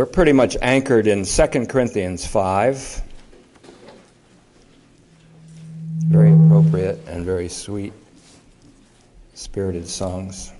We're 0.00 0.06
pretty 0.06 0.32
much 0.32 0.56
anchored 0.60 1.06
in 1.06 1.24
2 1.24 1.66
Corinthians 1.66 2.26
5. 2.26 3.00
Very 6.08 6.32
appropriate 6.32 6.98
and 7.06 7.24
very 7.24 7.48
sweet, 7.48 7.92
spirited 9.34 9.86
songs. 9.86 10.50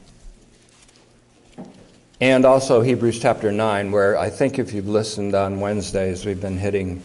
And 2.21 2.45
also 2.45 2.81
Hebrews 2.81 3.19
chapter 3.19 3.51
9, 3.51 3.91
where 3.91 4.17
I 4.17 4.31
think 4.31 4.61
if 4.61 4.73
you've 4.73 4.87
listened 4.87 5.35
on 5.35 5.59
Wednesdays, 5.59 6.25
we've 6.25 6.41
been 6.41 6.57
hitting 6.57 7.03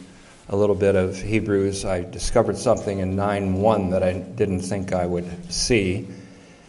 a 0.49 0.55
little 0.55 0.75
bit 0.75 0.95
of 0.95 1.19
Hebrews. 1.19 1.83
I 1.83 2.03
discovered 2.03 2.59
something 2.59 2.99
in 2.99 3.15
9 3.15 3.55
1 3.55 3.89
that 3.89 4.03
I 4.03 4.13
didn't 4.13 4.61
think 4.61 4.93
I 4.93 5.07
would 5.07 5.51
see. 5.51 6.07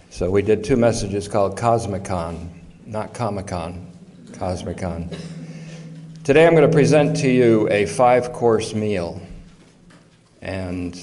So 0.09 0.31
we 0.31 0.41
did 0.41 0.65
two 0.65 0.77
messages 0.77 1.29
called 1.29 1.59
Cosmicon, 1.59 2.49
not 2.87 3.13
Comic 3.13 3.49
Con, 3.49 3.93
Cosmicon. 4.33 5.11
Today 6.31 6.47
I'm 6.47 6.55
going 6.55 6.65
to 6.65 6.73
present 6.73 7.17
to 7.17 7.29
you 7.29 7.69
a 7.73 7.87
five 7.87 8.33
course 8.33 8.73
meal. 8.73 9.21
And 10.41 10.95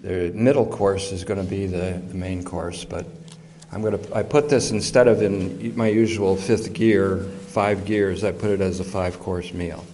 the 0.00 0.32
middle 0.34 0.64
course 0.64 1.12
is 1.12 1.24
going 1.24 1.38
to 1.38 1.46
be 1.46 1.66
the, 1.66 2.00
the, 2.08 2.14
main 2.14 2.42
course, 2.42 2.86
but 2.86 3.04
I'm 3.70 3.82
going 3.82 3.98
to 3.98 4.16
I 4.16 4.22
put 4.22 4.48
this 4.48 4.70
instead 4.70 5.08
of 5.08 5.20
in 5.20 5.76
my 5.76 5.88
usual 5.88 6.36
fifth 6.36 6.72
gear, 6.72 7.18
five 7.48 7.84
gears, 7.84 8.24
I 8.24 8.32
put 8.32 8.48
it 8.48 8.62
as 8.62 8.80
a 8.80 8.84
five 8.84 9.20
course 9.20 9.52
meal. 9.52 9.84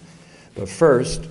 But 0.55 0.69
first, 0.69 1.27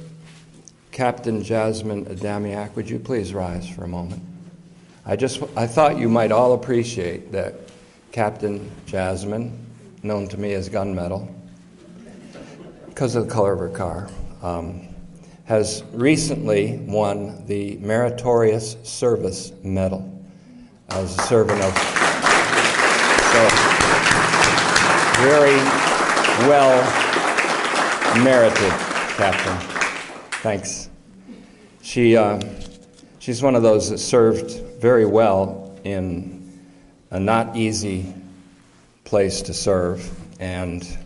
Captain 0.92 1.42
Jasmine 1.42 2.04
Adamiak, 2.04 2.76
would 2.76 2.90
you 2.90 2.98
please 2.98 3.32
rise 3.32 3.66
for 3.66 3.84
a 3.84 3.88
moment? 3.88 4.23
I 5.06 5.16
just 5.16 5.42
I 5.56 5.66
thought 5.66 5.96
you 5.96 6.10
might 6.10 6.32
all 6.32 6.52
appreciate 6.52 7.32
that 7.32 7.54
Captain 8.12 8.70
Jasmine, 8.84 9.59
known 10.02 10.28
to 10.28 10.37
me 10.37 10.52
as 10.52 10.68
Gunmetal, 10.68 11.34
because 12.94 13.16
of 13.16 13.26
the 13.26 13.34
color 13.34 13.52
of 13.54 13.58
her 13.58 13.68
car, 13.70 14.08
um, 14.40 14.86
has 15.46 15.82
recently 15.92 16.78
won 16.87 17.45
the 17.46 17.76
Meritorious 17.78 18.76
Service 18.84 19.52
Medal 19.64 20.09
as 20.90 21.18
a 21.18 21.23
servant 21.23 21.60
of. 21.60 21.76
So, 23.32 23.48
very 25.24 25.56
well 26.46 26.76
merited, 28.23 28.70
Captain. 29.16 29.58
Thanks. 30.40 30.88
She, 31.82 32.16
uh, 32.16 32.40
she's 33.18 33.42
one 33.42 33.56
of 33.56 33.64
those 33.64 33.90
that 33.90 33.98
served 33.98 34.52
very 34.80 35.04
well 35.04 35.76
in 35.82 36.60
a 37.10 37.18
not 37.18 37.56
easy 37.56 38.14
place 39.02 39.42
to 39.42 39.52
serve, 39.52 40.08
and 40.38 40.96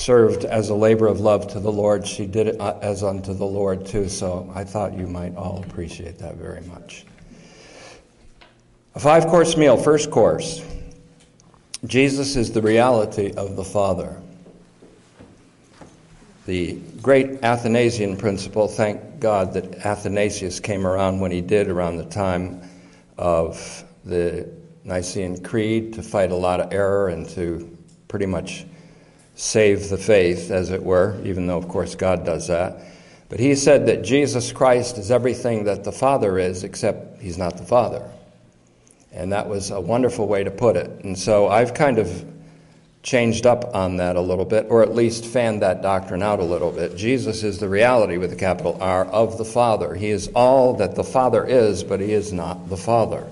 served 0.00 0.46
as 0.46 0.70
a 0.70 0.74
labor 0.74 1.06
of 1.06 1.20
love 1.20 1.46
to 1.48 1.60
the 1.60 1.70
Lord. 1.70 2.06
She 2.06 2.26
did 2.26 2.48
it 2.48 2.60
uh, 2.60 2.78
as 2.80 3.02
unto 3.02 3.34
the 3.34 3.44
Lord, 3.44 3.84
too, 3.84 4.08
so 4.08 4.50
I 4.54 4.64
thought 4.64 4.94
you 4.94 5.06
might 5.06 5.36
all 5.36 5.62
appreciate 5.62 6.18
that 6.18 6.36
very 6.36 6.62
much. 6.62 7.04
A 8.94 9.00
five 9.00 9.26
course 9.26 9.56
meal, 9.56 9.76
first 9.76 10.10
course. 10.10 10.64
Jesus 11.84 12.34
is 12.34 12.50
the 12.50 12.62
reality 12.62 13.32
of 13.36 13.56
the 13.56 13.64
Father. 13.64 14.20
The 16.46 16.80
great 17.00 17.44
Athanasian 17.44 18.16
principle, 18.16 18.68
thank 18.68 19.20
God 19.20 19.52
that 19.52 19.84
Athanasius 19.84 20.60
came 20.60 20.86
around 20.86 21.20
when 21.20 21.30
he 21.30 21.40
did 21.40 21.68
around 21.68 21.98
the 21.98 22.06
time 22.06 22.62
of 23.18 23.84
the 24.04 24.48
Nicene 24.82 25.42
Creed 25.42 25.92
to 25.92 26.02
fight 26.02 26.32
a 26.32 26.34
lot 26.34 26.60
of 26.60 26.72
error 26.72 27.08
and 27.08 27.28
to 27.30 27.76
pretty 28.08 28.26
much 28.26 28.64
save 29.40 29.88
the 29.88 29.96
faith, 29.96 30.50
as 30.50 30.70
it 30.70 30.82
were, 30.82 31.18
even 31.24 31.46
though, 31.46 31.56
of 31.56 31.66
course, 31.66 31.94
God 31.94 32.26
does 32.26 32.48
that. 32.48 32.76
But 33.30 33.40
he 33.40 33.54
said 33.54 33.86
that 33.86 34.02
Jesus 34.02 34.52
Christ 34.52 34.98
is 34.98 35.10
everything 35.10 35.64
that 35.64 35.82
the 35.82 35.92
Father 35.92 36.38
is, 36.38 36.62
except 36.62 37.22
he's 37.22 37.38
not 37.38 37.56
the 37.56 37.64
Father. 37.64 38.06
And 39.12 39.32
that 39.32 39.48
was 39.48 39.70
a 39.70 39.80
wonderful 39.80 40.28
way 40.28 40.44
to 40.44 40.50
put 40.50 40.76
it. 40.76 40.90
And 41.04 41.18
so 41.18 41.48
I've 41.48 41.72
kind 41.72 41.98
of 41.98 42.22
changed 43.02 43.46
up 43.46 43.74
on 43.74 43.96
that 43.96 44.16
a 44.16 44.20
little 44.20 44.44
bit, 44.44 44.66
or 44.68 44.82
at 44.82 44.94
least 44.94 45.24
fanned 45.24 45.62
that 45.62 45.80
doctrine 45.80 46.22
out 46.22 46.40
a 46.40 46.44
little 46.44 46.70
bit. 46.70 46.94
Jesus 46.94 47.42
is 47.42 47.58
the 47.58 47.68
reality 47.68 48.18
with 48.18 48.34
a 48.34 48.36
capital 48.36 48.76
R 48.78 49.06
of 49.06 49.38
the 49.38 49.46
Father. 49.46 49.94
He 49.94 50.10
is 50.10 50.28
all 50.34 50.74
that 50.74 50.96
the 50.96 51.04
Father 51.04 51.46
is, 51.46 51.82
but 51.82 52.00
he 52.00 52.12
is 52.12 52.30
not 52.30 52.68
the 52.68 52.76
Father. 52.76 53.26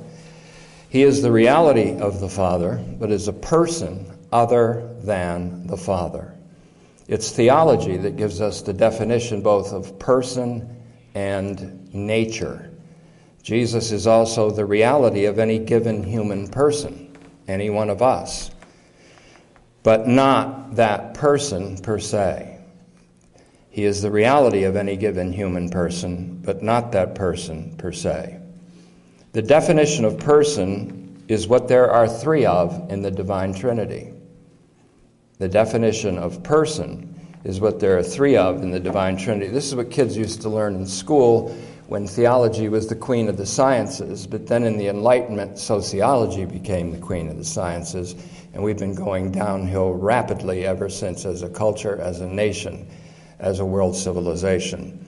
He 0.89 1.03
is 1.03 1.21
the 1.21 1.31
reality 1.31 2.01
of 2.01 2.21
the 2.21 2.31
Father, 2.31 2.83
but 2.99 3.11
is 3.11 3.29
a 3.29 3.33
person 3.35 4.07
other 4.33 4.95
than 5.01 5.67
the 5.67 5.77
Father. 5.77 6.35
It's 7.07 7.31
theology 7.31 7.97
that 7.97 8.17
gives 8.17 8.41
us 8.41 8.61
the 8.61 8.75
definition 8.75 9.41
both 9.41 9.73
of 9.73 9.99
person 9.99 10.77
and 11.15 11.93
nature. 11.95 12.71
Jesus 13.43 13.93
is 13.93 14.07
also 14.07 14.51
the 14.51 14.67
reality 14.67 15.25
of 15.25 15.39
any 15.39 15.59
given 15.59 16.03
human 16.03 16.49
person, 16.49 17.17
any 17.47 17.71
one 17.71 17.89
of 17.89 18.03
us, 18.03 18.51
but 19.83 20.07
not 20.07 20.77
that 20.77 21.15
person 21.15 21.79
per 21.79 21.99
se. 21.99 22.61
He 23.71 23.85
is 23.85 24.03
the 24.03 24.11
reality 24.11 24.65
of 24.65 24.77
any 24.77 24.97
given 24.97 25.33
human 25.33 25.71
person, 25.71 26.41
but 26.43 26.63
not 26.63 26.93
that 26.93 27.15
person 27.15 27.75
per 27.79 27.93
se. 27.93 28.39
The 29.33 29.43
definition 29.43 30.05
of 30.05 30.19
person 30.19 31.25
is 31.29 31.47
what 31.47 31.69
there 31.69 31.91
are 31.91 32.09
three 32.09 32.45
of 32.45 32.91
in 32.91 33.03
the 33.03 33.11
divine 33.11 33.55
Trinity. 33.55 34.13
The 35.39 35.49
definition 35.49 36.19
of 36.19 36.43
person 36.43 37.15
is 37.45 37.61
what 37.61 37.79
there 37.79 37.97
are 37.97 38.03
three 38.03 38.37
of 38.37 38.61
in 38.61 38.73
the 38.73 38.81
divine 38.81 39.17
Trinity. 39.17 39.47
This 39.47 39.69
is 39.69 39.77
what 39.77 39.89
kids 39.89 40.17
used 40.17 40.43
to 40.43 40.49
learn 40.49 40.75
in 40.75 40.85
school 40.85 41.57
when 41.87 42.09
theology 42.09 42.69
was 42.69 42.89
the 42.89 42.97
queen 42.97 43.29
of 43.29 43.37
the 43.37 43.47
sciences, 43.47 44.27
but 44.27 44.49
then 44.49 44.65
in 44.65 44.77
the 44.77 44.89
Enlightenment, 44.89 45.57
sociology 45.57 46.45
became 46.45 46.91
the 46.91 46.99
queen 46.99 47.29
of 47.29 47.39
the 47.39 47.45
sciences, 47.45 48.17
and 48.53 48.63
we've 48.63 48.79
been 48.79 48.97
going 48.97 49.31
downhill 49.31 49.95
rapidly 49.95 50.67
ever 50.67 50.89
since 50.89 51.25
as 51.25 51.43
a 51.43 51.49
culture, 51.49 52.01
as 52.01 52.21
a 52.21 52.27
nation, 52.27 52.89
as 53.39 53.61
a 53.61 53.65
world 53.65 53.95
civilization. 53.95 55.08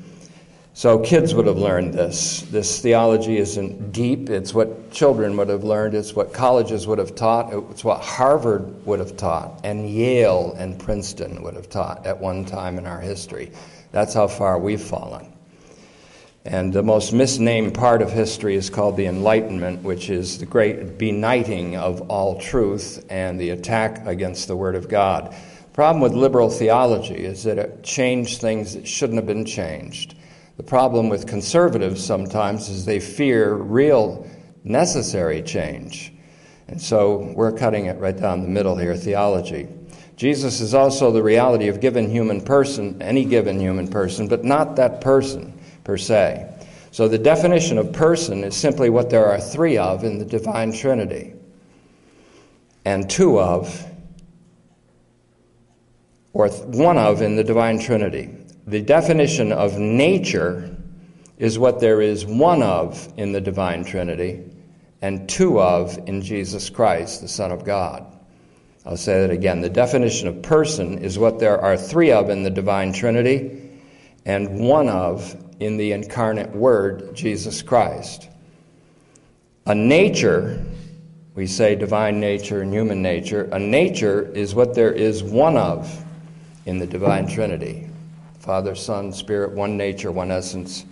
So 0.73 1.01
kids 1.01 1.35
would 1.35 1.47
have 1.47 1.59
learned 1.59 1.95
this. 1.95 2.43
This 2.43 2.81
theology 2.81 3.39
isn't 3.39 3.93
deep. 3.93 4.31
It's 4.31 4.55
what 4.55 4.93
children 4.93 5.37
would 5.37 5.49
have 5.49 5.65
learned. 5.65 5.95
It's 5.95 6.15
what 6.15 6.33
colleges 6.33 6.87
would 6.87 6.99
have 6.99 7.15
taught. 7.15 7.53
It's 7.71 7.85
what 7.85 8.01
Harvard 8.01 8.87
would 8.87 9.01
have 9.01 9.17
taught, 9.17 9.61
and 9.65 9.91
Yale 9.91 10.55
and 10.57 10.79
Princeton 10.79 11.43
would 11.43 11.55
have 11.55 11.69
taught 11.69 12.07
at 12.07 12.19
one 12.19 12.45
time 12.45 12.79
in 12.79 12.87
our 12.87 13.01
history. 13.01 13.51
That's 13.91 14.15
how 14.15 14.29
far 14.29 14.59
we've 14.59 14.81
fallen. 14.81 15.33
And 16.45 16.73
the 16.73 16.83
most 16.83 17.13
misnamed 17.13 17.75
part 17.75 18.01
of 18.01 18.11
history 18.11 18.55
is 18.55 18.71
called 18.71 18.97
the 18.97 19.07
Enlightenment, 19.07 19.83
which 19.83 20.09
is 20.09 20.39
the 20.39 20.47
great 20.47 20.97
benighting 20.97 21.77
of 21.77 22.01
all 22.11 22.41
truth 22.41 23.05
and 23.11 23.39
the 23.39 23.51
attack 23.51 24.07
against 24.07 24.49
the 24.49 24.57
Word 24.57 24.77
of 24.77 24.89
God. 24.89 25.33
The 25.33 25.75
problem 25.75 26.01
with 26.01 26.15
liberal 26.15 26.49
theology 26.49 27.17
is 27.27 27.43
that 27.43 27.59
it 27.59 27.83
changed 27.83 28.41
things 28.41 28.75
that 28.75 28.89
shouldn't 28.89 29.19
have 29.19 29.27
been 29.27 29.45
changed. 29.45 30.15
The 30.61 30.67
problem 30.67 31.09
with 31.09 31.27
conservatives 31.27 32.05
sometimes 32.05 32.69
is 32.69 32.85
they 32.85 33.01
fear 33.01 33.55
real 33.55 34.29
necessary 34.63 35.41
change. 35.41 36.13
And 36.69 36.79
so 36.79 37.33
we're 37.35 37.53
cutting 37.53 37.87
it 37.87 37.99
right 37.99 38.15
down 38.15 38.43
the 38.43 38.49
middle 38.49 38.77
here 38.77 38.95
theology. 38.95 39.69
Jesus 40.17 40.61
is 40.61 40.75
also 40.75 41.13
the 41.13 41.23
reality 41.23 41.69
of 41.69 41.81
given 41.81 42.11
human 42.11 42.43
person, 42.43 43.01
any 43.01 43.25
given 43.25 43.59
human 43.59 43.89
person, 43.89 44.29
but 44.29 44.45
not 44.45 44.77
that 44.77 45.01
person 45.01 45.59
per 45.83 45.97
se. 45.97 46.47
So 46.91 47.09
the 47.09 47.17
definition 47.17 47.79
of 47.79 47.95
person 47.95 48.45
is 48.45 48.55
simply 48.55 48.91
what 48.91 49.09
there 49.09 49.25
are 49.25 49.41
three 49.41 49.79
of 49.79 50.05
in 50.05 50.19
the 50.19 50.27
divine 50.27 50.75
Trinity, 50.75 51.33
and 52.85 53.09
two 53.09 53.41
of, 53.41 53.83
or 56.35 56.51
one 56.51 56.99
of 56.99 57.23
in 57.23 57.37
the 57.37 57.45
divine 57.45 57.79
Trinity. 57.79 58.37
The 58.71 58.81
definition 58.81 59.51
of 59.51 59.81
nature 59.81 60.77
is 61.39 61.59
what 61.59 61.81
there 61.81 62.01
is 62.01 62.25
one 62.25 62.63
of 62.63 63.13
in 63.17 63.33
the 63.33 63.41
divine 63.41 63.83
Trinity 63.83 64.45
and 65.03 65.29
two 65.29 65.61
of 65.61 65.99
in 66.07 66.23
Jesus 66.23 66.71
Christ, 66.71 67.21
the 67.21 67.27
Son 67.27 67.51
of 67.51 67.65
God. 67.65 68.07
I'll 68.87 68.97
say 68.97 69.23
that 69.23 69.33
again. 69.33 69.61
The 69.61 69.69
definition 69.69 70.29
of 70.29 70.41
person 70.43 70.99
is 70.99 71.19
what 71.19 71.41
there 71.41 71.61
are 71.61 71.77
three 71.77 72.13
of 72.13 72.31
in 72.31 72.45
the 72.45 72.51
divine 72.51 72.93
Trinity 72.93 73.71
and 74.25 74.61
one 74.61 74.89
of 74.89 75.35
in 75.59 75.77
the 75.77 75.91
incarnate 75.91 76.55
Word, 76.55 77.13
Jesus 77.13 77.63
Christ. 77.63 78.29
A 79.67 79.75
nature, 79.75 80.65
we 81.35 81.49
say 81.49 81.75
divine 81.75 82.21
nature 82.21 82.63
and 82.63 82.73
human 82.73 83.03
nature, 83.03 83.49
a 83.51 83.59
nature 83.59 84.31
is 84.33 84.55
what 84.55 84.77
there 84.77 84.93
is 84.93 85.25
one 85.25 85.57
of 85.57 86.05
in 86.67 86.79
the 86.79 86.87
divine 86.87 87.27
Trinity. 87.27 87.90
Father, 88.41 88.75
Son, 88.75 89.13
Spirit, 89.13 89.53
one 89.53 89.77
nature, 89.77 90.11
one 90.11 90.31
essence. 90.31 90.85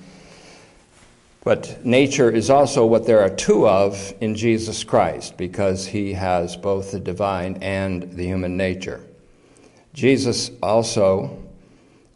But 1.45 1.85
nature 1.85 2.31
is 2.31 2.51
also 2.51 2.85
what 2.85 3.07
there 3.07 3.21
are 3.21 3.31
two 3.31 3.67
of 3.67 4.13
in 4.21 4.35
Jesus 4.35 4.85
Christ 4.85 5.37
because 5.37 5.87
he 5.87 6.13
has 6.13 6.57
both 6.57 6.93
the 6.93 7.01
divine 7.01 7.59
and 7.63 8.13
the 8.13 8.25
human 8.25 8.57
nature. 8.57 9.01
Jesus 9.95 10.51
also 10.63 11.43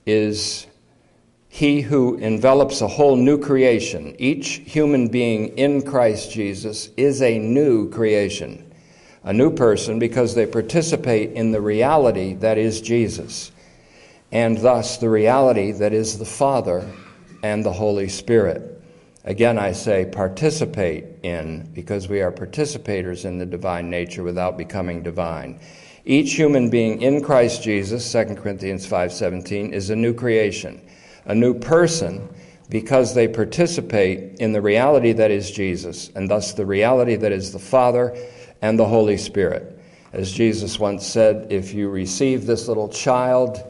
is 0.04 0.66
he 1.48 1.80
who 1.80 2.16
envelops 2.16 2.80
a 2.80 2.88
whole 2.88 3.14
new 3.14 3.38
creation. 3.38 4.16
Each 4.18 4.62
human 4.66 5.08
being 5.08 5.48
in 5.58 5.82
Christ 5.82 6.30
Jesus 6.30 6.90
is 6.96 7.22
a 7.22 7.38
new 7.38 7.90
creation, 7.90 8.72
a 9.24 9.32
new 9.32 9.50
person 9.50 9.98
because 9.98 10.34
they 10.34 10.46
participate 10.46 11.32
in 11.32 11.52
the 11.52 11.60
reality 11.60 12.34
that 12.34 12.58
is 12.58 12.80
Jesus, 12.80 13.51
and 14.32 14.56
thus 14.58 14.96
the 14.96 15.10
reality 15.10 15.72
that 15.72 15.92
is 15.92 16.18
the 16.18 16.24
Father 16.24 16.88
and 17.42 17.64
the 17.64 17.72
Holy 17.72 18.08
Spirit. 18.08 18.82
Again, 19.24 19.58
I 19.58 19.72
say 19.72 20.06
participate 20.10 21.04
in 21.22 21.70
because 21.74 22.08
we 22.08 22.22
are 22.22 22.32
participators 22.32 23.24
in 23.24 23.38
the 23.38 23.46
divine 23.46 23.88
nature 23.88 24.24
without 24.24 24.58
becoming 24.58 25.02
divine. 25.02 25.60
Each 26.04 26.34
human 26.34 26.70
being 26.70 27.02
in 27.02 27.22
Christ 27.22 27.62
Jesus, 27.62 28.10
2 28.10 28.36
Corinthians 28.36 28.86
5:17, 28.86 29.72
is 29.72 29.90
a 29.90 29.96
new 29.96 30.14
creation, 30.14 30.80
a 31.26 31.34
new 31.34 31.54
person 31.54 32.28
because 32.68 33.14
they 33.14 33.28
participate 33.28 34.40
in 34.40 34.52
the 34.52 34.62
reality 34.62 35.12
that 35.12 35.30
is 35.30 35.50
Jesus 35.50 36.10
and 36.16 36.28
thus 36.28 36.52
the 36.52 36.66
reality 36.66 37.16
that 37.16 37.30
is 37.30 37.52
the 37.52 37.58
Father 37.58 38.16
and 38.62 38.78
the 38.78 38.86
Holy 38.86 39.18
Spirit. 39.18 39.78
As 40.12 40.32
Jesus 40.32 40.80
once 40.80 41.06
said, 41.06 41.46
if 41.50 41.74
you 41.74 41.90
receive 41.90 42.46
this 42.46 42.66
little 42.66 42.88
child, 42.88 43.62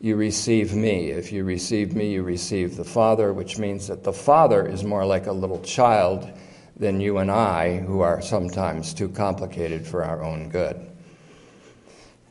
you 0.00 0.16
receive 0.16 0.74
me. 0.74 1.10
If 1.10 1.32
you 1.32 1.44
receive 1.44 1.94
me, 1.94 2.12
you 2.12 2.22
receive 2.22 2.76
the 2.76 2.84
Father, 2.84 3.32
which 3.32 3.58
means 3.58 3.88
that 3.88 4.04
the 4.04 4.12
Father 4.12 4.66
is 4.66 4.84
more 4.84 5.06
like 5.06 5.26
a 5.26 5.32
little 5.32 5.60
child 5.62 6.30
than 6.76 7.00
you 7.00 7.18
and 7.18 7.30
I, 7.30 7.78
who 7.78 8.00
are 8.00 8.20
sometimes 8.20 8.92
too 8.92 9.08
complicated 9.08 9.86
for 9.86 10.04
our 10.04 10.22
own 10.22 10.50
good. 10.50 10.86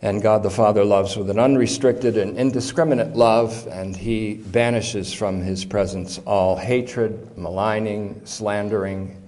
And 0.01 0.21
God 0.21 0.43
the 0.43 0.51
Father 0.51 0.85
loves 0.85 1.17
with 1.17 1.31
an 1.31 1.39
unrestricted 1.39 2.17
and 2.17 2.37
indiscriminate 2.37 3.15
love, 3.15 3.67
and 3.71 3.95
He 3.95 4.35
banishes 4.35 5.11
from 5.11 5.41
His 5.41 5.65
presence 5.65 6.19
all 6.27 6.55
hatred, 6.55 7.35
maligning, 7.35 8.21
slandering, 8.25 9.19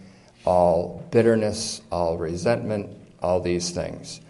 all 0.45 1.03
bitterness, 1.09 1.81
all 1.91 2.17
resentment, 2.17 2.95
all 3.23 3.39
these 3.39 3.71
things. 3.71 4.21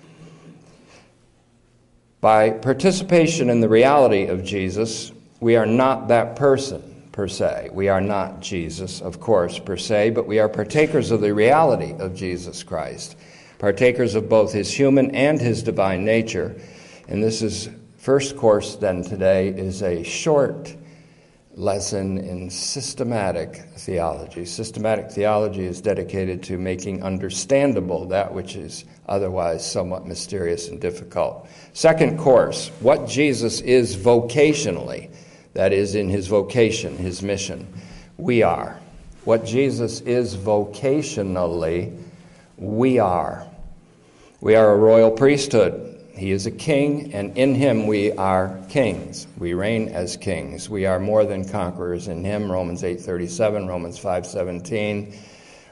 By 2.27 2.49
participation 2.49 3.49
in 3.49 3.61
the 3.61 3.69
reality 3.69 4.25
of 4.25 4.43
Jesus, 4.43 5.13
we 5.39 5.55
are 5.55 5.65
not 5.65 6.09
that 6.09 6.35
person 6.35 7.07
per 7.13 7.29
se. 7.29 7.69
We 7.71 7.87
are 7.87 8.01
not 8.01 8.41
Jesus, 8.41 9.01
of 9.01 9.21
course, 9.21 9.59
per 9.59 9.77
se, 9.77 10.09
but 10.09 10.27
we 10.27 10.37
are 10.37 10.49
partakers 10.49 11.11
of 11.11 11.21
the 11.21 11.33
reality 11.33 11.93
of 11.97 12.13
Jesus 12.13 12.63
Christ 12.63 13.15
partakers 13.59 14.13
of 14.13 14.27
both 14.27 14.51
his 14.51 14.69
human 14.73 15.15
and 15.15 15.39
his 15.39 15.63
divine 15.63 16.03
nature. 16.03 16.59
And 17.07 17.23
this 17.23 17.41
is 17.41 17.69
first 17.95 18.35
course 18.35 18.75
then 18.75 19.03
today 19.03 19.47
is 19.47 19.81
a 19.81 20.03
short 20.03 20.75
lesson 21.57 22.19
in 22.19 22.51
systematic 22.51 23.63
theology. 23.77 24.45
Systematic 24.45 25.09
theology 25.09 25.65
is 25.65 25.81
dedicated 25.81 26.43
to 26.43 26.57
making 26.57 27.01
understandable 27.01 28.05
that 28.05 28.31
which 28.31 28.55
is 28.55 28.85
otherwise 29.09 29.69
somewhat 29.69 30.05
mysterious 30.05 30.67
and 30.67 30.79
difficult. 30.79 31.49
Second 31.73 32.19
course, 32.19 32.69
what 32.79 33.07
Jesus 33.07 33.59
is 33.61 33.97
vocationally, 33.97 35.09
that 35.53 35.73
is, 35.73 35.95
in 35.95 36.07
his 36.09 36.27
vocation, 36.27 36.95
his 36.95 37.23
mission. 37.23 37.67
We 38.17 38.43
are. 38.43 38.79
What 39.23 39.43
Jesus 39.43 40.01
is 40.01 40.37
vocationally, 40.37 41.99
we 42.57 42.99
are. 42.99 43.47
We 44.41 44.53
are 44.53 44.71
a 44.71 44.77
royal 44.77 45.09
priesthood. 45.09 45.96
He 46.17 46.31
is 46.31 46.47
a 46.47 46.51
king, 46.51 47.13
and 47.13 47.37
in 47.37 47.53
him 47.53 47.85
we 47.85 48.11
are 48.13 48.59
kings. 48.69 49.27
We 49.37 49.53
reign 49.53 49.89
as 49.89 50.17
kings. 50.17 50.67
We 50.67 50.87
are 50.87 50.99
more 50.99 51.25
than 51.25 51.47
conquerors 51.47 52.07
in 52.07 52.23
him. 52.23 52.51
Romans 52.51 52.83
8:37, 52.83 53.67
Romans 53.67 53.99
5:17, 53.99 55.13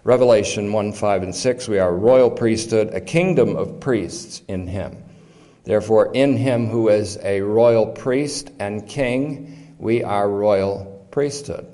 Revelation 0.04 0.72
1, 0.72 0.94
5, 0.94 1.24
and 1.24 1.36
6. 1.36 1.68
We 1.68 1.80
are 1.80 1.90
a 1.90 1.98
royal 1.98 2.30
priesthood, 2.30 2.94
a 2.94 3.02
kingdom 3.02 3.56
of 3.56 3.80
priests 3.80 4.44
in 4.48 4.68
him. 4.68 4.98
Therefore, 5.64 6.12
in 6.14 6.38
him 6.38 6.68
who 6.68 6.90
is 6.90 7.18
a 7.24 7.42
royal 7.42 7.88
priest 7.88 8.52
and 8.60 8.88
king, 8.88 9.74
we 9.80 10.04
are 10.04 10.30
royal 10.30 11.08
priesthood, 11.10 11.66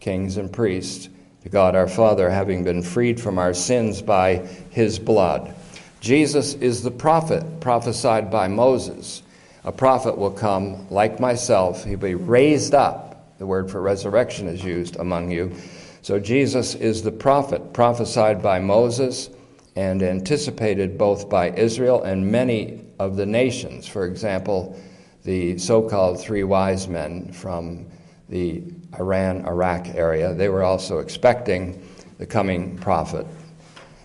kings 0.00 0.36
and 0.36 0.52
priests 0.52 1.08
to 1.44 1.48
God 1.48 1.76
our 1.76 1.86
Father, 1.86 2.28
having 2.28 2.64
been 2.64 2.82
freed 2.82 3.20
from 3.20 3.38
our 3.38 3.54
sins 3.54 4.02
by 4.02 4.42
his 4.70 4.98
blood. 4.98 5.54
Jesus 6.00 6.54
is 6.54 6.82
the 6.82 6.90
prophet 6.90 7.60
prophesied 7.60 8.30
by 8.30 8.48
Moses. 8.48 9.22
A 9.64 9.72
prophet 9.72 10.16
will 10.16 10.30
come 10.30 10.88
like 10.88 11.18
myself, 11.18 11.84
he'll 11.84 11.98
be 11.98 12.14
raised 12.14 12.74
up. 12.74 13.36
The 13.38 13.46
word 13.46 13.70
for 13.70 13.80
resurrection 13.82 14.48
is 14.48 14.64
used 14.64 14.96
among 14.96 15.30
you. 15.30 15.54
So 16.02 16.18
Jesus 16.18 16.74
is 16.74 17.02
the 17.02 17.12
prophet 17.12 17.72
prophesied 17.72 18.42
by 18.42 18.60
Moses 18.60 19.30
and 19.76 20.02
anticipated 20.02 20.98
both 20.98 21.28
by 21.28 21.50
Israel 21.50 22.02
and 22.02 22.32
many 22.32 22.84
of 22.98 23.16
the 23.16 23.26
nations. 23.26 23.86
For 23.86 24.06
example, 24.06 24.78
the 25.24 25.58
so 25.58 25.82
called 25.82 26.20
three 26.20 26.44
wise 26.44 26.88
men 26.88 27.32
from 27.32 27.86
the 28.28 28.62
Iran 28.98 29.44
Iraq 29.46 29.88
area, 29.88 30.34
they 30.34 30.48
were 30.48 30.62
also 30.62 30.98
expecting 30.98 31.86
the 32.18 32.26
coming 32.26 32.78
prophet. 32.78 33.26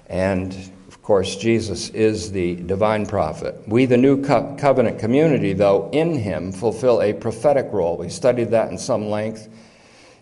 And 0.08 0.73
of 1.04 1.08
course, 1.08 1.36
Jesus 1.36 1.90
is 1.90 2.32
the 2.32 2.56
divine 2.56 3.06
prophet. 3.06 3.62
We, 3.68 3.86
the 3.86 3.98
new 3.98 4.24
co- 4.24 4.56
covenant 4.58 5.00
community, 5.00 5.52
though, 5.52 5.90
in 5.92 6.18
him 6.18 6.54
fulfill 6.54 7.02
a 7.02 7.12
prophetic 7.12 7.68
role. 7.74 7.98
We 7.98 8.08
studied 8.08 8.52
that 8.52 8.72
in 8.72 8.78
some 8.78 9.10
length 9.10 9.50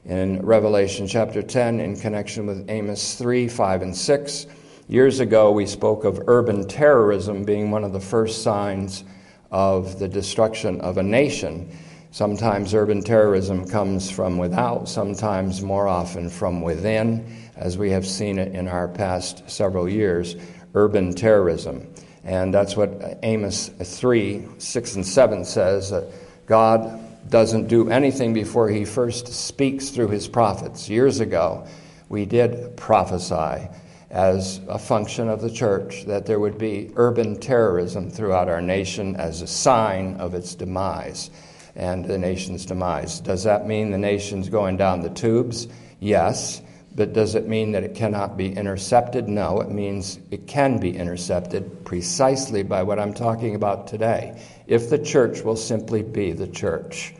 in 0.05 0.43
Revelation 0.43 1.05
chapter 1.05 1.43
10 1.43 1.79
in 1.79 1.97
connection 1.97 2.47
with 2.47 2.67
Amos 2.67 3.13
3, 3.13 3.47
5, 3.47 3.81
and 3.83 3.95
6. 3.95 4.47
Years 4.87 5.19
ago, 5.19 5.51
we 5.51 5.67
spoke 5.67 6.03
of 6.03 6.19
urban 6.25 6.67
terrorism 6.67 7.43
being 7.43 7.69
one 7.69 7.83
of 7.83 7.93
the 7.93 7.99
first 7.99 8.41
signs 8.41 9.03
of 9.51 9.99
the 9.99 10.07
destruction 10.07 10.81
of 10.81 10.97
a 10.97 11.03
nation. 11.03 11.71
Sometimes 12.09 12.73
urban 12.73 13.03
terrorism 13.03 13.67
comes 13.69 14.09
from 14.09 14.39
without, 14.39 14.89
sometimes 14.89 15.61
more 15.61 15.87
often 15.87 16.27
from 16.27 16.63
within, 16.63 17.37
as 17.55 17.77
we 17.77 17.91
have 17.91 18.07
seen 18.07 18.39
it 18.39 18.55
in 18.55 18.67
our 18.67 18.87
past 18.87 19.47
several 19.47 19.87
years 19.87 20.35
urban 20.73 21.13
terrorism. 21.13 21.93
And 22.23 22.53
that's 22.53 22.77
what 22.77 23.19
Amos 23.23 23.69
3 23.69 24.47
6 24.57 24.95
and 24.95 25.05
7 25.05 25.45
says 25.45 25.89
that 25.89 26.05
God 26.45 26.99
doesn't 27.29 27.67
do 27.67 27.89
anything 27.89 28.33
before 28.33 28.69
he 28.69 28.85
first 28.85 29.27
speaks 29.27 29.89
through 29.89 30.09
his 30.09 30.27
prophets. 30.27 30.89
Years 30.89 31.19
ago, 31.19 31.65
we 32.09 32.25
did 32.25 32.75
prophesy 32.75 33.67
as 34.09 34.59
a 34.67 34.77
function 34.77 35.29
of 35.29 35.41
the 35.41 35.49
church 35.49 36.03
that 36.05 36.25
there 36.25 36.39
would 36.39 36.57
be 36.57 36.91
urban 36.95 37.39
terrorism 37.39 38.09
throughout 38.09 38.49
our 38.49 38.61
nation 38.61 39.15
as 39.15 39.41
a 39.41 39.47
sign 39.47 40.15
of 40.15 40.33
its 40.33 40.53
demise 40.53 41.31
and 41.75 42.03
the 42.03 42.17
nation's 42.17 42.65
demise. 42.65 43.21
Does 43.21 43.45
that 43.45 43.65
mean 43.65 43.91
the 43.91 43.97
nation's 43.97 44.49
going 44.49 44.75
down 44.75 45.01
the 45.01 45.09
tubes? 45.09 45.69
Yes. 46.01 46.61
But 46.93 47.13
does 47.13 47.35
it 47.35 47.47
mean 47.47 47.71
that 47.71 47.83
it 47.83 47.95
cannot 47.95 48.35
be 48.35 48.51
intercepted? 48.53 49.29
No, 49.29 49.61
it 49.61 49.71
means 49.71 50.19
it 50.29 50.45
can 50.45 50.77
be 50.77 50.95
intercepted 50.95 51.85
precisely 51.85 52.63
by 52.63 52.83
what 52.83 52.99
I'm 52.99 53.13
talking 53.13 53.55
about 53.55 53.87
today. 53.87 54.41
If 54.67 54.89
the 54.89 54.99
church 54.99 55.41
will 55.41 55.55
simply 55.55 56.03
be 56.03 56.33
the 56.33 56.47
church, 56.47 57.13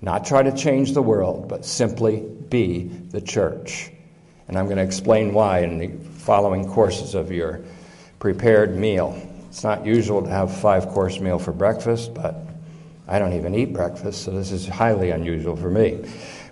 not 0.00 0.24
try 0.24 0.42
to 0.42 0.56
change 0.56 0.94
the 0.94 1.02
world, 1.02 1.48
but 1.48 1.66
simply 1.66 2.24
be 2.48 2.84
the 2.84 3.20
church. 3.20 3.90
And 4.48 4.58
I'm 4.58 4.64
going 4.64 4.78
to 4.78 4.82
explain 4.82 5.34
why 5.34 5.60
in 5.60 5.78
the 5.78 5.88
following 6.18 6.66
courses 6.66 7.14
of 7.14 7.30
your 7.30 7.60
prepared 8.18 8.76
meal. 8.76 9.20
It's 9.48 9.62
not 9.62 9.84
usual 9.84 10.22
to 10.22 10.30
have 10.30 10.56
five 10.56 10.88
course 10.88 11.20
meal 11.20 11.38
for 11.38 11.52
breakfast, 11.52 12.14
but 12.14 12.36
I 13.06 13.18
don't 13.18 13.34
even 13.34 13.54
eat 13.54 13.72
breakfast, 13.72 14.22
so 14.22 14.30
this 14.30 14.50
is 14.50 14.66
highly 14.66 15.10
unusual 15.10 15.56
for 15.56 15.70
me. 15.70 16.04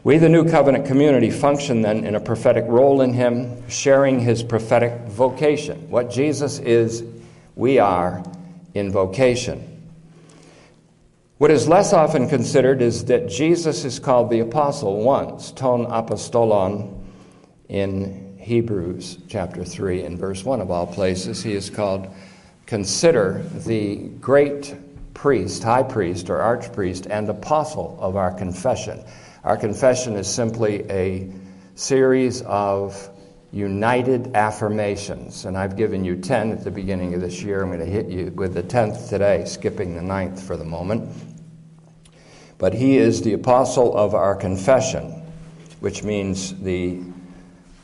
We, 0.05 0.19
the 0.19 0.29
New 0.29 0.49
Covenant 0.49 0.87
community, 0.87 1.31
function 1.31 1.83
then 1.83 2.05
in 2.05 2.15
a 2.15 2.21
prophetic 2.21 2.65
role 2.69 3.01
in 3.01 3.13
Him, 3.13 3.69
sharing 3.69 4.21
His 4.21 4.43
prophetic 4.43 4.93
vocation. 5.09 5.91
What 5.91 6.11
Jesus 6.11 6.61
is, 6.61 7.03
we 7.57 7.79
are 7.79 8.23
in 8.75 8.93
vocation. 8.93 9.79
What 11.39 11.51
is 11.51 11.69
less 11.69 11.93
often 11.93 12.29
considered 12.29 12.81
is 12.81 13.05
that 13.07 13.29
Jesus 13.29 13.85
is 13.85 13.99
called 13.99 14.31
the 14.31 14.41
apostle 14.41 15.03
once, 15.03 15.53
ton 15.53 15.87
apostolon, 15.87 16.95
in 17.69 18.37
Hebrews 18.39 19.19
chapter 19.29 19.65
3 19.65 20.05
and 20.05 20.19
verse 20.19 20.45
1 20.45 20.61
of 20.61 20.71
all 20.71 20.87
places. 20.87 21.43
He 21.43 21.53
is 21.53 21.71
called, 21.71 22.09
consider 22.67 23.45
the 23.67 23.97
great 24.21 24.75
priest, 25.13 25.63
high 25.63 25.83
priest, 25.83 26.31
or 26.31 26.39
archpriest, 26.39 27.09
and 27.11 27.29
apostle 27.29 27.99
of 28.01 28.17
our 28.17 28.33
confession. 28.33 29.05
Our 29.45 29.57
confession 29.57 30.17
is 30.17 30.27
simply 30.29 30.85
a 30.91 31.31
series 31.75 32.43
of 32.43 33.09
united 33.53 34.35
affirmations. 34.35 35.45
And 35.45 35.57
I've 35.57 35.77
given 35.77 36.05
you 36.05 36.17
10 36.17 36.53
at 36.53 36.65
the 36.65 36.71
beginning 36.71 37.15
of 37.15 37.21
this 37.21 37.43
year. 37.43 37.63
I'm 37.63 37.69
going 37.69 37.79
to 37.81 37.87
hit 37.87 38.09
you 38.09 38.33
with 38.35 38.55
the 38.55 38.63
10th 38.63 39.09
today, 39.09 39.45
skipping 39.45 39.95
the 39.95 40.03
ninth 40.03 40.43
for 40.43 40.57
the 40.57 40.65
moment. 40.65 41.11
But 42.59 42.75
he 42.75 42.99
is 42.99 43.23
the 43.23 43.35
apostle 43.35 43.97
of 43.97 44.15
our 44.15 44.35
confession, 44.35 45.23
which 45.81 46.03
means 46.03 46.59
the 46.61 47.01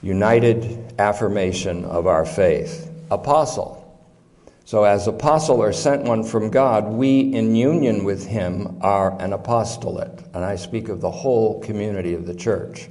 united 0.03 0.95
affirmation 0.99 1.85
of 1.85 2.07
our 2.07 2.27
faith. 2.27 2.91
Apostle. 3.11 3.84
So, 4.67 4.85
as 4.85 5.07
apostle 5.07 5.63
or 5.63 5.75
sent 5.75 6.05
one 6.05 6.25
from 6.25 6.51
God, 6.51 6.87
we 6.87 7.21
in 7.21 7.55
union 7.55 8.03
with 8.03 8.27
him 8.27 8.79
are 8.81 9.21
an 9.21 9.35
apostolate. 9.35 10.23
And 10.33 10.43
I 10.43 10.57
speak 10.57 10.89
of 10.89 11.03
the 11.03 11.11
whole 11.11 11.61
community 11.61 12.15
of 12.15 12.27
the 12.27 12.35
church. 12.35 12.89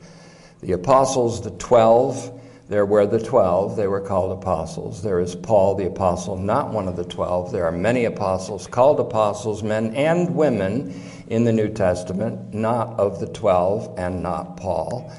The 0.62 0.74
apostles, 0.74 1.42
the 1.42 1.50
twelve, 1.52 2.40
there 2.70 2.86
were 2.86 3.08
the 3.08 3.20
twelve, 3.20 3.76
they 3.76 3.88
were 3.88 4.02
called 4.02 4.38
apostles. 4.38 5.02
There 5.02 5.20
is 5.20 5.36
Paul 5.36 5.74
the 5.74 5.88
apostle, 5.88 6.38
not 6.38 6.72
one 6.72 6.88
of 6.88 6.96
the 6.96 7.04
twelve. 7.06 7.52
There 7.52 7.66
are 7.66 7.72
many 7.72 8.06
apostles, 8.06 8.68
called 8.68 9.00
apostles, 9.00 9.64
men 9.64 9.96
and 9.96 10.36
women 10.36 10.94
in 11.28 11.44
the 11.44 11.52
New 11.52 11.70
Testament, 11.70 12.54
not 12.54 13.00
of 13.00 13.20
the 13.20 13.28
twelve 13.28 13.96
and 13.98 14.22
not 14.22 14.58
Paul. 14.58 15.12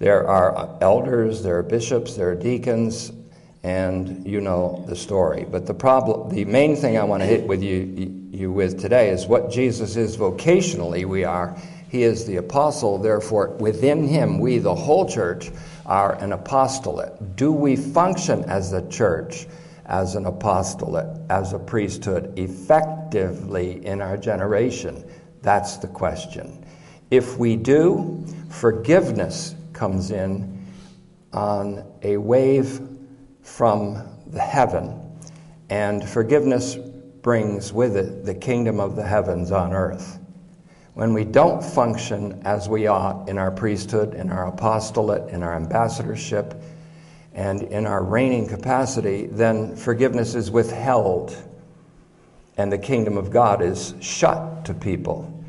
There 0.00 0.26
are 0.26 0.76
elders, 0.80 1.42
there 1.44 1.58
are 1.58 1.62
bishops, 1.62 2.16
there 2.16 2.30
are 2.30 2.34
deacons, 2.34 3.12
and 3.62 4.26
you 4.26 4.40
know 4.40 4.84
the 4.88 4.96
story. 4.96 5.46
But 5.50 5.66
the 5.66 5.74
problem, 5.74 6.30
the 6.30 6.44
main 6.44 6.76
thing 6.76 6.96
I 6.96 7.04
want 7.04 7.22
to 7.22 7.26
hit 7.26 7.46
with 7.46 7.62
you, 7.62 8.28
you 8.30 8.50
with 8.52 8.80
today 8.80 9.10
is 9.10 9.26
what 9.26 9.50
Jesus 9.50 9.96
is 9.96 10.16
vocationally. 10.16 11.04
We 11.04 11.24
are. 11.24 11.56
He 11.90 12.04
is 12.04 12.24
the 12.24 12.36
apostle. 12.36 12.98
Therefore, 12.98 13.48
within 13.56 14.06
him, 14.06 14.38
we, 14.38 14.58
the 14.58 14.74
whole 14.74 15.08
church, 15.08 15.50
are 15.84 16.14
an 16.22 16.32
apostolate. 16.32 17.36
Do 17.36 17.52
we 17.52 17.76
function 17.76 18.44
as 18.44 18.72
a 18.72 18.88
church, 18.88 19.46
as 19.86 20.14
an 20.14 20.24
apostolate, 20.24 21.20
as 21.28 21.52
a 21.52 21.58
priesthood, 21.58 22.38
effectively 22.38 23.84
in 23.84 24.00
our 24.00 24.16
generation? 24.16 25.04
That's 25.42 25.76
the 25.78 25.88
question. 25.88 26.64
If 27.10 27.36
we 27.38 27.56
do, 27.56 28.24
forgiveness 28.50 29.56
comes 29.72 30.12
in 30.12 30.64
on 31.32 31.84
a 32.02 32.16
wave 32.16 32.80
from 33.50 34.02
the 34.28 34.40
heaven, 34.40 34.98
and 35.68 36.08
forgiveness 36.08 36.76
brings 37.20 37.72
with 37.72 37.96
it 37.96 38.24
the 38.24 38.34
kingdom 38.34 38.80
of 38.80 38.96
the 38.96 39.02
heavens 39.02 39.52
on 39.52 39.72
earth. 39.72 40.18
When 40.94 41.12
we 41.12 41.24
don't 41.24 41.62
function 41.62 42.40
as 42.44 42.68
we 42.68 42.86
ought 42.86 43.28
in 43.28 43.38
our 43.38 43.50
priesthood, 43.50 44.14
in 44.14 44.30
our 44.30 44.46
apostolate, 44.46 45.28
in 45.30 45.42
our 45.42 45.54
ambassadorship, 45.54 46.54
and 47.34 47.62
in 47.64 47.86
our 47.86 48.02
reigning 48.02 48.48
capacity, 48.48 49.26
then 49.26 49.76
forgiveness 49.76 50.34
is 50.34 50.50
withheld 50.50 51.36
and 52.56 52.70
the 52.70 52.78
kingdom 52.78 53.16
of 53.16 53.30
God 53.30 53.62
is 53.62 53.94
shut 54.00 54.64
to 54.66 54.74
people. 54.74 55.39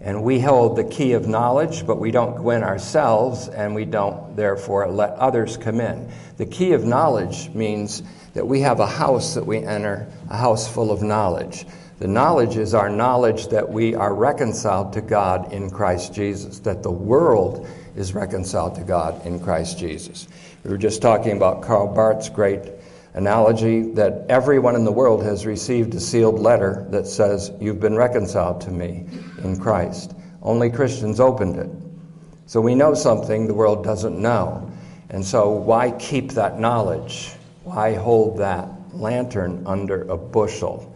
And 0.00 0.22
we 0.22 0.38
hold 0.38 0.76
the 0.76 0.84
key 0.84 1.12
of 1.12 1.26
knowledge, 1.26 1.84
but 1.84 1.98
we 1.98 2.12
don't 2.12 2.36
go 2.36 2.50
in 2.50 2.62
ourselves, 2.62 3.48
and 3.48 3.74
we 3.74 3.84
don't, 3.84 4.36
therefore, 4.36 4.88
let 4.88 5.10
others 5.14 5.56
come 5.56 5.80
in. 5.80 6.08
The 6.36 6.46
key 6.46 6.72
of 6.72 6.84
knowledge 6.84 7.50
means 7.52 8.04
that 8.34 8.46
we 8.46 8.60
have 8.60 8.78
a 8.78 8.86
house 8.86 9.34
that 9.34 9.44
we 9.44 9.58
enter, 9.58 10.06
a 10.30 10.36
house 10.36 10.72
full 10.72 10.92
of 10.92 11.02
knowledge. 11.02 11.66
The 11.98 12.06
knowledge 12.06 12.56
is 12.56 12.74
our 12.74 12.88
knowledge 12.88 13.48
that 13.48 13.68
we 13.68 13.96
are 13.96 14.14
reconciled 14.14 14.92
to 14.92 15.00
God 15.00 15.52
in 15.52 15.68
Christ 15.68 16.14
Jesus, 16.14 16.60
that 16.60 16.84
the 16.84 16.92
world 16.92 17.66
is 17.96 18.14
reconciled 18.14 18.76
to 18.76 18.84
God 18.84 19.26
in 19.26 19.40
Christ 19.40 19.80
Jesus. 19.80 20.28
We 20.62 20.70
were 20.70 20.78
just 20.78 21.02
talking 21.02 21.36
about 21.36 21.62
Karl 21.62 21.92
Barth's 21.92 22.28
great 22.28 22.62
analogy 23.14 23.90
that 23.94 24.26
everyone 24.28 24.76
in 24.76 24.84
the 24.84 24.92
world 24.92 25.24
has 25.24 25.44
received 25.44 25.92
a 25.94 26.00
sealed 26.00 26.38
letter 26.38 26.86
that 26.90 27.08
says, 27.08 27.50
You've 27.60 27.80
been 27.80 27.96
reconciled 27.96 28.60
to 28.60 28.70
me 28.70 29.06
in 29.38 29.58
Christ. 29.58 30.14
Only 30.42 30.70
Christians 30.70 31.20
opened 31.20 31.56
it. 31.56 31.70
So 32.46 32.60
we 32.60 32.74
know 32.74 32.94
something 32.94 33.46
the 33.46 33.54
world 33.54 33.84
doesn't 33.84 34.18
know. 34.18 34.70
And 35.10 35.24
so 35.24 35.50
why 35.50 35.90
keep 35.92 36.32
that 36.32 36.58
knowledge? 36.58 37.32
Why 37.64 37.94
hold 37.94 38.38
that 38.38 38.68
lantern 38.94 39.62
under 39.66 40.02
a 40.08 40.16
bushel? 40.16 40.94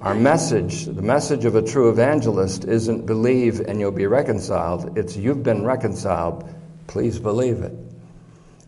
Our 0.00 0.14
message, 0.14 0.86
the 0.86 1.02
message 1.02 1.44
of 1.44 1.54
a 1.54 1.62
true 1.62 1.90
evangelist, 1.90 2.64
isn't 2.64 3.06
believe 3.06 3.60
and 3.60 3.80
you'll 3.80 3.90
be 3.90 4.06
reconciled. 4.06 4.96
It's 4.98 5.16
you've 5.16 5.42
been 5.42 5.64
reconciled. 5.64 6.48
Please 6.86 7.18
believe 7.18 7.62
it. 7.62 7.74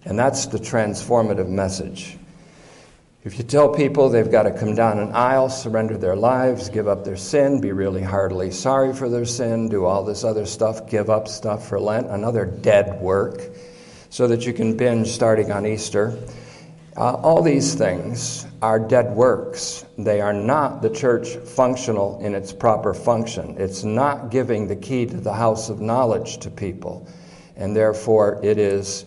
And 0.04 0.18
that's 0.18 0.46
the 0.46 0.58
transformative 0.58 1.48
message. 1.48 2.18
If 3.22 3.36
you 3.36 3.44
tell 3.44 3.68
people 3.68 4.08
they've 4.08 4.30
got 4.30 4.44
to 4.44 4.50
come 4.50 4.74
down 4.74 4.98
an 4.98 5.12
aisle, 5.12 5.50
surrender 5.50 5.98
their 5.98 6.16
lives, 6.16 6.70
give 6.70 6.88
up 6.88 7.04
their 7.04 7.18
sin, 7.18 7.60
be 7.60 7.70
really 7.70 8.00
heartily 8.00 8.50
sorry 8.50 8.94
for 8.94 9.10
their 9.10 9.26
sin, 9.26 9.68
do 9.68 9.84
all 9.84 10.02
this 10.02 10.24
other 10.24 10.46
stuff, 10.46 10.88
give 10.88 11.10
up 11.10 11.28
stuff 11.28 11.68
for 11.68 11.78
Lent, 11.78 12.06
another 12.06 12.46
dead 12.46 12.98
work, 12.98 13.42
so 14.08 14.26
that 14.26 14.46
you 14.46 14.54
can 14.54 14.74
binge 14.74 15.08
starting 15.08 15.52
on 15.52 15.66
Easter. 15.66 16.18
Uh, 16.96 17.12
all 17.16 17.42
these 17.42 17.74
things 17.74 18.46
are 18.62 18.78
dead 18.78 19.14
works. 19.14 19.84
They 19.98 20.22
are 20.22 20.32
not 20.32 20.80
the 20.80 20.88
church 20.88 21.36
functional 21.36 22.18
in 22.20 22.34
its 22.34 22.54
proper 22.54 22.94
function. 22.94 23.56
It's 23.58 23.84
not 23.84 24.30
giving 24.30 24.66
the 24.66 24.76
key 24.76 25.04
to 25.04 25.16
the 25.18 25.34
house 25.34 25.68
of 25.68 25.82
knowledge 25.82 26.38
to 26.38 26.50
people. 26.50 27.06
And 27.54 27.76
therefore, 27.76 28.40
it 28.42 28.56
is 28.56 29.04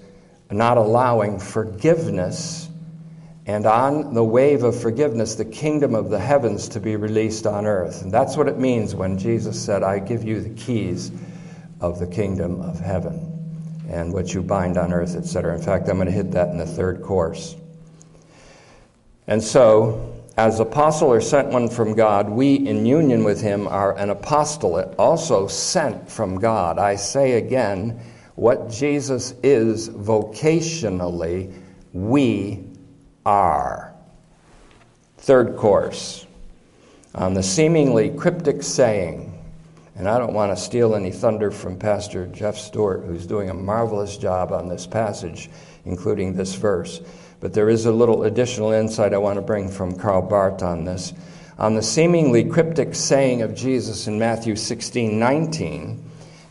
not 0.51 0.77
allowing 0.77 1.39
forgiveness 1.39 2.62
and 3.45 3.65
on 3.65 4.13
the 4.13 4.23
wave 4.23 4.63
of 4.63 4.79
forgiveness, 4.79 5.35
the 5.35 5.45
kingdom 5.45 5.95
of 5.95 6.09
the 6.09 6.19
heavens 6.19 6.69
to 6.69 6.79
be 6.79 6.95
released 6.95 7.45
on 7.45 7.65
earth. 7.65 8.01
And 8.01 8.11
that's 8.11 8.37
what 8.37 8.47
it 8.47 8.57
means 8.57 8.95
when 8.95 9.17
Jesus 9.17 9.61
said, 9.61 9.83
I 9.83 9.99
give 9.99 10.23
you 10.23 10.39
the 10.39 10.51
keys 10.51 11.11
of 11.81 11.99
the 11.99 12.07
kingdom 12.07 12.61
of 12.61 12.79
heaven 12.79 13.29
and 13.89 14.13
what 14.13 14.33
you 14.33 14.41
bind 14.41 14.77
on 14.77 14.93
earth, 14.93 15.15
etc. 15.15 15.55
In 15.55 15.61
fact, 15.61 15.89
I'm 15.89 15.95
going 15.95 16.05
to 16.05 16.11
hit 16.11 16.31
that 16.31 16.49
in 16.49 16.57
the 16.57 16.65
third 16.65 17.01
course. 17.01 17.57
And 19.27 19.43
so, 19.43 20.23
as 20.37 20.61
apostle 20.61 21.09
or 21.09 21.19
sent 21.19 21.49
one 21.49 21.69
from 21.69 21.95
God, 21.95 22.29
we 22.29 22.55
in 22.55 22.85
union 22.85 23.25
with 23.25 23.41
him 23.41 23.67
are 23.67 23.97
an 23.97 24.09
apostolate, 24.09 24.95
also 24.97 25.47
sent 25.47 26.09
from 26.09 26.39
God. 26.39 26.79
I 26.79 26.95
say 26.95 27.33
again, 27.33 27.99
what 28.35 28.69
Jesus 28.69 29.35
is 29.43 29.89
vocationally, 29.89 31.53
we 31.91 32.72
are. 33.25 33.93
Third 35.17 35.55
course 35.55 36.25
on 37.15 37.33
the 37.33 37.43
seemingly 37.43 38.09
cryptic 38.09 38.63
saying, 38.63 39.29
and 39.95 40.09
I 40.09 40.17
don't 40.17 40.33
want 40.33 40.51
to 40.51 40.61
steal 40.61 40.95
any 40.95 41.11
thunder 41.11 41.51
from 41.51 41.77
Pastor 41.77 42.25
Jeff 42.27 42.57
Stewart, 42.57 43.03
who's 43.05 43.27
doing 43.27 43.49
a 43.49 43.53
marvelous 43.53 44.17
job 44.17 44.51
on 44.51 44.67
this 44.67 44.87
passage, 44.87 45.49
including 45.85 46.33
this 46.33 46.55
verse. 46.55 47.01
But 47.39 47.53
there 47.53 47.69
is 47.69 47.85
a 47.85 47.91
little 47.91 48.23
additional 48.23 48.71
insight 48.71 49.13
I 49.13 49.19
want 49.19 49.35
to 49.35 49.41
bring 49.43 49.69
from 49.69 49.95
Karl 49.95 50.23
Barth 50.23 50.63
on 50.63 50.85
this. 50.85 51.13
On 51.59 51.75
the 51.75 51.83
seemingly 51.83 52.43
cryptic 52.43 52.95
saying 52.95 53.43
of 53.43 53.53
Jesus 53.53 54.07
in 54.07 54.17
Matthew 54.17 54.55
16 54.55 55.19
19, 55.19 56.03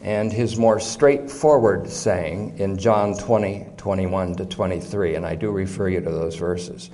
and 0.03 0.33
his 0.33 0.57
more 0.57 0.79
straightforward 0.79 1.91
saying 1.91 2.59
in 2.59 2.79
John 2.79 3.17
20, 3.17 3.67
21 3.83 4.37
to 4.37 4.47
23. 4.47 5.17
And 5.17 5.27
I 5.27 5.35
do 5.35 5.51
refer 5.51 5.89
you 5.89 6.01
to 6.01 6.09
those 6.09 6.37
verses. 6.37 6.89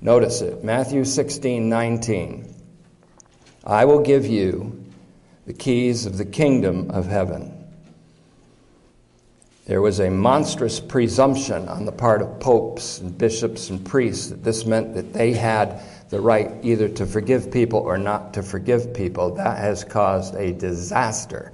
Notice 0.00 0.40
it 0.40 0.64
Matthew 0.64 1.04
16, 1.04 1.68
19. 1.68 2.52
I 3.62 3.84
will 3.84 4.00
give 4.00 4.26
you 4.26 4.84
the 5.46 5.52
keys 5.52 6.04
of 6.04 6.18
the 6.18 6.24
kingdom 6.24 6.90
of 6.90 7.06
heaven. 7.06 7.64
There 9.66 9.80
was 9.80 10.00
a 10.00 10.10
monstrous 10.10 10.80
presumption 10.80 11.68
on 11.68 11.84
the 11.84 11.92
part 11.92 12.22
of 12.22 12.40
popes 12.40 12.98
and 12.98 13.16
bishops 13.16 13.70
and 13.70 13.86
priests 13.86 14.30
that 14.30 14.42
this 14.42 14.66
meant 14.66 14.96
that 14.96 15.12
they 15.12 15.34
had 15.34 15.80
the 16.10 16.20
right 16.20 16.50
either 16.62 16.88
to 16.88 17.06
forgive 17.06 17.52
people 17.52 17.78
or 17.78 17.98
not 17.98 18.34
to 18.34 18.42
forgive 18.42 18.92
people. 18.92 19.36
That 19.36 19.58
has 19.58 19.84
caused 19.84 20.34
a 20.34 20.52
disaster 20.52 21.52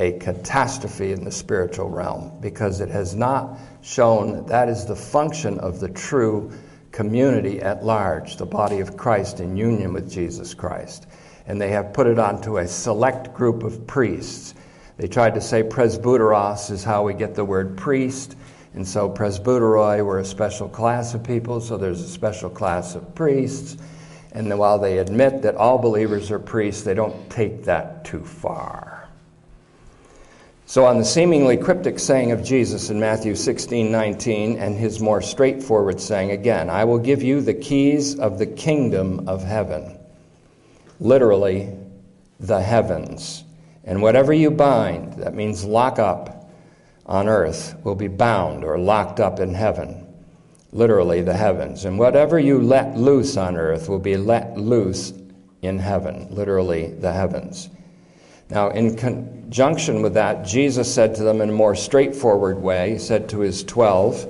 a 0.00 0.12
catastrophe 0.18 1.12
in 1.12 1.24
the 1.24 1.30
spiritual 1.30 1.88
realm 1.88 2.32
because 2.40 2.80
it 2.80 2.88
has 2.88 3.14
not 3.14 3.58
shown 3.84 4.46
that, 4.46 4.70
is 4.70 4.86
the 4.86 4.96
function 4.96 5.60
of 5.60 5.78
the 5.78 5.90
true 5.90 6.50
community 6.90 7.60
at 7.60 7.84
large, 7.84 8.38
the 8.38 8.46
body 8.46 8.80
of 8.80 8.96
Christ 8.96 9.40
in 9.40 9.58
union 9.58 9.92
with 9.92 10.10
Jesus 10.10 10.54
Christ. 10.54 11.06
And 11.46 11.60
they 11.60 11.68
have 11.68 11.92
put 11.92 12.06
it 12.06 12.18
onto 12.18 12.56
a 12.56 12.66
select 12.66 13.34
group 13.34 13.62
of 13.62 13.86
priests. 13.86 14.54
They 14.96 15.06
tried 15.06 15.34
to 15.34 15.40
say 15.42 15.62
presbyteros 15.62 16.70
is 16.70 16.82
how 16.82 17.02
we 17.02 17.12
get 17.12 17.34
the 17.34 17.44
word 17.44 17.76
priest. 17.76 18.36
And 18.72 18.88
so 18.88 19.10
presbyteroi 19.10 20.02
were 20.02 20.18
a 20.18 20.24
special 20.24 20.68
class 20.68 21.12
of 21.12 21.22
people, 21.22 21.60
so 21.60 21.76
there's 21.76 22.00
a 22.00 22.08
special 22.08 22.48
class 22.48 22.94
of 22.94 23.14
priests. 23.14 23.76
And 24.32 24.58
while 24.58 24.78
they 24.78 24.96
admit 24.96 25.42
that 25.42 25.56
all 25.56 25.76
believers 25.76 26.30
are 26.30 26.38
priests, 26.38 26.84
they 26.84 26.94
don't 26.94 27.28
take 27.28 27.64
that 27.64 28.06
too 28.06 28.24
far. 28.24 28.93
So, 30.66 30.86
on 30.86 30.98
the 30.98 31.04
seemingly 31.04 31.58
cryptic 31.58 31.98
saying 31.98 32.32
of 32.32 32.42
Jesus 32.42 32.88
in 32.88 32.98
Matthew 32.98 33.34
16 33.34 33.92
19, 33.92 34.56
and 34.56 34.76
his 34.76 34.98
more 34.98 35.20
straightforward 35.20 36.00
saying 36.00 36.30
again, 36.30 36.70
I 36.70 36.84
will 36.84 36.98
give 36.98 37.22
you 37.22 37.42
the 37.42 37.52
keys 37.52 38.18
of 38.18 38.38
the 38.38 38.46
kingdom 38.46 39.28
of 39.28 39.44
heaven. 39.44 39.98
Literally, 41.00 41.76
the 42.40 42.62
heavens. 42.62 43.44
And 43.84 44.00
whatever 44.00 44.32
you 44.32 44.50
bind, 44.50 45.14
that 45.14 45.34
means 45.34 45.64
lock 45.64 45.98
up 45.98 46.50
on 47.04 47.28
earth, 47.28 47.74
will 47.84 47.94
be 47.94 48.08
bound 48.08 48.64
or 48.64 48.78
locked 48.78 49.20
up 49.20 49.40
in 49.40 49.52
heaven. 49.52 50.06
Literally, 50.72 51.20
the 51.20 51.36
heavens. 51.36 51.84
And 51.84 51.98
whatever 51.98 52.38
you 52.38 52.60
let 52.60 52.96
loose 52.96 53.36
on 53.36 53.56
earth 53.56 53.90
will 53.90 53.98
be 53.98 54.16
let 54.16 54.56
loose 54.56 55.12
in 55.60 55.78
heaven. 55.78 56.26
Literally, 56.30 56.86
the 56.94 57.12
heavens. 57.12 57.68
Now, 58.50 58.70
in 58.70 58.96
conjunction 58.96 60.02
with 60.02 60.14
that, 60.14 60.44
Jesus 60.44 60.92
said 60.92 61.14
to 61.16 61.22
them 61.22 61.40
in 61.40 61.48
a 61.48 61.52
more 61.52 61.74
straightforward 61.74 62.58
way, 62.58 62.92
He 62.92 62.98
said 62.98 63.28
to 63.30 63.40
His 63.40 63.64
12, 63.64 64.26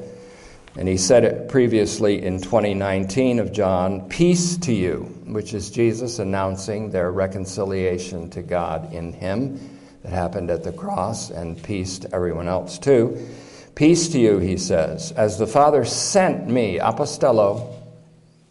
and 0.77 0.89
He 0.89 0.97
said 0.97 1.25
it 1.25 1.49
previously 1.49 2.25
in 2.25 2.41
2019 2.41 3.39
of 3.41 3.53
John, 3.53 4.09
Peace 4.09 4.57
to 4.59 4.73
you, 4.73 5.01
which 5.27 5.53
is 5.53 5.71
Jesus 5.71 6.19
announcing 6.21 6.91
their 6.91 7.11
reconciliation 7.11 8.31
to 8.31 8.43
God 8.43 8.93
in 8.93 9.13
Him 9.13 9.79
that 10.03 10.13
happened 10.13 10.51
at 10.51 10.63
the 10.63 10.73
cross, 10.73 11.31
and 11.31 11.61
peace 11.63 11.99
to 12.01 12.15
everyone 12.15 12.47
else 12.47 12.79
too. 12.79 13.19
Peace 13.75 14.09
to 14.11 14.21
you, 14.21 14.39
He 14.39 14.57
says, 14.57 15.11
as 15.13 15.39
the 15.39 15.47
Father 15.47 15.85
sent 15.85 16.47
me, 16.47 16.79
apostello, 16.79 17.75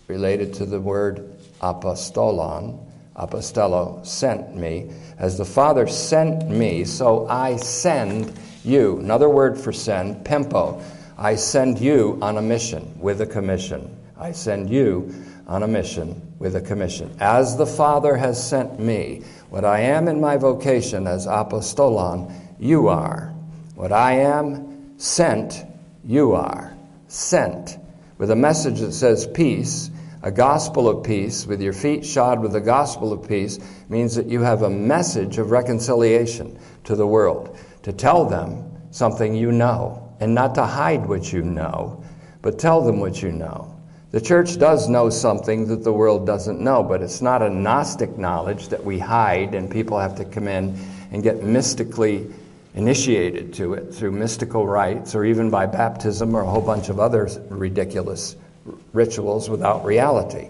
related 0.08 0.56
to 0.56 0.66
the 0.66 0.82
word 0.82 1.34
apostolon, 1.62 2.80
apostello, 3.16 4.06
sent 4.06 4.56
me 4.56 4.92
as 5.20 5.38
the 5.38 5.46
Father 5.46 5.88
sent 5.88 6.50
me, 6.50 6.84
so 6.84 7.28
I 7.28 7.58
send 7.58 8.34
you. 8.64 9.00
Another 9.00 9.30
word 9.30 9.58
for 9.58 9.72
send, 9.72 10.26
pempo. 10.26 10.82
I 11.18 11.36
send 11.36 11.80
you 11.80 12.18
on 12.22 12.38
a 12.38 12.42
mission 12.42 13.00
with 13.00 13.22
a 13.22 13.26
commission. 13.26 13.96
I 14.18 14.32
send 14.32 14.70
you 14.70 15.14
on 15.48 15.64
a 15.64 15.68
mission 15.68 16.34
with 16.40 16.56
a 16.56 16.62
commission. 16.62 17.16
As 17.20 17.58
the 17.58 17.66
Father 17.66 18.16
has 18.16 18.50
sent 18.50 18.80
me, 18.80 19.24
what 19.50 19.66
I 19.66 19.82
am 19.82 20.08
in 20.08 20.20
my 20.20 20.38
vocation 20.38 21.08
as 21.08 21.28
apostolon, 21.28 22.34
you 22.60 22.88
are. 22.88 23.34
What 23.76 23.92
I 23.92 24.14
am 24.14 24.98
sent, 25.00 25.64
you 26.04 26.34
are. 26.34 26.76
Sent. 27.08 27.78
With 28.18 28.32
a 28.32 28.36
message 28.36 28.80
that 28.80 28.94
says 28.94 29.28
peace, 29.28 29.90
a 30.24 30.32
gospel 30.32 30.88
of 30.88 31.04
peace, 31.04 31.46
with 31.46 31.62
your 31.62 31.74
feet 31.74 32.06
shod 32.06 32.42
with 32.42 32.54
the 32.54 32.62
gospel 32.62 33.12
of 33.12 33.28
peace, 33.28 33.60
means 33.90 34.16
that 34.16 34.28
you 34.28 34.42
have 34.42 34.62
a 34.62 34.70
message 34.70 35.38
of 35.38 35.52
reconciliation 35.52 36.58
to 36.86 36.96
the 36.96 37.06
world, 37.06 37.58
to 37.84 37.92
tell 37.92 38.24
them 38.24 38.72
something 38.90 39.36
you 39.36 39.52
know, 39.52 40.16
and 40.22 40.34
not 40.34 40.56
to 40.56 40.64
hide 40.64 41.06
what 41.06 41.34
you 41.34 41.42
know, 41.42 42.02
but 42.42 42.58
tell 42.58 42.82
them 42.82 43.02
what 43.02 43.22
you 43.22 43.34
know. 43.34 43.70
The 44.12 44.22
church 44.22 44.58
does 44.58 44.88
know 44.88 45.10
something 45.10 45.68
that 45.68 45.84
the 45.84 45.92
world 45.92 46.26
doesn't 46.26 46.62
know, 46.62 46.84
but 46.84 47.02
it's 47.02 47.22
not 47.22 47.42
a 47.42 47.50
Gnostic 47.50 48.18
knowledge 48.18 48.70
that 48.70 48.86
we 48.86 49.00
hide 49.00 49.54
and 49.56 49.70
people 49.70 50.00
have 50.00 50.16
to 50.16 50.26
come 50.26 50.48
in 50.48 50.78
and 51.12 51.22
get 51.22 51.44
mystically 51.44 52.32
initiated 52.76 53.54
to 53.56 53.74
it 53.74 53.94
through 53.94 54.12
mystical 54.12 54.66
rites 54.66 55.16
or 55.16 55.26
even 55.26 55.50
by 55.50 55.66
baptism 55.66 56.34
or 56.34 56.42
a 56.42 56.50
whole 56.50 56.62
bunch 56.62 56.90
of 56.90 57.00
other 57.00 57.28
ridiculous 57.50 58.38
rituals 58.94 59.50
without 59.50 59.86
reality. 59.86 60.50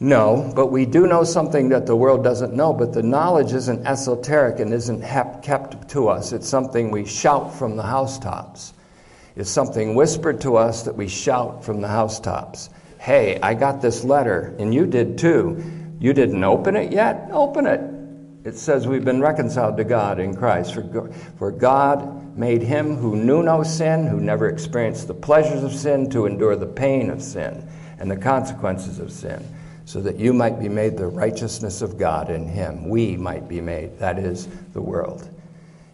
No, 0.00 0.52
but 0.54 0.66
we 0.66 0.86
do 0.86 1.08
know 1.08 1.24
something 1.24 1.70
that 1.70 1.86
the 1.86 1.96
world 1.96 2.22
doesn't 2.22 2.54
know, 2.54 2.72
but 2.72 2.92
the 2.92 3.02
knowledge 3.02 3.52
isn't 3.52 3.84
esoteric 3.84 4.60
and 4.60 4.72
isn't 4.72 5.02
kept 5.42 5.88
to 5.90 6.08
us. 6.08 6.32
It's 6.32 6.48
something 6.48 6.90
we 6.90 7.04
shout 7.04 7.52
from 7.54 7.76
the 7.76 7.82
housetops. 7.82 8.74
It's 9.34 9.50
something 9.50 9.96
whispered 9.96 10.40
to 10.42 10.56
us 10.56 10.84
that 10.84 10.94
we 10.94 11.08
shout 11.08 11.64
from 11.64 11.80
the 11.80 11.88
housetops. 11.88 12.70
Hey, 12.98 13.40
I 13.40 13.54
got 13.54 13.82
this 13.82 14.04
letter, 14.04 14.54
and 14.58 14.72
you 14.72 14.86
did 14.86 15.18
too. 15.18 15.62
You 15.98 16.12
didn't 16.12 16.44
open 16.44 16.76
it 16.76 16.92
yet? 16.92 17.28
Open 17.32 17.66
it. 17.66 17.80
It 18.48 18.56
says 18.56 18.86
we've 18.86 19.04
been 19.04 19.20
reconciled 19.20 19.76
to 19.76 19.84
God 19.84 20.18
in 20.18 20.34
Christ. 20.34 20.72
For, 21.36 21.50
God 21.50 22.34
made 22.34 22.62
him 22.62 22.96
who 22.96 23.14
knew 23.14 23.42
no 23.42 23.62
sin, 23.62 24.06
who 24.06 24.20
never 24.20 24.48
experienced 24.48 25.06
the 25.06 25.12
pleasures 25.12 25.62
of 25.62 25.74
sin, 25.74 26.08
to 26.08 26.24
endure 26.24 26.56
the 26.56 26.64
pain 26.64 27.10
of 27.10 27.20
sin 27.20 27.68
and 27.98 28.10
the 28.10 28.16
consequences 28.16 29.00
of 29.00 29.12
sin, 29.12 29.46
so 29.84 30.00
that 30.00 30.16
you 30.16 30.32
might 30.32 30.58
be 30.58 30.66
made 30.66 30.96
the 30.96 31.06
righteousness 31.06 31.82
of 31.82 31.98
God 31.98 32.30
in 32.30 32.48
him. 32.48 32.88
We 32.88 33.18
might 33.18 33.48
be 33.48 33.60
made, 33.60 33.98
that 33.98 34.18
is, 34.18 34.48
the 34.72 34.80
world. 34.80 35.28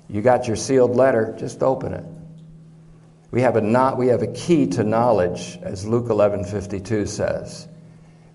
You 0.09 0.23
got 0.23 0.47
your 0.47 0.55
sealed 0.57 0.95
letter, 0.95 1.35
just 1.37 1.61
open 1.61 1.93
it. 1.93 2.05
We 3.33 3.41
have 3.41 3.57
a, 3.57 3.61
not, 3.61 3.99
we 3.99 4.07
have 4.07 4.23
a 4.23 4.33
key 4.33 4.69
to 4.69 4.85
knowledge, 4.85 5.59
as 5.63 5.85
Luke 5.85 6.07
11:52 6.07 7.09
says. 7.09 7.67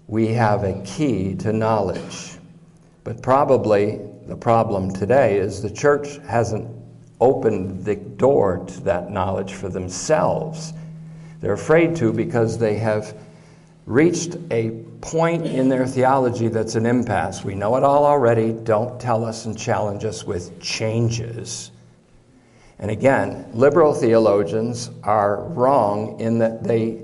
We 0.07 0.27
have 0.33 0.65
a 0.65 0.81
key 0.83 1.35
to 1.35 1.53
knowledge. 1.53 2.35
But 3.09 3.23
probably 3.23 3.99
the 4.29 4.37
problem 4.37 4.91
today 4.91 5.37
is 5.37 5.61
the 5.61 5.69
church 5.69 6.17
hasn't 6.27 6.67
opened 7.19 7.83
the 7.83 7.95
door 7.95 8.63
to 8.65 8.81
that 8.81 9.11
knowledge 9.11 9.53
for 9.53 9.69
themselves. 9.69 10.73
They're 11.41 11.53
afraid 11.53 11.95
to 11.97 12.13
because 12.13 12.57
they 12.57 12.75
have 12.77 13.15
reached 13.85 14.37
a 14.51 14.71
point 15.01 15.45
in 15.45 15.67
their 15.67 15.87
theology 15.87 16.47
that's 16.47 16.75
an 16.75 16.85
impasse. 16.85 17.43
We 17.43 17.55
know 17.55 17.75
it 17.75 17.83
all 17.83 18.05
already. 18.05 18.53
Don't 18.53 18.99
tell 19.01 19.25
us 19.25 19.45
and 19.45 19.57
challenge 19.57 20.05
us 20.05 20.23
with 20.23 20.61
changes. 20.61 21.71
And 22.77 22.91
again, 22.91 23.49
liberal 23.53 23.93
theologians 23.93 24.89
are 25.03 25.43
wrong 25.43 26.19
in 26.19 26.39
that 26.39 26.63
they 26.63 27.01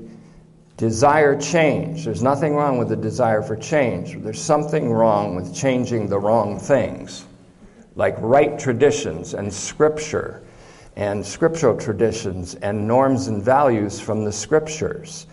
desire 0.78 1.40
change. 1.40 2.06
There's 2.06 2.24
nothing 2.24 2.56
wrong 2.56 2.78
with 2.78 2.90
the 2.90 2.96
desire 2.96 3.42
for 3.42 3.56
change. 3.56 4.18
There's 4.18 4.42
something 4.42 4.92
wrong 4.92 5.36
with 5.36 5.56
changing 5.56 6.08
the 6.08 6.20
wrong 6.20 6.60
things 6.60 7.26
like 7.96 8.16
right 8.20 8.60
traditions 8.60 9.34
and 9.34 9.54
scripture 9.54 10.42
and 10.96 11.26
scriptural 11.26 11.78
traditions 11.78 12.56
and 12.56 12.88
norms 12.88 13.28
and 13.28 13.44
values 13.44 14.00
from 14.00 14.24
the 14.24 14.32
scriptures. 14.32 15.28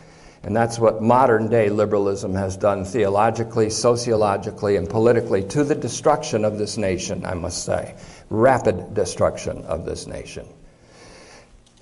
And 0.44 0.56
that's 0.56 0.78
what 0.80 1.00
modern 1.00 1.48
day 1.48 1.68
liberalism 1.68 2.34
has 2.34 2.56
done 2.56 2.84
theologically, 2.84 3.70
sociologically, 3.70 4.76
and 4.76 4.88
politically 4.88 5.44
to 5.48 5.62
the 5.62 5.74
destruction 5.74 6.44
of 6.44 6.58
this 6.58 6.76
nation, 6.76 7.24
I 7.24 7.34
must 7.34 7.64
say. 7.64 7.94
Rapid 8.28 8.94
destruction 8.94 9.64
of 9.64 9.84
this 9.84 10.08
nation. 10.08 10.48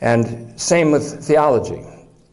And 0.03 0.61
same 0.61 0.91
with 0.91 1.25
theology. 1.25 1.83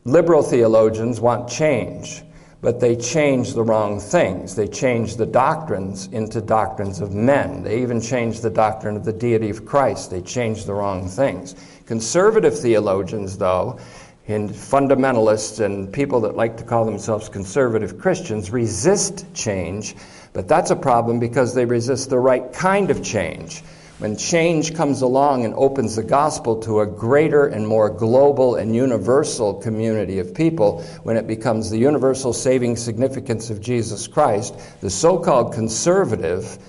Liberal 0.07 0.41
theologians 0.41 1.19
want 1.19 1.49
change 1.49 2.23
but 2.61 2.79
they 2.79 2.95
change 2.95 3.53
the 3.53 3.61
wrong 3.61 3.99
things. 3.99 4.55
They 4.55 4.67
change 4.67 5.15
the 5.15 5.25
doctrines 5.25 6.07
into 6.07 6.41
doctrines 6.41 7.01
of 7.01 7.13
men. 7.13 7.61
They 7.61 7.81
even 7.81 8.01
change 8.01 8.41
the 8.41 8.49
doctrine 8.49 8.95
of 8.95 9.05
the 9.05 9.13
deity 9.13 9.49
of 9.49 9.65
Christ. 9.65 10.09
They 10.09 10.21
change 10.21 10.65
the 10.65 10.73
wrong 10.73 11.07
things. 11.07 11.55
Conservative 11.85 12.57
theologians, 12.57 13.37
though, 13.37 13.79
and 14.27 14.49
fundamentalists 14.49 15.63
and 15.63 15.93
people 15.93 16.19
that 16.21 16.35
like 16.35 16.57
to 16.57 16.63
call 16.63 16.83
themselves 16.83 17.29
conservative 17.29 17.99
Christians 17.99 18.49
resist 18.49 19.25
change, 19.35 19.95
but 20.33 20.47
that's 20.47 20.71
a 20.71 20.75
problem 20.75 21.19
because 21.19 21.53
they 21.53 21.65
resist 21.65 22.09
the 22.09 22.19
right 22.19 22.51
kind 22.51 22.89
of 22.89 23.03
change. 23.03 23.63
When 23.99 24.15
change 24.15 24.75
comes 24.75 25.01
along 25.01 25.43
and 25.43 25.55
opens 25.55 25.95
the 25.95 26.03
gospel 26.03 26.61
to 26.61 26.81
a 26.81 26.85
greater 26.85 27.47
and 27.47 27.67
more 27.67 27.89
global 27.89 28.55
and 28.55 28.75
universal 28.75 29.55
community 29.55 30.19
of 30.19 30.35
people, 30.35 30.83
when 31.01 31.17
it 31.17 31.25
becomes 31.25 31.71
the 31.71 31.79
universal 31.79 32.31
saving 32.31 32.75
significance 32.75 33.49
of 33.49 33.59
Jesus 33.59 34.07
Christ, 34.07 34.53
the 34.81 34.91
so 34.91 35.17
called 35.17 35.51
conservative 35.51 36.59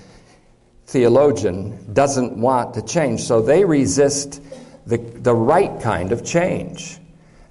theologian 0.87 1.93
doesn't 1.93 2.35
want 2.35 2.73
to 2.73 2.81
change. 2.81 3.21
So 3.21 3.43
they 3.43 3.63
resist 3.63 4.41
the, 4.87 4.97
the 4.97 5.35
right 5.35 5.79
kind 5.81 6.11
of 6.11 6.25
change. 6.25 6.97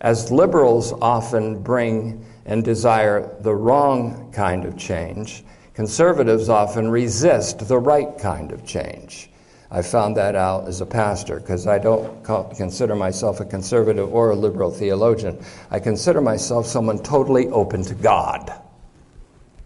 As 0.01 0.33
liberals 0.33 0.93
often 0.93 1.62
bring 1.62 2.25
and 2.47 2.64
desire 2.64 3.37
the 3.43 3.55
wrong 3.55 4.33
kind 4.33 4.64
of 4.64 4.77
change, 4.77 5.45
conservatives 5.75 6.49
often 6.49 6.91
resist 6.91 7.69
the 7.69 7.79
right 7.79 8.19
kind 8.19 8.51
of 8.51 8.67
change. 8.67 9.31
I 9.70 9.83
found 9.83 10.16
that 10.16 10.35
out 10.35 10.66
as 10.66 10.81
a 10.81 10.87
pastor 10.87 11.40
because 11.40 11.66
I 11.66 11.78
don't 11.78 12.24
consider 12.57 12.94
myself 12.94 13.40
a 13.40 13.44
conservative 13.44 14.12
or 14.12 14.31
a 14.31 14.35
liberal 14.35 14.70
theologian. 14.70 15.38
I 15.70 15.78
consider 15.78 16.20
myself 16.20 16.66
someone 16.66 16.98
totally 17.00 17.48
open 17.48 17.83
to 17.85 17.94
God 17.94 18.50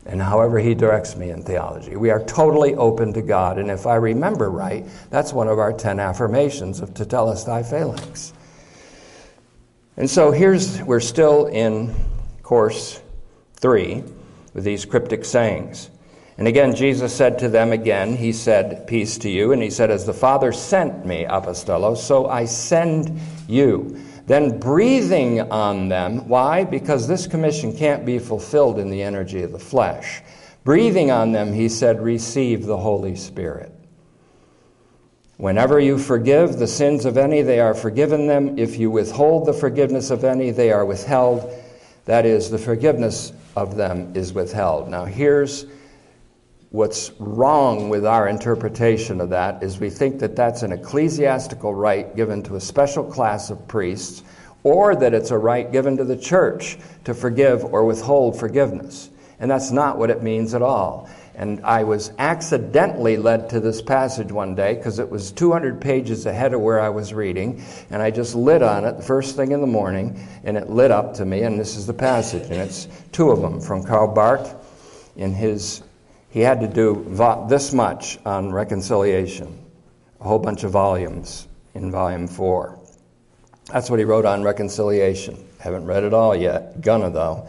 and 0.04 0.20
however 0.20 0.58
He 0.58 0.74
directs 0.74 1.16
me 1.16 1.30
in 1.30 1.42
theology. 1.42 1.96
We 1.96 2.10
are 2.10 2.24
totally 2.24 2.74
open 2.74 3.12
to 3.12 3.22
God, 3.22 3.58
and 3.58 3.70
if 3.70 3.86
I 3.86 3.94
remember 3.96 4.50
right, 4.50 4.84
that's 5.10 5.32
one 5.32 5.46
of 5.46 5.60
our 5.60 5.72
ten 5.72 6.00
affirmations 6.00 6.80
of 6.80 6.90
Tetelestai 6.90 7.64
Phalanx. 7.68 8.32
And 9.96 10.10
so 10.10 10.32
here's, 10.32 10.82
we're 10.82 11.00
still 11.00 11.46
in 11.46 11.94
course 12.42 13.00
three 13.54 14.02
with 14.54 14.64
these 14.64 14.84
cryptic 14.84 15.24
sayings. 15.24 15.88
And 16.42 16.48
again, 16.48 16.74
Jesus 16.74 17.14
said 17.14 17.38
to 17.38 17.48
them 17.48 17.70
again, 17.70 18.16
He 18.16 18.33
said, 18.33 18.88
Peace 18.88 19.16
to 19.18 19.31
you. 19.31 19.52
And 19.52 19.62
He 19.62 19.70
said, 19.70 19.92
As 19.92 20.07
the 20.07 20.12
Father 20.12 20.50
sent 20.50 21.07
me, 21.07 21.24
apostolos, 21.24 21.98
so 21.98 22.26
I 22.26 22.46
send 22.46 23.16
you. 23.46 23.96
Then 24.26 24.59
breathing 24.59 25.40
on 25.52 25.88
them, 25.88 26.26
why? 26.26 26.64
Because 26.64 27.07
this 27.07 27.28
commission 27.28 27.76
can't 27.76 28.05
be 28.05 28.18
fulfilled 28.18 28.81
in 28.81 28.90
the 28.90 29.05
energy 29.05 29.44
of 29.44 29.52
the 29.52 29.59
flesh. 29.61 30.20
Breathing 30.64 31.12
on 31.12 31.31
them, 31.31 31.52
He 31.52 31.68
said, 31.68 32.02
Receive 32.02 32.66
the 32.66 32.76
Holy 32.76 33.14
Spirit. 33.14 33.72
Whenever 35.37 35.78
you 35.78 35.96
forgive 35.96 36.59
the 36.59 36.66
sins 36.66 37.05
of 37.05 37.16
any, 37.16 37.42
they 37.42 37.61
are 37.61 37.72
forgiven 37.72 38.26
them. 38.26 38.59
If 38.59 38.81
you 38.81 38.90
withhold 38.90 39.46
the 39.46 39.52
forgiveness 39.52 40.11
of 40.11 40.24
any, 40.24 40.50
they 40.50 40.72
are 40.72 40.85
withheld. 40.85 41.55
That 42.07 42.26
is, 42.26 42.50
the 42.50 42.59
forgiveness 42.59 43.33
of 43.55 43.76
them 43.76 44.16
is 44.16 44.33
withheld. 44.33 44.88
Now, 44.88 45.05
here's 45.05 45.66
what's 46.72 47.12
wrong 47.18 47.88
with 47.88 48.04
our 48.04 48.28
interpretation 48.28 49.20
of 49.20 49.30
that 49.30 49.62
is 49.62 49.78
we 49.78 49.90
think 49.90 50.18
that 50.18 50.35
that's 50.35 50.62
an 50.62 50.72
ecclesiastical 50.72 51.74
right 51.74 52.16
given 52.16 52.42
to 52.42 52.56
a 52.56 52.61
special 52.61 53.04
class 53.04 53.50
of 53.50 53.68
priests 53.68 54.22
or 54.62 54.96
that 54.96 55.14
it's 55.14 55.30
a 55.30 55.38
right 55.38 55.70
given 55.70 55.96
to 55.96 56.04
the 56.04 56.16
church 56.16 56.78
to 57.04 57.14
forgive 57.14 57.64
or 57.64 57.85
withhold 57.85 58.38
forgiveness. 58.38 59.11
And 59.38 59.50
that's 59.50 59.70
not 59.70 59.98
what 59.98 60.11
it 60.11 60.22
means 60.22 60.54
at 60.54 60.62
all. 60.62 61.11
And 61.35 61.64
I 61.64 61.82
was 61.82 62.12
accidentally 62.18 63.16
led 63.16 63.50
to 63.50 63.61
this 63.61 63.82
passage 63.82 64.30
one 64.30 64.54
day 64.54 64.74
because 64.74 64.98
it 64.98 65.11
was 65.11 65.32
200 65.32 65.80
pages 65.80 66.26
ahead 66.26 66.54
of 66.54 66.61
where 66.61 66.78
I 66.78 66.90
was 66.90 67.12
reading. 67.12 67.62
And 67.90 68.00
I 68.00 68.11
just 68.11 68.35
lit 68.35 68.62
on 68.62 68.85
it 68.85 68.98
the 68.98 69.02
first 69.02 69.35
thing 69.35 69.52
in 69.52 69.61
the 69.61 69.66
morning, 69.66 70.26
and 70.44 70.56
it 70.56 70.70
lit 70.70 70.90
up 70.90 71.14
to 71.14 71.24
me. 71.24 71.42
And 71.42 71.58
this 71.58 71.76
is 71.76 71.87
the 71.87 71.94
passage. 71.94 72.44
And 72.44 72.54
it's 72.54 72.87
two 73.12 73.30
of 73.30 73.40
them 73.40 73.61
from 73.61 73.82
Karl 73.82 74.14
Barth 74.14 74.54
in 75.16 75.32
his, 75.32 75.82
he 76.32 76.40
had 76.40 76.60
to 76.60 76.66
do 76.66 77.06
this 77.48 77.74
much 77.74 78.18
on 78.24 78.52
reconciliation, 78.52 79.62
a 80.18 80.24
whole 80.24 80.38
bunch 80.38 80.64
of 80.64 80.70
volumes 80.70 81.46
in 81.74 81.90
volume 81.90 82.26
four. 82.26 82.80
That's 83.70 83.90
what 83.90 83.98
he 83.98 84.06
wrote 84.06 84.24
on 84.24 84.42
reconciliation. 84.42 85.36
Haven't 85.60 85.84
read 85.84 86.04
it 86.04 86.14
all 86.14 86.34
yet. 86.34 86.80
Gonna, 86.80 87.10
though, 87.10 87.46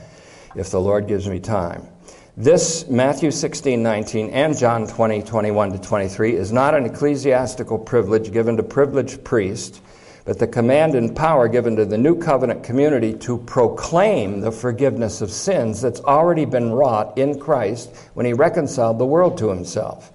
if 0.55 0.69
the 0.69 0.81
Lord 0.81 1.07
gives 1.07 1.29
me 1.29 1.39
time. 1.39 1.87
This, 2.35 2.89
Matthew 2.89 3.31
16, 3.31 3.81
19, 3.81 4.29
and 4.31 4.57
John 4.57 4.85
20, 4.85 5.21
21 5.23 5.71
to 5.71 5.79
23, 5.79 6.35
is 6.35 6.51
not 6.51 6.75
an 6.75 6.85
ecclesiastical 6.85 7.79
privilege 7.79 8.33
given 8.33 8.57
to 8.57 8.63
privileged 8.63 9.23
priests, 9.23 9.79
but 10.25 10.39
the 10.39 10.47
command 10.47 10.95
and 10.95 11.15
power 11.15 11.47
given 11.47 11.75
to 11.75 11.85
the 11.85 11.97
new 11.97 12.17
covenant 12.17 12.63
community 12.63 13.13
to 13.13 13.37
proclaim 13.39 14.39
the 14.39 14.51
forgiveness 14.51 15.21
of 15.21 15.31
sins 15.31 15.81
that's 15.81 15.99
already 16.01 16.45
been 16.45 16.71
wrought 16.71 17.17
in 17.17 17.39
Christ 17.39 17.93
when 18.13 18.25
he 18.25 18.33
reconciled 18.33 18.99
the 18.99 19.05
world 19.05 19.37
to 19.39 19.49
himself. 19.49 20.11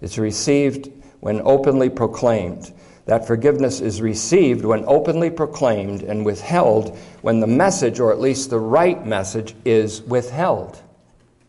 It's 0.00 0.18
received 0.18 0.90
when 1.20 1.40
openly 1.44 1.88
proclaimed. 1.88 2.72
That 3.06 3.26
forgiveness 3.26 3.80
is 3.80 4.02
received 4.02 4.66
when 4.66 4.84
openly 4.86 5.30
proclaimed 5.30 6.02
and 6.02 6.26
withheld 6.26 6.96
when 7.22 7.40
the 7.40 7.46
message, 7.46 8.00
or 8.00 8.12
at 8.12 8.20
least 8.20 8.50
the 8.50 8.60
right 8.60 9.04
message, 9.06 9.54
is 9.64 10.02
withheld. 10.02 10.78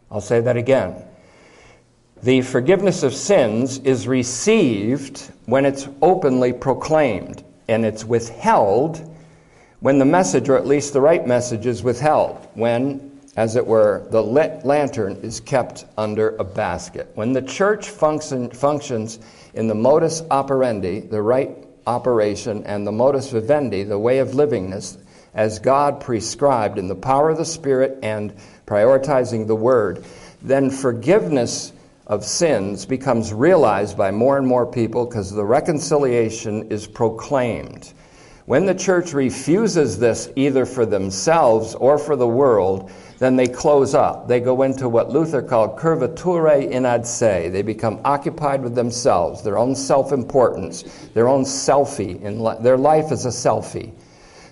I'll 0.10 0.22
say 0.22 0.40
that 0.40 0.56
again. 0.56 1.04
The 2.24 2.42
forgiveness 2.42 3.04
of 3.04 3.14
sins 3.14 3.80
is 3.80 4.08
received 4.08 5.32
when 5.46 5.66
it's 5.66 5.88
openly 6.02 6.54
proclaimed, 6.54 7.44
and 7.70 7.86
it's 7.86 8.04
withheld 8.04 9.06
when 9.80 9.98
the 9.98 10.06
message, 10.06 10.50
or 10.50 10.58
at 10.58 10.68
least 10.68 10.92
the 10.92 11.00
right 11.00 11.26
message, 11.26 11.66
is 11.66 11.84
withheld, 11.84 12.46
when, 12.54 13.18
as 13.38 13.56
it 13.56 13.66
were, 13.66 14.06
the 14.10 14.22
lit 14.22 14.66
lantern 14.66 15.16
is 15.24 15.40
kept 15.40 15.86
under 15.98 16.36
a 16.36 16.44
basket. 16.44 17.10
When 17.16 17.32
the 17.32 17.42
church 17.42 17.88
function, 17.88 18.50
functions 18.50 19.20
in 19.54 19.68
the 19.68 19.76
modus 19.76 20.22
operandi, 20.30 21.00
the 21.00 21.22
right 21.22 21.56
operation, 21.88 22.66
and 22.66 22.86
the 22.86 22.92
modus 22.92 23.32
vivendi, 23.32 23.84
the 23.84 23.98
way 23.98 24.20
of 24.20 24.30
livingness, 24.30 24.98
as 25.34 25.60
God 25.60 26.02
prescribed 26.02 26.78
in 26.78 26.90
the 26.90 26.96
power 26.96 27.30
of 27.30 27.38
the 27.38 27.46
Spirit 27.46 28.00
and 28.04 28.34
prioritizing 28.66 29.48
the 29.48 29.56
Word, 29.56 30.04
then 30.42 30.70
forgiveness 30.70 31.72
of 32.10 32.26
sins 32.26 32.88
becomes 32.88 33.32
realized 33.32 33.96
by 33.96 34.10
more 34.10 34.38
and 34.38 34.46
more 34.46 34.66
people 34.66 35.06
because 35.06 35.32
the 35.32 35.46
reconciliation 35.46 36.70
is 36.72 36.88
proclaimed. 36.88 37.94
When 38.48 38.66
the 38.66 38.74
church 38.74 39.14
refuses 39.14 40.00
this 40.00 40.28
either 40.36 40.66
for 40.66 40.84
themselves 40.84 41.76
or 41.76 42.00
for 42.00 42.16
the 42.16 42.28
world, 42.28 42.90
then 43.20 43.36
they 43.36 43.46
close 43.48 43.94
up. 43.94 44.28
They 44.28 44.40
go 44.40 44.64
into 44.64 44.90
what 44.90 45.12
Luther 45.12 45.44
called 45.44 45.78
curvature 45.78 46.68
in 46.68 46.84
ad 46.84 47.06
se. 47.06 47.50
They 47.50 47.62
become 47.62 48.02
occupied 48.04 48.64
with 48.64 48.74
themselves, 48.74 49.44
their 49.44 49.60
own 49.60 49.76
self 49.76 50.12
importance, 50.12 50.82
their 51.14 51.28
own 51.28 51.44
selfie. 51.44 52.20
In 52.24 52.64
their 52.64 52.78
life 52.78 53.12
is 53.12 53.28
a 53.28 53.30
selfie. 53.30 53.94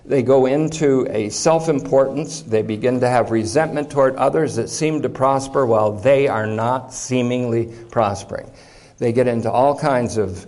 They 0.07 0.23
go 0.23 0.45
into 0.45 1.05
a 1.09 1.27
self 1.29 1.67
importance. 1.67 2.41
They 2.41 2.61
begin 2.61 3.01
to 3.01 3.09
have 3.09 3.29
resentment 3.29 3.91
toward 3.91 4.15
others 4.15 4.55
that 4.55 4.69
seem 4.69 5.01
to 5.01 5.09
prosper 5.09 5.65
while 5.65 5.91
they 5.91 6.29
are 6.29 6.47
not 6.47 6.93
seemingly 6.93 7.73
prospering. 7.91 8.49
They 8.99 9.11
get 9.11 9.27
into 9.27 9.51
all 9.51 9.77
kinds 9.77 10.15
of 10.15 10.47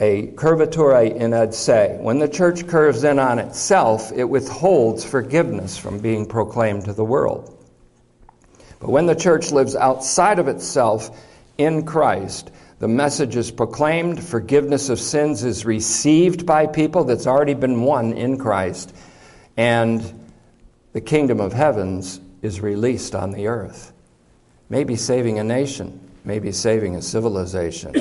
a 0.00 0.28
curvature 0.28 0.98
in 1.02 1.34
ad 1.34 1.54
se. 1.54 1.98
When 2.00 2.18
the 2.18 2.28
church 2.28 2.66
curves 2.66 3.04
in 3.04 3.18
on 3.18 3.38
itself, 3.38 4.12
it 4.12 4.24
withholds 4.24 5.04
forgiveness 5.04 5.76
from 5.76 5.98
being 5.98 6.24
proclaimed 6.24 6.86
to 6.86 6.94
the 6.94 7.04
world. 7.04 7.54
But 8.80 8.90
when 8.90 9.06
the 9.06 9.14
church 9.14 9.52
lives 9.52 9.76
outside 9.76 10.38
of 10.38 10.48
itself 10.48 11.10
in 11.58 11.84
Christ, 11.84 12.50
the 12.78 12.88
message 12.88 13.36
is 13.36 13.50
proclaimed, 13.50 14.22
forgiveness 14.22 14.90
of 14.90 15.00
sins 15.00 15.44
is 15.44 15.64
received 15.64 16.44
by 16.44 16.66
people 16.66 17.04
that's 17.04 17.26
already 17.26 17.54
been 17.54 17.82
won 17.82 18.12
in 18.12 18.36
Christ, 18.36 18.94
and 19.56 20.28
the 20.92 21.00
kingdom 21.00 21.40
of 21.40 21.54
heavens 21.54 22.20
is 22.42 22.60
released 22.60 23.14
on 23.14 23.32
the 23.32 23.46
earth. 23.46 23.92
Maybe 24.68 24.96
saving 24.96 25.38
a 25.38 25.44
nation, 25.44 26.00
maybe 26.24 26.52
saving 26.52 26.96
a 26.96 27.02
civilization, 27.02 27.94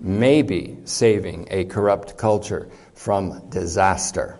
maybe 0.00 0.78
saving 0.84 1.46
a 1.50 1.64
corrupt 1.66 2.16
culture 2.16 2.68
from 2.94 3.48
disaster. 3.50 4.36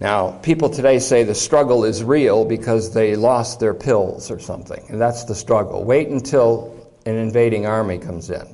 Now, 0.00 0.32
people 0.42 0.68
today 0.68 0.98
say 0.98 1.24
the 1.24 1.34
struggle 1.34 1.86
is 1.86 2.04
real 2.04 2.44
because 2.44 2.92
they 2.92 3.16
lost 3.16 3.60
their 3.60 3.72
pills 3.72 4.30
or 4.30 4.38
something, 4.38 4.84
and 4.90 5.00
that's 5.00 5.24
the 5.24 5.34
struggle. 5.34 5.82
Wait 5.84 6.08
until 6.08 6.75
an 7.06 7.16
invading 7.16 7.66
army 7.66 7.98
comes 7.98 8.30
in. 8.30 8.46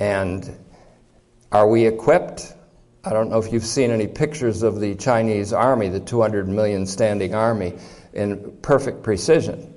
And 0.00 0.58
are 1.52 1.68
we 1.68 1.86
equipped? 1.86 2.54
I 3.04 3.10
don't 3.10 3.30
know 3.30 3.38
if 3.38 3.52
you've 3.52 3.64
seen 3.64 3.90
any 3.90 4.06
pictures 4.06 4.62
of 4.62 4.80
the 4.80 4.94
Chinese 4.94 5.52
army, 5.52 5.88
the 5.88 6.00
200 6.00 6.48
million 6.48 6.86
standing 6.86 7.34
army, 7.34 7.74
in 8.14 8.56
perfect 8.62 9.02
precision. 9.02 9.74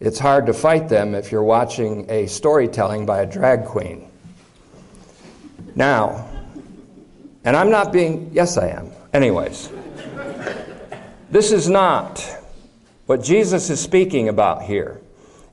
It's 0.00 0.18
hard 0.18 0.46
to 0.46 0.52
fight 0.52 0.88
them 0.88 1.14
if 1.14 1.32
you're 1.32 1.42
watching 1.42 2.08
a 2.10 2.26
storytelling 2.26 3.06
by 3.06 3.22
a 3.22 3.26
drag 3.26 3.64
queen. 3.64 4.10
Now, 5.74 6.28
and 7.44 7.56
I'm 7.56 7.70
not 7.70 7.92
being, 7.92 8.30
yes, 8.32 8.58
I 8.58 8.68
am. 8.68 8.90
Anyways, 9.12 9.70
this 11.30 11.52
is 11.52 11.68
not 11.68 12.20
what 13.06 13.22
Jesus 13.22 13.70
is 13.70 13.80
speaking 13.80 14.28
about 14.28 14.62
here 14.62 15.00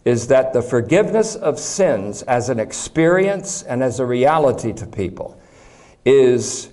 is 0.04 0.28
that 0.28 0.54
the 0.54 0.62
forgiveness 0.62 1.36
of 1.36 1.60
sins 1.60 2.24
as 2.24 2.50
an 2.50 2.60
experience 2.60 3.62
and 3.64 3.84
as 3.84 4.00
a 4.00 4.06
reality 4.06 4.74
to 4.74 4.86
people 4.86 5.40
is 6.06 6.70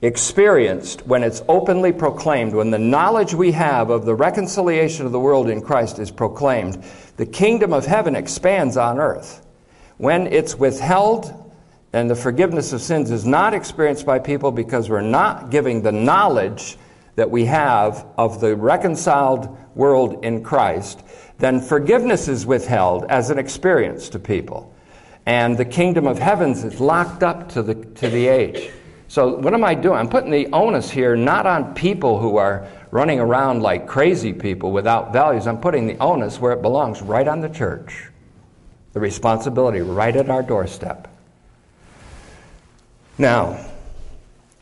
experienced 0.00 1.06
when 1.06 1.22
it's 1.22 1.42
openly 1.48 1.92
proclaimed, 1.92 2.54
when 2.54 2.70
the 2.70 2.78
knowledge 2.78 3.34
we 3.34 3.52
have 3.52 3.90
of 3.90 4.04
the 4.04 4.14
reconciliation 4.14 5.06
of 5.06 5.12
the 5.12 5.20
world 5.20 5.48
in 5.48 5.60
Christ 5.60 5.98
is 5.98 6.10
proclaimed, 6.10 6.84
the 7.16 7.26
kingdom 7.26 7.72
of 7.72 7.86
heaven 7.86 8.16
expands 8.16 8.76
on 8.76 8.98
earth. 8.98 9.46
When 9.98 10.26
it's 10.26 10.56
withheld 10.56 11.38
and 11.92 12.10
the 12.10 12.16
forgiveness 12.16 12.72
of 12.72 12.80
sins 12.80 13.10
is 13.10 13.24
not 13.24 13.54
experienced 13.54 14.06
by 14.06 14.18
people 14.18 14.50
because 14.50 14.88
we're 14.88 15.02
not 15.02 15.50
giving 15.50 15.82
the 15.82 15.92
knowledge 15.92 16.76
that 17.16 17.30
we 17.30 17.44
have 17.44 18.06
of 18.16 18.40
the 18.40 18.56
reconciled 18.56 19.56
world 19.74 20.24
in 20.24 20.42
Christ, 20.42 21.02
then 21.38 21.60
forgiveness 21.60 22.28
is 22.28 22.46
withheld 22.46 23.04
as 23.08 23.30
an 23.30 23.38
experience 23.38 24.08
to 24.10 24.18
people. 24.18 24.74
And 25.26 25.56
the 25.56 25.64
kingdom 25.64 26.06
of 26.06 26.18
heavens 26.18 26.64
is 26.64 26.80
locked 26.80 27.22
up 27.22 27.48
to 27.50 27.62
the, 27.62 27.74
to 27.74 28.08
the 28.08 28.28
age. 28.28 28.70
So, 29.08 29.36
what 29.36 29.52
am 29.52 29.62
I 29.62 29.74
doing? 29.74 29.98
I'm 29.98 30.08
putting 30.08 30.30
the 30.30 30.46
onus 30.52 30.90
here 30.90 31.16
not 31.16 31.46
on 31.46 31.74
people 31.74 32.18
who 32.18 32.38
are 32.38 32.66
running 32.90 33.20
around 33.20 33.62
like 33.62 33.86
crazy 33.86 34.32
people 34.32 34.72
without 34.72 35.12
values. 35.12 35.46
I'm 35.46 35.60
putting 35.60 35.86
the 35.86 35.98
onus 35.98 36.40
where 36.40 36.52
it 36.52 36.62
belongs, 36.62 37.02
right 37.02 37.28
on 37.28 37.40
the 37.40 37.48
church. 37.48 38.08
The 38.94 39.00
responsibility 39.00 39.80
right 39.80 40.14
at 40.16 40.30
our 40.30 40.42
doorstep. 40.42 41.08
Now, 43.18 43.64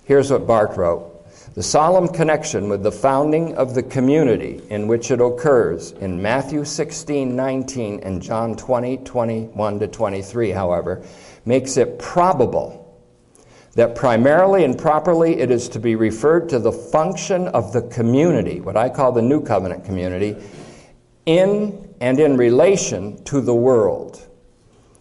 here's 0.05 0.31
what 0.31 0.47
Barth 0.47 0.77
wrote 0.77 1.10
The 1.55 1.63
solemn 1.65 2.07
connection 2.07 2.69
with 2.69 2.85
the 2.85 2.93
founding 2.93 3.57
of 3.57 3.75
the 3.75 3.83
community 3.83 4.63
in 4.71 4.87
which 4.87 5.11
it 5.11 5.21
occurs 5.21 5.91
in 5.93 6.23
Matthew 6.23 6.65
16, 6.65 7.35
19, 7.35 8.01
and 8.01 8.23
John 8.23 8.55
20, 8.55 8.99
21 8.99 9.81
to 9.81 9.89
23, 9.89 10.51
however, 10.51 11.03
makes 11.45 11.77
it 11.77 11.99
probable 11.99 12.81
that 13.75 13.97
primarily 13.97 14.65
and 14.65 14.79
properly 14.79 15.41
it 15.41 15.51
is 15.51 15.69
to 15.71 15.81
be 15.81 15.97
referred 15.97 16.49
to 16.51 16.61
the 16.61 16.71
function 16.71 17.49
of 17.49 17.73
the 17.73 17.83
community, 17.83 18.61
what 18.61 18.77
I 18.77 18.89
call 18.89 19.11
the 19.11 19.23
New 19.23 19.43
Covenant 19.43 19.85
community, 19.85 20.37
in 21.27 21.93
and 22.01 22.21
in 22.21 22.37
relation 22.37 23.23
to 23.25 23.41
the 23.41 23.55
world. 23.55 24.25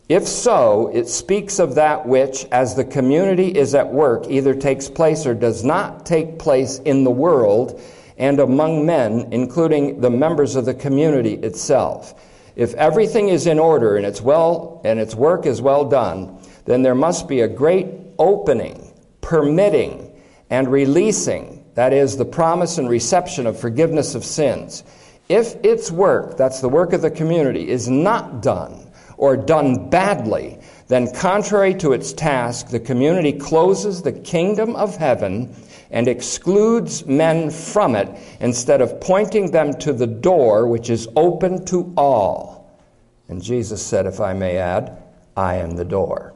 If 0.09 0.27
so, 0.27 0.89
it 0.91 1.07
speaks 1.07 1.59
of 1.59 1.75
that 1.75 2.07
which, 2.07 2.47
as 2.51 2.73
the 2.73 2.83
community 2.83 3.55
is 3.55 3.75
at 3.75 3.93
work, 3.93 4.25
either 4.27 4.55
takes 4.55 4.89
place 4.89 5.27
or 5.27 5.35
does 5.35 5.63
not 5.63 6.03
take 6.03 6.39
place 6.39 6.79
in 6.79 7.03
the 7.03 7.11
world 7.11 7.79
and 8.17 8.39
among 8.39 8.87
men, 8.87 9.27
including 9.31 10.01
the 10.01 10.09
members 10.09 10.55
of 10.55 10.65
the 10.65 10.73
community 10.73 11.35
itself. 11.35 12.19
If 12.55 12.73
everything 12.73 13.29
is 13.29 13.45
in 13.45 13.59
order 13.59 13.97
and 13.97 14.05
it's 14.05 14.19
well 14.19 14.81
and 14.83 14.99
its 14.99 15.13
work 15.13 15.45
is 15.45 15.61
well 15.61 15.85
done, 15.85 16.39
then 16.65 16.81
there 16.81 16.95
must 16.95 17.27
be 17.27 17.41
a 17.41 17.47
great 17.47 17.85
opening, 18.17 18.91
permitting, 19.21 20.11
and 20.49 20.69
releasing, 20.69 21.63
that 21.75 21.93
is, 21.93 22.17
the 22.17 22.25
promise 22.25 22.79
and 22.79 22.89
reception 22.89 23.45
of 23.45 23.59
forgiveness 23.59 24.15
of 24.15 24.25
sins. 24.25 24.83
If 25.29 25.53
its 25.63 25.91
work, 25.91 26.35
that's 26.35 26.61
the 26.61 26.67
work 26.67 26.93
of 26.93 27.03
the 27.03 27.11
community, 27.11 27.69
is 27.69 27.87
not 27.87 28.41
done 28.41 28.88
or 29.19 29.35
done 29.35 29.89
badly, 29.89 30.57
then 30.87 31.13
contrary 31.13 31.73
to 31.75 31.91
its 31.91 32.13
task, 32.13 32.69
the 32.69 32.79
community 32.79 33.33
closes 33.33 34.01
the 34.01 34.13
kingdom 34.13 34.77
of 34.77 34.95
heaven 34.95 35.53
and 35.91 36.07
excludes 36.07 37.05
men 37.05 37.51
from 37.51 37.95
it 37.95 38.09
instead 38.39 38.81
of 38.81 39.01
pointing 39.01 39.51
them 39.51 39.73
to 39.73 39.91
the 39.91 40.07
door 40.07 40.67
which 40.67 40.89
is 40.89 41.07
open 41.17 41.65
to 41.65 41.93
all. 41.97 42.79
And 43.27 43.43
Jesus 43.43 43.85
said, 43.85 44.05
if 44.05 44.21
I 44.21 44.33
may 44.33 44.55
add, 44.55 44.97
I 45.35 45.55
am 45.55 45.71
the 45.71 45.85
door. 45.85 46.33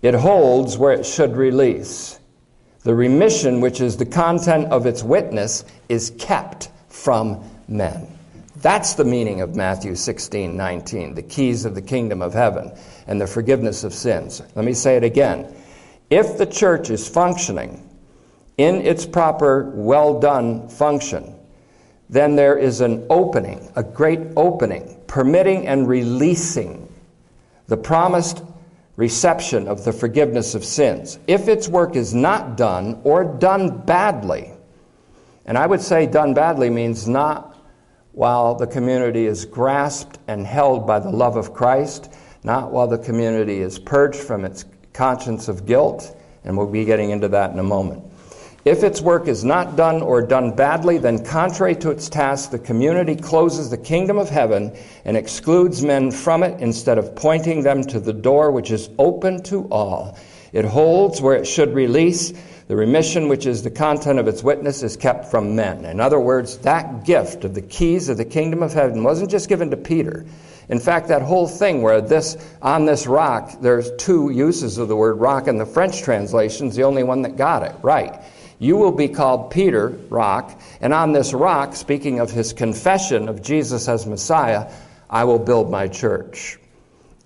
It 0.00 0.14
holds 0.14 0.78
where 0.78 0.92
it 0.92 1.04
should 1.04 1.36
release. 1.36 2.20
The 2.84 2.94
remission, 2.94 3.60
which 3.60 3.80
is 3.80 3.96
the 3.96 4.06
content 4.06 4.72
of 4.72 4.86
its 4.86 5.02
witness, 5.02 5.64
is 5.88 6.12
kept 6.18 6.70
from 6.88 7.44
men. 7.66 8.11
That's 8.62 8.94
the 8.94 9.04
meaning 9.04 9.40
of 9.40 9.56
Matthew 9.56 9.96
16, 9.96 10.56
19, 10.56 11.14
the 11.16 11.22
keys 11.22 11.64
of 11.64 11.74
the 11.74 11.82
kingdom 11.82 12.22
of 12.22 12.32
heaven 12.32 12.70
and 13.08 13.20
the 13.20 13.26
forgiveness 13.26 13.82
of 13.82 13.92
sins. 13.92 14.40
Let 14.54 14.64
me 14.64 14.72
say 14.72 14.96
it 14.96 15.02
again. 15.02 15.52
If 16.10 16.38
the 16.38 16.46
church 16.46 16.88
is 16.88 17.08
functioning 17.08 17.88
in 18.58 18.76
its 18.82 19.04
proper, 19.04 19.72
well 19.74 20.20
done 20.20 20.68
function, 20.68 21.34
then 22.08 22.36
there 22.36 22.56
is 22.56 22.80
an 22.80 23.04
opening, 23.10 23.68
a 23.74 23.82
great 23.82 24.20
opening, 24.36 24.96
permitting 25.08 25.66
and 25.66 25.88
releasing 25.88 26.88
the 27.66 27.76
promised 27.76 28.44
reception 28.94 29.66
of 29.66 29.82
the 29.82 29.92
forgiveness 29.92 30.54
of 30.54 30.64
sins. 30.64 31.18
If 31.26 31.48
its 31.48 31.68
work 31.68 31.96
is 31.96 32.14
not 32.14 32.56
done 32.56 33.00
or 33.02 33.24
done 33.24 33.78
badly, 33.78 34.52
and 35.46 35.58
I 35.58 35.66
would 35.66 35.80
say 35.80 36.06
done 36.06 36.32
badly 36.32 36.70
means 36.70 37.08
not 37.08 37.51
while 38.12 38.54
the 38.54 38.66
community 38.66 39.26
is 39.26 39.44
grasped 39.44 40.18
and 40.28 40.46
held 40.46 40.86
by 40.86 40.98
the 40.98 41.10
love 41.10 41.36
of 41.36 41.52
Christ, 41.54 42.12
not 42.44 42.70
while 42.70 42.86
the 42.86 42.98
community 42.98 43.60
is 43.60 43.78
purged 43.78 44.20
from 44.20 44.44
its 44.44 44.64
conscience 44.92 45.48
of 45.48 45.66
guilt, 45.66 46.16
and 46.44 46.56
we'll 46.56 46.66
be 46.66 46.84
getting 46.84 47.10
into 47.10 47.28
that 47.28 47.52
in 47.52 47.58
a 47.58 47.62
moment. 47.62 48.04
If 48.64 48.84
its 48.84 49.00
work 49.00 49.26
is 49.26 49.42
not 49.42 49.74
done 49.74 50.02
or 50.02 50.22
done 50.22 50.54
badly, 50.54 50.96
then 50.98 51.24
contrary 51.24 51.74
to 51.76 51.90
its 51.90 52.08
task, 52.08 52.52
the 52.52 52.60
community 52.60 53.16
closes 53.16 53.70
the 53.70 53.76
kingdom 53.76 54.18
of 54.18 54.28
heaven 54.28 54.76
and 55.04 55.16
excludes 55.16 55.82
men 55.82 56.12
from 56.12 56.44
it 56.44 56.60
instead 56.60 56.96
of 56.96 57.16
pointing 57.16 57.64
them 57.64 57.82
to 57.84 57.98
the 57.98 58.12
door 58.12 58.52
which 58.52 58.70
is 58.70 58.88
open 58.98 59.42
to 59.44 59.64
all. 59.64 60.16
It 60.52 60.64
holds 60.64 61.20
where 61.20 61.34
it 61.34 61.46
should 61.46 61.74
release. 61.74 62.32
The 62.68 62.76
remission, 62.76 63.28
which 63.28 63.46
is 63.46 63.62
the 63.62 63.70
content 63.70 64.18
of 64.18 64.28
its 64.28 64.42
witness, 64.42 64.82
is 64.82 64.96
kept 64.96 65.30
from 65.30 65.56
men. 65.56 65.84
In 65.84 66.00
other 66.00 66.20
words, 66.20 66.58
that 66.58 67.04
gift 67.04 67.44
of 67.44 67.54
the 67.54 67.62
keys 67.62 68.08
of 68.08 68.16
the 68.16 68.24
kingdom 68.24 68.62
of 68.62 68.72
heaven 68.72 69.02
wasn't 69.02 69.30
just 69.30 69.48
given 69.48 69.70
to 69.70 69.76
Peter. 69.76 70.24
In 70.68 70.78
fact, 70.78 71.08
that 71.08 71.22
whole 71.22 71.48
thing 71.48 71.82
where 71.82 72.00
this 72.00 72.36
on 72.62 72.86
this 72.86 73.06
rock, 73.06 73.60
there's 73.60 73.90
two 73.98 74.30
uses 74.30 74.78
of 74.78 74.88
the 74.88 74.96
word 74.96 75.14
rock 75.14 75.48
in 75.48 75.58
the 75.58 75.66
French 75.66 76.02
translation's 76.02 76.76
the 76.76 76.84
only 76.84 77.02
one 77.02 77.22
that 77.22 77.36
got 77.36 77.62
it 77.64 77.74
right. 77.82 78.22
You 78.58 78.76
will 78.76 78.92
be 78.92 79.08
called 79.08 79.50
Peter, 79.50 79.88
rock, 80.08 80.58
and 80.80 80.94
on 80.94 81.12
this 81.12 81.34
rock, 81.34 81.74
speaking 81.74 82.20
of 82.20 82.30
his 82.30 82.52
confession 82.52 83.28
of 83.28 83.42
Jesus 83.42 83.88
as 83.88 84.06
Messiah, 84.06 84.70
I 85.10 85.24
will 85.24 85.40
build 85.40 85.68
my 85.68 85.88
church. 85.88 86.58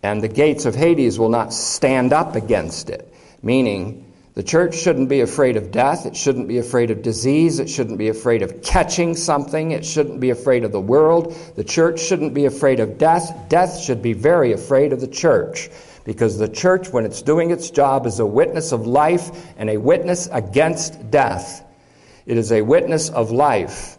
And 0.03 0.23
the 0.23 0.29
gates 0.29 0.65
of 0.65 0.75
Hades 0.75 1.19
will 1.19 1.29
not 1.29 1.53
stand 1.53 2.15
up 2.15 2.37
against 2.37 2.89
it, 2.89 3.13
meaning 3.43 4.06
the 4.37 4.43
church 4.43 4.77
shouldn't 4.77 5.09
be 5.09 5.23
afraid 5.23 5.57
of 5.57 5.71
death. 5.71 6.05
It 6.05 6.15
shouldn't 6.15 6.47
be 6.47 6.59
afraid 6.59 6.91
of 6.91 7.01
disease. 7.01 7.59
It 7.59 7.71
shouldn't 7.71 7.97
be 7.97 8.09
afraid 8.09 8.43
of 8.43 8.61
catching 8.61 9.17
something. 9.17 9.71
It 9.71 9.83
shouldn't 9.83 10.21
be 10.21 10.29
afraid 10.29 10.63
of 10.63 10.73
the 10.73 10.81
world. 10.81 11.35
The 11.57 11.65
church 11.65 12.01
shouldn't 12.01 12.35
be 12.35 12.45
afraid 12.45 12.79
of 12.79 12.99
death. 12.99 13.49
Death 13.49 13.81
should 13.81 14.03
be 14.03 14.13
very 14.13 14.53
afraid 14.53 14.93
of 14.93 15.01
the 15.01 15.09
church 15.09 15.71
because 16.05 16.37
the 16.37 16.51
church, 16.51 16.91
when 16.91 17.07
it's 17.07 17.23
doing 17.23 17.51
its 17.51 17.71
job, 17.71 18.05
is 18.05 18.19
a 18.21 18.27
witness 18.27 18.73
of 18.73 18.87
life 18.87 19.31
and 19.57 19.71
a 19.71 19.79
witness 19.79 20.29
against 20.31 21.11
death. 21.11 21.65
It 22.27 22.37
is 22.37 22.53
a 22.53 22.61
witness 22.61 23.09
of 23.09 23.31
life. 23.31 23.97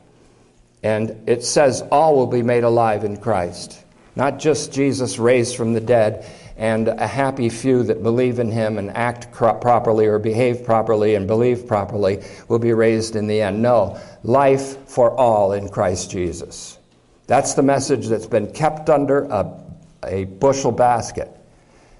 And 0.84 1.28
it 1.28 1.44
says 1.44 1.82
all 1.92 2.16
will 2.16 2.28
be 2.28 2.44
made 2.44 2.64
alive 2.64 3.04
in 3.06 3.18
Christ. 3.18 3.84
Not 4.16 4.38
just 4.38 4.72
Jesus 4.72 5.18
raised 5.18 5.58
from 5.58 5.74
the 5.74 5.82
dead 5.82 6.30
and 6.58 6.88
a 6.88 7.08
happy 7.08 7.50
few 7.50 7.84
that 7.84 8.02
believe 8.02 8.40
in 8.40 8.52
him 8.52 8.80
and 8.80 8.90
act 8.98 9.32
properly 9.32 10.08
or 10.08 10.18
behave 10.18 10.66
properly 10.66 11.14
and 11.14 11.28
believe 11.28 11.68
properly 11.68 12.24
will 12.48 12.60
be 12.60 12.74
raised 12.74 13.16
in 13.16 13.28
the 13.28 13.42
end. 13.42 13.62
No, 13.62 14.00
life 14.24 14.90
for 14.90 15.12
all 15.12 15.54
in 15.54 15.70
Christ 15.70 16.10
Jesus. 16.10 16.80
That's 17.28 17.54
the 17.54 17.62
message 17.62 18.08
that's 18.08 18.26
been 18.26 18.52
kept 18.52 18.90
under 18.90 19.26
a, 19.26 19.64
a 20.04 20.24
bushel 20.26 20.72
basket. 20.72 21.30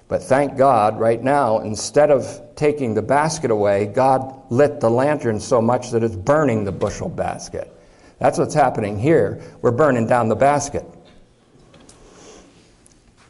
But 0.08 0.22
thank 0.22 0.56
God, 0.56 0.98
right 0.98 1.22
now, 1.22 1.60
instead 1.60 2.10
of 2.10 2.40
taking 2.56 2.94
the 2.94 3.02
basket 3.02 3.50
away, 3.50 3.86
God 3.86 4.50
lit 4.50 4.80
the 4.80 4.90
lantern 4.90 5.38
so 5.38 5.60
much 5.60 5.90
that 5.90 6.02
it's 6.02 6.16
burning 6.16 6.64
the 6.64 6.72
bushel 6.72 7.10
basket. 7.10 7.72
That's 8.18 8.38
what's 8.38 8.54
happening 8.54 8.98
here. 8.98 9.40
We're 9.62 9.70
burning 9.70 10.06
down 10.06 10.28
the 10.28 10.34
basket. 10.34 10.84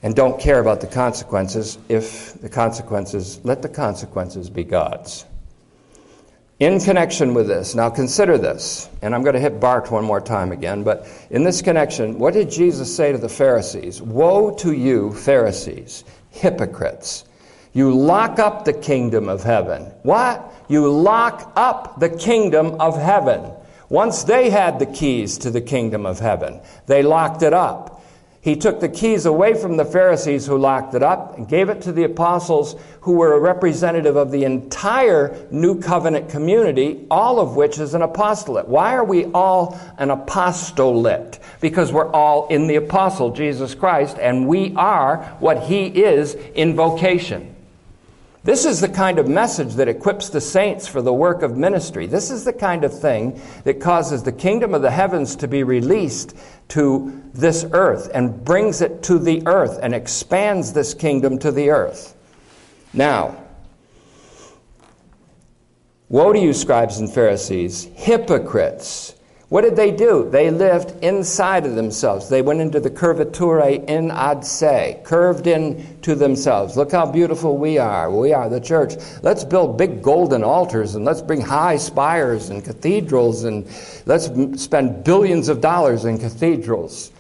And 0.02 0.14
don't 0.14 0.40
care 0.40 0.61
about 0.61 0.80
the 0.80 0.87
consequences 0.87 1.78
if 1.88 2.34
the 2.40 2.48
consequences, 2.48 3.40
let 3.44 3.62
the 3.62 3.68
consequences 3.68 4.48
be 4.48 4.64
God's. 4.64 5.24
In 6.61 6.80
connection 6.80 7.34
with 7.34 7.46
this, 7.46 7.74
now 7.74 7.88
consider 7.88 8.37
this, 8.37 8.88
and 9.00 9.14
I'm 9.14 9.22
going 9.22 9.34
to 9.34 9.40
hit 9.40 9.61
Barth 9.61 9.92
one 9.92 10.04
more 10.04 10.20
time 10.20 10.50
again, 10.50 10.82
but 10.82 11.06
in 11.30 11.44
this 11.44 11.62
connection, 11.62 12.18
what 12.18 12.34
did 12.34 12.50
Jesus 12.50 12.94
say 12.94 13.12
to 13.12 13.18
the 13.18 13.28
Pharisees? 13.28 14.02
Woe 14.02 14.54
to 14.56 14.72
you, 14.72 15.12
Pharisees! 15.12 16.04
hypocrites. 16.30 17.24
You 17.72 17.94
lock 17.94 18.38
up 18.38 18.64
the 18.64 18.72
kingdom 18.72 19.28
of 19.28 19.42
heaven. 19.42 19.84
What? 20.02 20.52
You 20.68 20.90
lock 20.90 21.52
up 21.56 22.00
the 22.00 22.08
kingdom 22.08 22.80
of 22.80 23.00
heaven. 23.00 23.52
Once 23.88 24.24
they 24.24 24.50
had 24.50 24.78
the 24.78 24.87
keys 24.87 25.38
to 25.38 25.50
the 25.50 25.61
kingdom 25.61 26.06
of 26.06 26.18
heaven, 26.18 26.61
they 26.87 27.02
locked 27.02 27.42
it 27.42 27.54
up. 27.54 27.97
He 28.40 28.55
took 28.55 28.79
the 28.79 28.88
keys 28.88 29.27
away 29.27 29.55
from 29.55 29.77
the 29.77 29.85
Pharisees 29.85 30.46
who 30.46 30.57
locked 30.57 30.94
it 30.94 31.03
up 31.03 31.37
and 31.37 31.48
gave 31.48 31.68
it 31.68 31.83
to 31.83 31.92
the 31.92 32.05
apostles 32.05 32.77
who 33.01 33.12
were 33.12 33.33
a 33.33 33.40
representative 33.40 34.14
of 34.14 34.31
the 34.31 34.44
entire 34.44 35.37
New 35.51 35.81
Covenant 35.81 36.29
community, 36.29 37.05
all 37.11 37.40
of 37.40 37.57
which 37.57 37.79
is 37.79 37.94
an 37.94 38.03
apostolate. 38.03 38.68
Why 38.68 38.94
are 38.94 39.05
we 39.05 39.24
all 39.33 39.79
an 39.98 40.11
apostolate? 40.11 41.40
Because 41.61 41.92
we're 41.92 42.12
all 42.12 42.46
in 42.46 42.68
the 42.68 42.77
apostle, 42.77 43.33
Jesus 43.33 43.74
Christ, 43.74 44.18
and 44.20 44.46
we 44.46 44.72
are 44.77 45.16
what 45.40 45.64
he 45.64 45.87
is 45.87 46.35
in 46.35 46.77
vocation. 46.77 47.57
This 48.48 48.64
is 48.64 48.80
the 48.80 48.88
kind 48.88 49.18
of 49.18 49.28
message 49.28 49.74
that 49.74 49.88
equips 49.88 50.30
the 50.30 50.40
saints 50.40 50.88
for 50.88 51.02
the 51.02 51.12
work 51.12 51.42
of 51.42 51.58
ministry. 51.58 52.06
This 52.06 52.30
is 52.30 52.46
the 52.46 52.52
kind 52.54 52.82
of 52.82 52.98
thing 52.98 53.38
that 53.64 53.78
causes 53.78 54.22
the 54.22 54.32
kingdom 54.32 54.72
of 54.72 54.80
the 54.80 54.90
heavens 54.90 55.37
to 55.37 55.46
be 55.46 55.64
released 55.64 56.34
to 56.68 57.22
this 57.34 57.66
earth 57.72 58.11
and 58.14 58.42
brings 58.46 58.80
it 58.80 59.02
to 59.02 59.18
the 59.18 59.46
earth 59.46 59.78
and 59.82 59.94
expands 59.94 60.72
this 60.72 60.94
kingdom 60.94 61.38
to 61.40 61.52
the 61.52 61.68
earth. 61.68 62.16
Now, 62.94 63.37
woe 66.08 66.32
to 66.32 66.38
you, 66.38 66.54
scribes 66.54 67.00
and 67.00 67.12
Pharisees, 67.12 67.90
hypocrites! 67.96 69.14
What 69.48 69.62
did 69.62 69.76
they 69.76 69.90
do? 69.92 70.28
They 70.28 70.50
lived 70.50 71.02
inside 71.02 71.64
of 71.64 71.74
themselves. 71.74 72.28
They 72.28 72.42
went 72.42 72.61
into 72.61 72.80
the 72.80 72.90
curvature 72.90 73.61
in 73.61 74.11
ad 74.11 74.44
se, 74.44 75.00
curved 75.04 75.46
in 75.46 75.98
to 76.02 76.14
themselves. 76.14 76.76
Look 76.76 76.92
how 76.92 77.11
beautiful 77.11 77.56
we 77.56 77.78
are. 77.78 78.11
We 78.11 78.34
are 78.34 78.50
the 78.50 78.61
church. 78.61 78.96
Let's 79.22 79.44
build 79.44 79.78
big 79.78 80.02
golden 80.02 80.44
altars 80.44 80.96
and 80.96 81.04
let's 81.06 81.22
bring 81.22 81.40
high 81.40 81.78
spires 81.78 82.50
and 82.50 82.62
cathedrals 82.62 83.44
and 83.44 83.66
let's 84.04 84.26
spend 84.62 85.02
billions 85.02 85.48
of 85.48 85.62
dollars 85.62 86.04
in 86.04 86.18
cathedrals. 86.18 87.11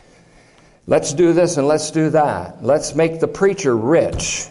Let's 0.86 1.14
do 1.14 1.32
this 1.32 1.56
and 1.56 1.66
let's 1.66 1.90
do 1.90 2.10
that. 2.10 2.62
Let's 2.62 2.94
make 2.94 3.20
the 3.20 3.28
preacher 3.28 3.74
rich. 3.74 4.48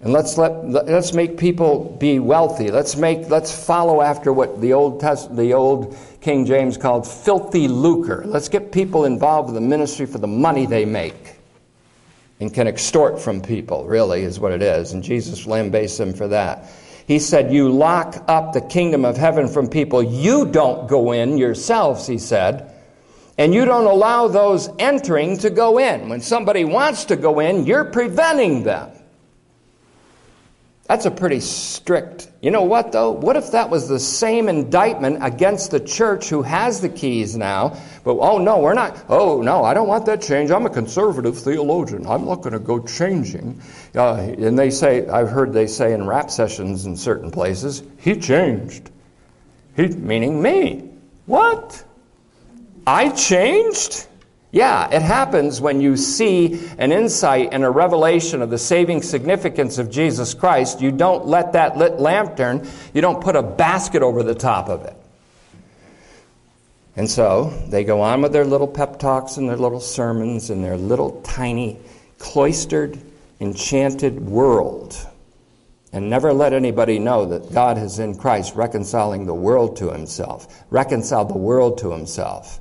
And 0.00 0.12
let's 0.12 0.38
let 0.38 0.68
let's 0.68 1.12
make 1.12 1.36
people 1.36 1.96
be 1.98 2.20
wealthy. 2.20 2.70
Let's 2.70 2.96
make 2.96 3.28
let's 3.28 3.66
follow 3.66 4.00
after 4.00 4.32
what 4.32 4.60
the 4.60 4.72
old 4.72 5.00
Test, 5.00 5.34
the 5.34 5.54
old 5.54 5.96
King 6.20 6.46
James 6.46 6.76
called 6.76 7.04
filthy 7.04 7.66
lucre. 7.66 8.22
Let's 8.24 8.48
get 8.48 8.70
people 8.70 9.04
involved 9.04 9.48
in 9.48 9.56
the 9.56 9.60
ministry 9.60 10.06
for 10.06 10.18
the 10.18 10.28
money 10.28 10.66
they 10.66 10.84
make 10.84 11.34
and 12.38 12.54
can 12.54 12.68
extort 12.68 13.20
from 13.20 13.40
people. 13.40 13.86
Really 13.86 14.22
is 14.22 14.38
what 14.38 14.52
it 14.52 14.62
is, 14.62 14.92
and 14.92 15.02
Jesus 15.02 15.48
lambastes 15.48 15.98
them 15.98 16.12
for 16.12 16.28
that. 16.28 16.66
He 17.08 17.18
said, 17.18 17.52
"You 17.52 17.68
lock 17.70 18.22
up 18.28 18.52
the 18.52 18.60
kingdom 18.60 19.04
of 19.04 19.16
heaven 19.16 19.48
from 19.48 19.66
people. 19.66 20.00
You 20.00 20.46
don't 20.46 20.86
go 20.86 21.10
in 21.10 21.38
yourselves," 21.38 22.06
he 22.06 22.18
said. 22.18 22.70
And 23.36 23.54
you 23.54 23.64
don't 23.64 23.86
allow 23.86 24.28
those 24.28 24.68
entering 24.78 25.38
to 25.38 25.50
go 25.50 25.78
in. 25.78 26.08
When 26.08 26.20
somebody 26.20 26.64
wants 26.64 27.06
to 27.06 27.16
go 27.16 27.40
in, 27.40 27.66
you're 27.66 27.84
preventing 27.84 28.62
them. 28.62 28.90
That's 30.88 31.04
a 31.04 31.10
pretty 31.10 31.40
strict. 31.40 32.30
You 32.40 32.50
know 32.50 32.62
what, 32.62 32.92
though? 32.92 33.10
What 33.10 33.36
if 33.36 33.50
that 33.50 33.68
was 33.68 33.88
the 33.88 34.00
same 34.00 34.48
indictment 34.48 35.22
against 35.22 35.70
the 35.70 35.80
church 35.80 36.30
who 36.30 36.40
has 36.40 36.80
the 36.80 36.88
keys 36.88 37.36
now? 37.36 37.76
But, 38.04 38.14
oh, 38.14 38.38
no, 38.38 38.58
we're 38.60 38.72
not. 38.72 39.04
Oh, 39.10 39.42
no, 39.42 39.64
I 39.64 39.74
don't 39.74 39.86
want 39.86 40.06
that 40.06 40.22
change. 40.22 40.50
I'm 40.50 40.64
a 40.64 40.70
conservative 40.70 41.38
theologian. 41.38 42.06
I'm 42.06 42.24
not 42.24 42.36
going 42.36 42.54
to 42.54 42.58
go 42.58 42.80
changing. 42.80 43.60
Uh, 43.94 44.14
and 44.14 44.58
they 44.58 44.70
say, 44.70 45.06
I've 45.08 45.28
heard 45.28 45.52
they 45.52 45.66
say 45.66 45.92
in 45.92 46.06
rap 46.06 46.30
sessions 46.30 46.86
in 46.86 46.96
certain 46.96 47.30
places, 47.30 47.82
he 47.98 48.18
changed. 48.18 48.90
He, 49.76 49.88
meaning 49.88 50.40
me. 50.40 50.88
What? 51.26 51.84
I 52.86 53.10
changed? 53.10 54.06
Yeah, 54.50 54.88
it 54.90 55.02
happens 55.02 55.60
when 55.60 55.82
you 55.82 55.96
see 55.96 56.58
an 56.78 56.90
insight 56.90 57.50
and 57.52 57.64
a 57.64 57.70
revelation 57.70 58.40
of 58.40 58.48
the 58.48 58.56
saving 58.56 59.02
significance 59.02 59.76
of 59.76 59.90
Jesus 59.90 60.32
Christ. 60.32 60.80
You 60.80 60.90
don't 60.90 61.26
let 61.26 61.52
that 61.52 61.76
lit 61.76 62.00
lantern, 62.00 62.66
you 62.94 63.02
don't 63.02 63.22
put 63.22 63.36
a 63.36 63.42
basket 63.42 64.02
over 64.02 64.22
the 64.22 64.34
top 64.34 64.68
of 64.68 64.84
it. 64.84 64.96
And 66.96 67.08
so 67.08 67.50
they 67.68 67.84
go 67.84 68.00
on 68.00 68.22
with 68.22 68.32
their 68.32 68.46
little 68.46 68.66
pep 68.66 68.98
talks 68.98 69.36
and 69.36 69.48
their 69.48 69.56
little 69.56 69.80
sermons 69.80 70.50
and 70.50 70.64
their 70.64 70.76
little 70.76 71.20
tiny, 71.22 71.78
cloistered, 72.18 72.98
enchanted 73.40 74.18
world. 74.18 74.96
And 75.92 76.10
never 76.10 76.32
let 76.32 76.52
anybody 76.52 76.98
know 76.98 77.26
that 77.26 77.52
God 77.52 77.78
is 77.78 77.98
in 77.98 78.16
Christ 78.16 78.54
reconciling 78.54 79.26
the 79.26 79.34
world 79.34 79.76
to 79.76 79.92
himself, 79.92 80.64
reconciled 80.70 81.28
the 81.28 81.38
world 81.38 81.78
to 81.78 81.92
himself. 81.92 82.60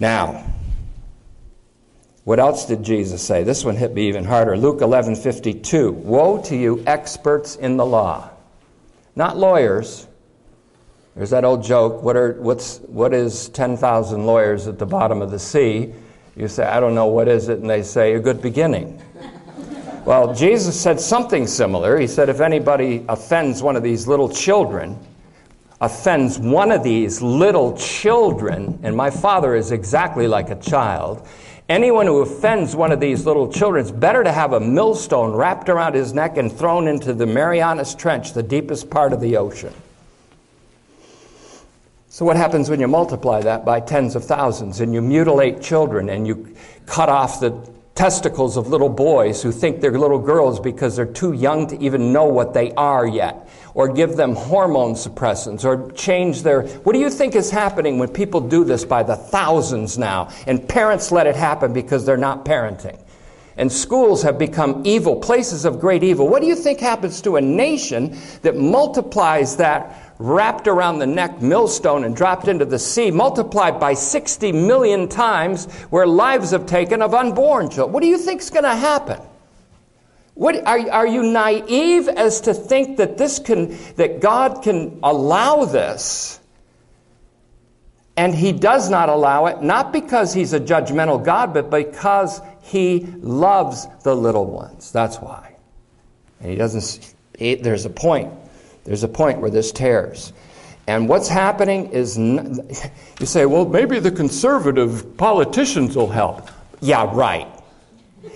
Now, 0.00 0.44
what 2.24 2.38
else 2.38 2.66
did 2.66 2.82
Jesus 2.82 3.22
say? 3.22 3.42
This 3.42 3.64
one 3.64 3.74
hit 3.74 3.94
me 3.94 4.06
even 4.08 4.24
harder. 4.24 4.56
Luke 4.56 4.82
11 4.82 5.16
52. 5.16 5.92
Woe 5.92 6.42
to 6.42 6.56
you, 6.56 6.84
experts 6.86 7.56
in 7.56 7.76
the 7.76 7.86
law. 7.86 8.30
Not 9.16 9.36
lawyers. 9.36 10.06
There's 11.16 11.30
that 11.30 11.44
old 11.44 11.64
joke 11.64 12.02
what, 12.02 12.16
are, 12.16 12.34
what's, 12.34 12.78
what 12.80 13.12
is 13.12 13.48
10,000 13.48 14.24
lawyers 14.24 14.68
at 14.68 14.78
the 14.78 14.86
bottom 14.86 15.20
of 15.20 15.30
the 15.30 15.38
sea? 15.38 15.92
You 16.36 16.46
say, 16.46 16.64
I 16.64 16.78
don't 16.78 16.94
know, 16.94 17.06
what 17.06 17.26
is 17.26 17.48
it? 17.48 17.58
And 17.58 17.68
they 17.68 17.82
say, 17.82 18.14
a 18.14 18.20
good 18.20 18.40
beginning. 18.40 19.02
well, 20.04 20.32
Jesus 20.32 20.80
said 20.80 21.00
something 21.00 21.48
similar. 21.48 21.98
He 21.98 22.06
said, 22.06 22.28
if 22.28 22.40
anybody 22.40 23.04
offends 23.08 23.60
one 23.62 23.74
of 23.74 23.82
these 23.82 24.06
little 24.06 24.28
children, 24.28 24.96
offends 25.80 26.38
one 26.38 26.72
of 26.72 26.82
these 26.82 27.22
little 27.22 27.76
children, 27.76 28.78
and 28.82 28.96
my 28.96 29.10
father 29.10 29.54
is 29.54 29.70
exactly 29.70 30.26
like 30.26 30.50
a 30.50 30.56
child, 30.56 31.26
anyone 31.68 32.06
who 32.06 32.20
offends 32.20 32.74
one 32.74 32.90
of 32.90 33.00
these 33.00 33.26
little 33.26 33.50
children, 33.52 33.82
it's 33.82 33.92
better 33.92 34.24
to 34.24 34.32
have 34.32 34.52
a 34.52 34.60
millstone 34.60 35.32
wrapped 35.32 35.68
around 35.68 35.94
his 35.94 36.12
neck 36.12 36.36
and 36.36 36.52
thrown 36.52 36.88
into 36.88 37.12
the 37.12 37.26
Marianas 37.26 37.94
Trench, 37.94 38.32
the 38.32 38.42
deepest 38.42 38.90
part 38.90 39.12
of 39.12 39.20
the 39.20 39.36
ocean. 39.36 39.72
So, 42.08 42.24
what 42.24 42.36
happens 42.36 42.68
when 42.68 42.80
you 42.80 42.88
multiply 42.88 43.42
that 43.42 43.64
by 43.64 43.78
tens 43.78 44.16
of 44.16 44.24
thousands 44.24 44.80
and 44.80 44.92
you 44.92 45.00
mutilate 45.00 45.62
children 45.62 46.08
and 46.08 46.26
you 46.26 46.56
cut 46.86 47.08
off 47.08 47.38
the 47.38 47.50
testicles 47.98 48.56
of 48.56 48.68
little 48.68 48.88
boys 48.88 49.42
who 49.42 49.50
think 49.50 49.80
they're 49.80 49.98
little 49.98 50.20
girls 50.20 50.60
because 50.60 50.94
they're 50.94 51.04
too 51.04 51.32
young 51.32 51.66
to 51.66 51.76
even 51.82 52.12
know 52.12 52.26
what 52.26 52.54
they 52.54 52.70
are 52.74 53.04
yet, 53.04 53.48
or 53.74 53.92
give 53.92 54.16
them 54.16 54.36
hormone 54.36 54.92
suppressants, 54.92 55.64
or 55.64 55.90
change 55.90 56.44
their. 56.44 56.62
What 56.62 56.92
do 56.92 57.00
you 57.00 57.10
think 57.10 57.34
is 57.34 57.50
happening 57.50 57.98
when 57.98 58.08
people 58.10 58.40
do 58.40 58.62
this 58.62 58.84
by 58.84 59.02
the 59.02 59.16
thousands 59.16 59.98
now, 59.98 60.30
and 60.46 60.68
parents 60.68 61.10
let 61.10 61.26
it 61.26 61.34
happen 61.34 61.72
because 61.72 62.06
they're 62.06 62.16
not 62.16 62.44
parenting? 62.44 63.00
And 63.56 63.72
schools 63.72 64.22
have 64.22 64.38
become 64.38 64.82
evil, 64.86 65.16
places 65.16 65.64
of 65.64 65.80
great 65.80 66.04
evil. 66.04 66.28
What 66.28 66.40
do 66.40 66.46
you 66.46 66.54
think 66.54 66.78
happens 66.78 67.20
to 67.22 67.34
a 67.34 67.40
nation 67.40 68.16
that 68.42 68.54
multiplies 68.54 69.56
that 69.56 70.07
wrapped 70.18 70.66
around 70.66 70.98
the 70.98 71.06
neck 71.06 71.40
millstone 71.40 72.04
and 72.04 72.14
dropped 72.14 72.48
into 72.48 72.64
the 72.64 72.78
sea, 72.78 73.10
multiplied 73.10 73.78
by 73.78 73.94
60 73.94 74.52
million 74.52 75.08
times, 75.08 75.66
where 75.90 76.06
lives 76.06 76.50
have 76.50 76.66
taken 76.66 77.02
of 77.02 77.14
unborn 77.14 77.70
children. 77.70 77.92
What 77.92 78.02
do 78.02 78.08
you 78.08 78.18
think 78.18 78.40
is 78.40 78.50
going 78.50 78.64
to 78.64 78.74
happen? 78.74 79.20
What, 80.34 80.56
are, 80.66 80.90
are 80.90 81.06
you 81.06 81.22
naive 81.24 82.08
as 82.08 82.42
to 82.42 82.54
think 82.54 82.96
that 82.98 83.18
this 83.18 83.38
can, 83.38 83.76
that 83.96 84.20
God 84.20 84.62
can 84.62 85.00
allow 85.02 85.64
this? 85.64 86.40
And 88.16 88.34
he 88.34 88.52
does 88.52 88.90
not 88.90 89.08
allow 89.08 89.46
it, 89.46 89.62
not 89.62 89.92
because 89.92 90.34
he's 90.34 90.52
a 90.52 90.60
judgmental 90.60 91.24
God, 91.24 91.54
but 91.54 91.70
because 91.70 92.40
he 92.62 93.06
loves 93.18 93.86
the 94.02 94.14
little 94.14 94.46
ones. 94.46 94.90
That's 94.90 95.18
why. 95.18 95.56
And 96.40 96.50
he 96.50 96.56
doesn't, 96.56 97.14
he, 97.38 97.54
there's 97.54 97.84
a 97.84 97.90
point 97.90 98.32
there's 98.88 99.04
a 99.04 99.08
point 99.08 99.40
where 99.42 99.50
this 99.50 99.70
tears. 99.70 100.32
And 100.86 101.10
what's 101.10 101.28
happening 101.28 101.90
is, 101.90 102.16
you 102.16 103.26
say, 103.26 103.44
well, 103.44 103.66
maybe 103.68 103.98
the 104.00 104.10
conservative 104.10 105.14
politicians 105.18 105.94
will 105.94 106.08
help. 106.08 106.48
Yeah, 106.80 107.10
right. 107.14 107.46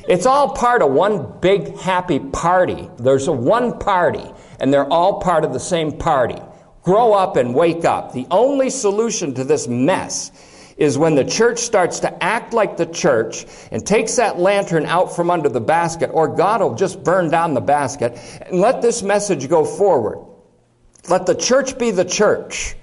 It's 0.07 0.27
all 0.27 0.51
part 0.51 0.83
of 0.83 0.93
one 0.93 1.41
big 1.41 1.75
happy 1.79 2.19
party. 2.19 2.91
There's 2.99 3.29
a 3.29 3.33
one 3.33 3.79
party, 3.79 4.31
and 4.61 4.71
they're 4.71 4.93
all 4.93 5.23
part 5.23 5.47
of 5.47 5.55
the 5.55 5.59
same 5.59 5.97
party. 5.97 6.37
Grow 6.83 7.15
up 7.15 7.37
and 7.37 7.55
wake 7.55 7.87
up. 7.87 8.13
The 8.13 8.27
only 8.31 8.69
solution 8.69 9.33
to 9.37 9.45
this 9.45 9.67
mess 9.67 10.33
is 10.77 10.99
when 10.99 11.15
the 11.15 11.25
church 11.25 11.61
starts 11.61 12.01
to 12.01 12.23
act 12.23 12.53
like 12.53 12.77
the 12.77 12.87
church 12.87 13.47
and 13.71 13.87
takes 13.87 14.17
that 14.17 14.39
lantern 14.39 14.85
out 14.85 15.17
from 15.17 15.31
under 15.31 15.49
the 15.49 15.61
basket, 15.63 16.11
or 16.13 16.29
God 16.29 16.61
will 16.61 16.75
just 16.75 17.03
burn 17.03 17.31
down 17.31 17.55
the 17.55 17.63
basket 17.63 18.19
and 18.47 18.61
let 18.61 18.83
this 18.83 19.03
message 19.03 19.49
go 19.49 19.65
forward. 19.65 20.19
Let 21.09 21.27
the 21.27 21.35
church 21.35 21.79
be 21.79 21.91
the 21.91 22.05
church. 22.05 22.77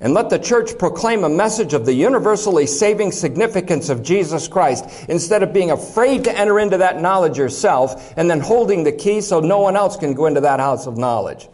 And 0.00 0.12
let 0.12 0.28
the 0.28 0.38
church 0.38 0.76
proclaim 0.76 1.24
a 1.24 1.28
message 1.28 1.72
of 1.72 1.86
the 1.86 1.94
universally 1.94 2.66
saving 2.66 3.12
significance 3.12 3.88
of 3.88 4.02
Jesus 4.02 4.48
Christ 4.48 5.06
instead 5.08 5.42
of 5.42 5.52
being 5.52 5.70
afraid 5.70 6.24
to 6.24 6.38
enter 6.38 6.58
into 6.58 6.78
that 6.78 7.00
knowledge 7.00 7.38
yourself 7.38 8.12
and 8.18 8.28
then 8.28 8.40
holding 8.40 8.84
the 8.84 8.92
key 8.92 9.20
so 9.20 9.40
no 9.40 9.60
one 9.60 9.76
else 9.76 9.96
can 9.96 10.12
go 10.12 10.26
into 10.26 10.42
that 10.42 10.60
house 10.60 10.86
of 10.86 10.98
knowledge. 10.98 11.48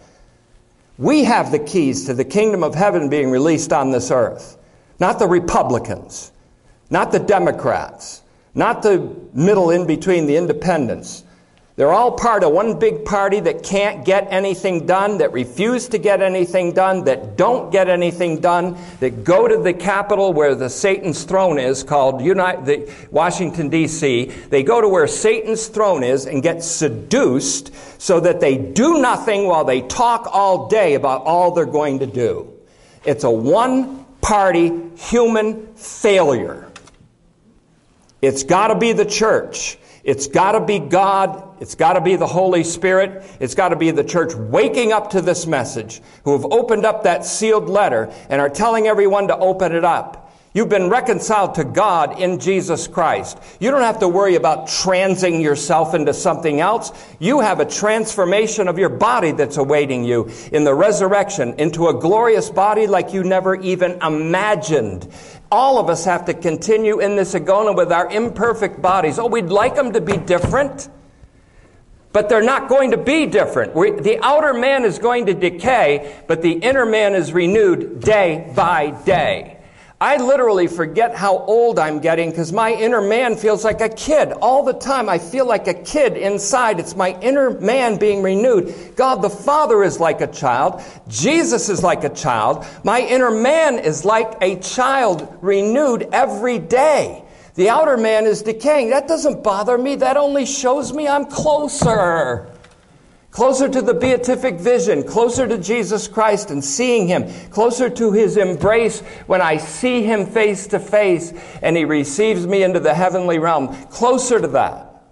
We 0.99 1.25
have 1.25 1.53
the 1.53 1.59
keys 1.59 2.07
to 2.07 2.15
the 2.15 2.25
kingdom 2.25 2.65
of 2.65 2.75
heaven 2.75 3.09
being 3.09 3.31
released 3.31 3.73
on 3.73 3.91
this 3.91 4.11
earth. 4.11 4.57
Not 4.99 5.19
the 5.19 5.29
Republicans, 5.29 6.33
not 6.91 7.13
the 7.13 7.21
Democrats, 7.21 8.23
not 8.55 8.83
the 8.83 9.15
middle 9.33 9.71
in 9.71 9.87
between, 9.87 10.27
the 10.27 10.37
independents. 10.37 11.25
They're 11.81 11.95
all 11.95 12.13
part 12.13 12.45
of 12.45 12.53
one 12.53 12.79
big 12.79 13.07
party 13.07 13.41
that 13.41 13.63
can't 13.63 14.05
get 14.05 14.29
anything 14.31 14.85
done, 14.85 15.17
that 15.17 15.33
refuse 15.33 15.89
to 15.89 15.97
get 15.97 16.21
anything 16.21 16.75
done, 16.75 17.05
that 17.05 17.39
don't 17.39 17.73
get 17.73 17.89
anything 17.89 18.39
done, 18.39 18.77
that 18.99 19.25
go 19.25 19.49
to 19.49 19.57
the 19.57 19.73
capital 19.73 20.35
where 20.35 20.55
the 20.55 20.69
Satan's 20.69 21.25
throne 21.25 21.59
is, 21.59 21.83
called 21.83 22.21
United, 22.21 22.67
the 22.67 22.95
Washington 23.11 23.71
D.C. 23.71 24.27
They 24.27 24.63
go 24.63 24.83
to 24.83 24.89
where 24.91 25.07
Satan's 25.07 25.69
throne 25.69 26.05
is 26.05 26.27
and 26.27 26.43
get 26.43 26.63
seduced 26.63 27.73
so 27.99 28.21
that 28.21 28.41
they 28.41 28.59
do 28.59 29.01
nothing 29.01 29.47
while 29.47 29.65
they 29.65 29.81
talk 29.81 30.29
all 30.31 30.69
day 30.69 30.97
about 30.97 31.23
all 31.23 31.55
they're 31.55 31.65
going 31.65 32.01
to 32.01 32.07
do. 32.07 32.53
It's 33.07 33.25
a 33.25 33.31
one 33.31 34.05
party 34.21 34.71
human 34.99 35.75
failure. 35.77 36.71
It's 38.21 38.43
got 38.43 38.69
to 38.69 38.75
be 38.75 38.93
the 38.93 39.07
church. 39.07 39.79
It's 40.05 40.27
got 40.27 40.53
to 40.53 40.61
be 40.61 40.79
God 40.79 41.50
It's 41.61 41.75
got 41.75 41.93
to 41.93 42.01
be 42.01 42.17
the 42.17 42.27
Holy 42.27 42.65
Spirit. 42.65 43.23
It's 43.39 43.55
got 43.55 43.69
to 43.69 43.77
be 43.77 43.91
the 43.91 44.05
church 44.05 44.35
waking 44.35 44.93
up 44.93 45.11
to 45.11 45.21
this 45.21 45.47
message, 45.47 46.01
who 46.25 46.33
have 46.33 46.47
opened 46.51 46.85
up 46.85 47.05
that 47.05 47.25
sealed 47.25 47.69
letter 47.69 48.13
and 48.29 48.41
are 48.41 48.49
telling 48.49 48.87
everyone 48.87 49.29
to 49.29 49.37
open 49.37 49.73
it 49.73 49.85
up. 49.85 50.27
You've 50.53 50.69
been 50.69 50.91
reconciled 50.91 51.55
to 51.57 51.65
God 51.65 52.19
in 52.19 52.41
Jesus 52.41 52.89
Christ. 52.89 53.39
You 53.61 53.71
don't 53.71 53.83
have 53.83 54.01
to 54.01 54.09
worry 54.09 54.35
about 54.35 54.67
transing 54.67 55.41
yourself 55.41 55.95
into 55.95 56.13
something 56.13 56.61
else. 56.61 56.91
You 57.21 57.39
have 57.39 57.61
a 57.61 57.65
transformation 57.65 58.67
of 58.67 58.77
your 58.77 58.89
body 58.89 59.31
that's 59.31 59.59
awaiting 59.59 60.03
you 60.03 60.29
in 60.51 60.65
the 60.65 60.75
resurrection 60.75 61.55
into 61.59 61.87
a 61.87 61.95
glorious 61.95 62.51
body 62.51 62.89
like 62.89 63.13
you 63.13 63.23
never 63.23 63.55
even 63.61 63.93
imagined. 64.03 65.07
All 65.53 65.79
of 65.79 65.89
us 65.89 66.05
have 66.07 66.25
to 66.25 66.35
continue 66.35 66.99
in 66.99 67.15
this 67.15 67.35
agona 67.35 67.77
with 67.77 67.93
our 67.93 68.11
imperfect 68.11 68.83
bodies. 68.83 69.21
Oh, 69.21 69.27
we'd 69.27 69.51
like 69.51 69.77
them 69.77 69.93
to 69.93 70.01
be 70.01 70.17
different. 70.17 70.89
But 72.13 72.29
they're 72.29 72.43
not 72.43 72.69
going 72.69 72.91
to 72.91 72.97
be 72.97 73.27
different. 73.27 73.75
We, 73.75 73.93
the 73.93 74.19
outer 74.21 74.53
man 74.53 74.85
is 74.85 74.99
going 74.99 75.27
to 75.27 75.35
decay, 75.35 76.21
but 76.27 76.43
the 76.43 76.53
inner 76.53 76.85
man 76.85 77.15
is 77.15 77.33
renewed 77.33 78.01
day 78.01 78.53
by 78.55 78.91
day. 78.91 79.61
I 80.03 80.17
literally 80.17 80.67
forget 80.67 81.15
how 81.15 81.37
old 81.37 81.79
I'm 81.79 82.01
getting 82.01 82.31
because 82.31 82.55
my 82.55 82.73
inner 82.73 83.03
man 83.03 83.37
feels 83.37 83.65
like 83.65 83.83
a 83.83 83.89
kid. 83.91 84.33
All 84.33 84.65
the 84.65 84.73
time 84.73 85.11
I 85.11 85.19
feel 85.19 85.47
like 85.47 85.69
a 85.69 85.75
kid 85.75 86.17
inside. 86.17 86.81
It's 86.81 86.97
my 86.97 87.21
inner 87.21 87.51
man 87.61 87.99
being 87.99 88.23
renewed. 88.23 88.97
God 88.97 89.21
the 89.21 89.29
Father 89.29 89.83
is 89.83 90.01
like 90.01 90.23
a 90.23 90.27
child. 90.27 90.83
Jesus 91.07 91.69
is 91.69 91.83
like 91.83 92.03
a 92.05 92.09
child. 92.09 92.65
My 92.83 93.01
inner 93.01 93.31
man 93.31 93.79
is 93.79 94.07
like 94.07 94.39
a 94.41 94.59
child 94.61 95.37
renewed 95.43 96.09
every 96.13 96.59
day. 96.59 97.23
The 97.61 97.69
outer 97.69 97.99
man 97.99 98.25
is 98.25 98.41
decaying. 98.41 98.89
That 98.89 99.07
doesn't 99.07 99.45
bother 99.45 99.77
me. 99.77 99.97
That 99.97 100.17
only 100.17 100.47
shows 100.47 100.95
me 100.95 101.07
I'm 101.07 101.27
closer 101.27 102.51
closer 103.33 103.69
to 103.69 103.83
the 103.83 103.93
beatific 103.93 104.55
vision, 104.55 105.03
closer 105.03 105.47
to 105.47 105.59
Jesus 105.59 106.09
Christ 106.09 106.51
and 106.51 106.65
seeing 106.65 107.07
Him, 107.07 107.31
closer 107.51 107.91
to 107.91 108.13
His 108.13 108.39
embrace 108.39 109.01
when 109.27 109.43
I 109.43 109.59
see 109.59 110.03
Him 110.03 110.25
face 110.25 110.69
to 110.69 110.81
face 110.81 111.35
and 111.61 111.77
He 111.77 111.85
receives 111.85 112.47
me 112.47 112.63
into 112.63 112.81
the 112.81 112.95
heavenly 112.95 113.39
realm, 113.39 113.77
closer 113.89 114.41
to 114.41 114.49
that. 114.49 115.05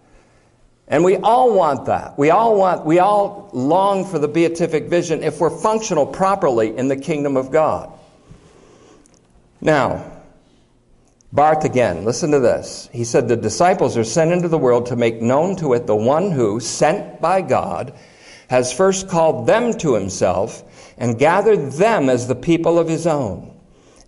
And 0.88 1.04
we 1.04 1.16
all 1.16 1.54
want 1.54 1.84
that. 1.84 2.18
We 2.18 2.30
all 2.30 2.56
want, 2.56 2.86
we 2.86 2.98
all 2.98 3.50
long 3.52 4.06
for 4.06 4.18
the 4.18 4.26
beatific 4.26 4.86
vision 4.86 5.22
if 5.22 5.38
we're 5.38 5.50
functional 5.50 6.06
properly 6.06 6.74
in 6.74 6.88
the 6.88 6.96
kingdom 6.96 7.36
of 7.36 7.52
God. 7.52 7.92
Now, 9.60 10.17
Barth 11.32 11.64
again, 11.64 12.04
listen 12.06 12.30
to 12.30 12.40
this. 12.40 12.88
He 12.90 13.04
said, 13.04 13.28
The 13.28 13.36
disciples 13.36 13.98
are 13.98 14.04
sent 14.04 14.32
into 14.32 14.48
the 14.48 14.56
world 14.56 14.86
to 14.86 14.96
make 14.96 15.20
known 15.20 15.56
to 15.56 15.74
it 15.74 15.86
the 15.86 15.94
one 15.94 16.30
who, 16.30 16.58
sent 16.58 17.20
by 17.20 17.42
God, 17.42 17.92
has 18.48 18.72
first 18.72 19.08
called 19.08 19.46
them 19.46 19.74
to 19.78 19.94
himself 19.94 20.64
and 20.96 21.18
gathered 21.18 21.72
them 21.72 22.08
as 22.08 22.26
the 22.26 22.34
people 22.34 22.78
of 22.78 22.88
his 22.88 23.06
own. 23.06 23.54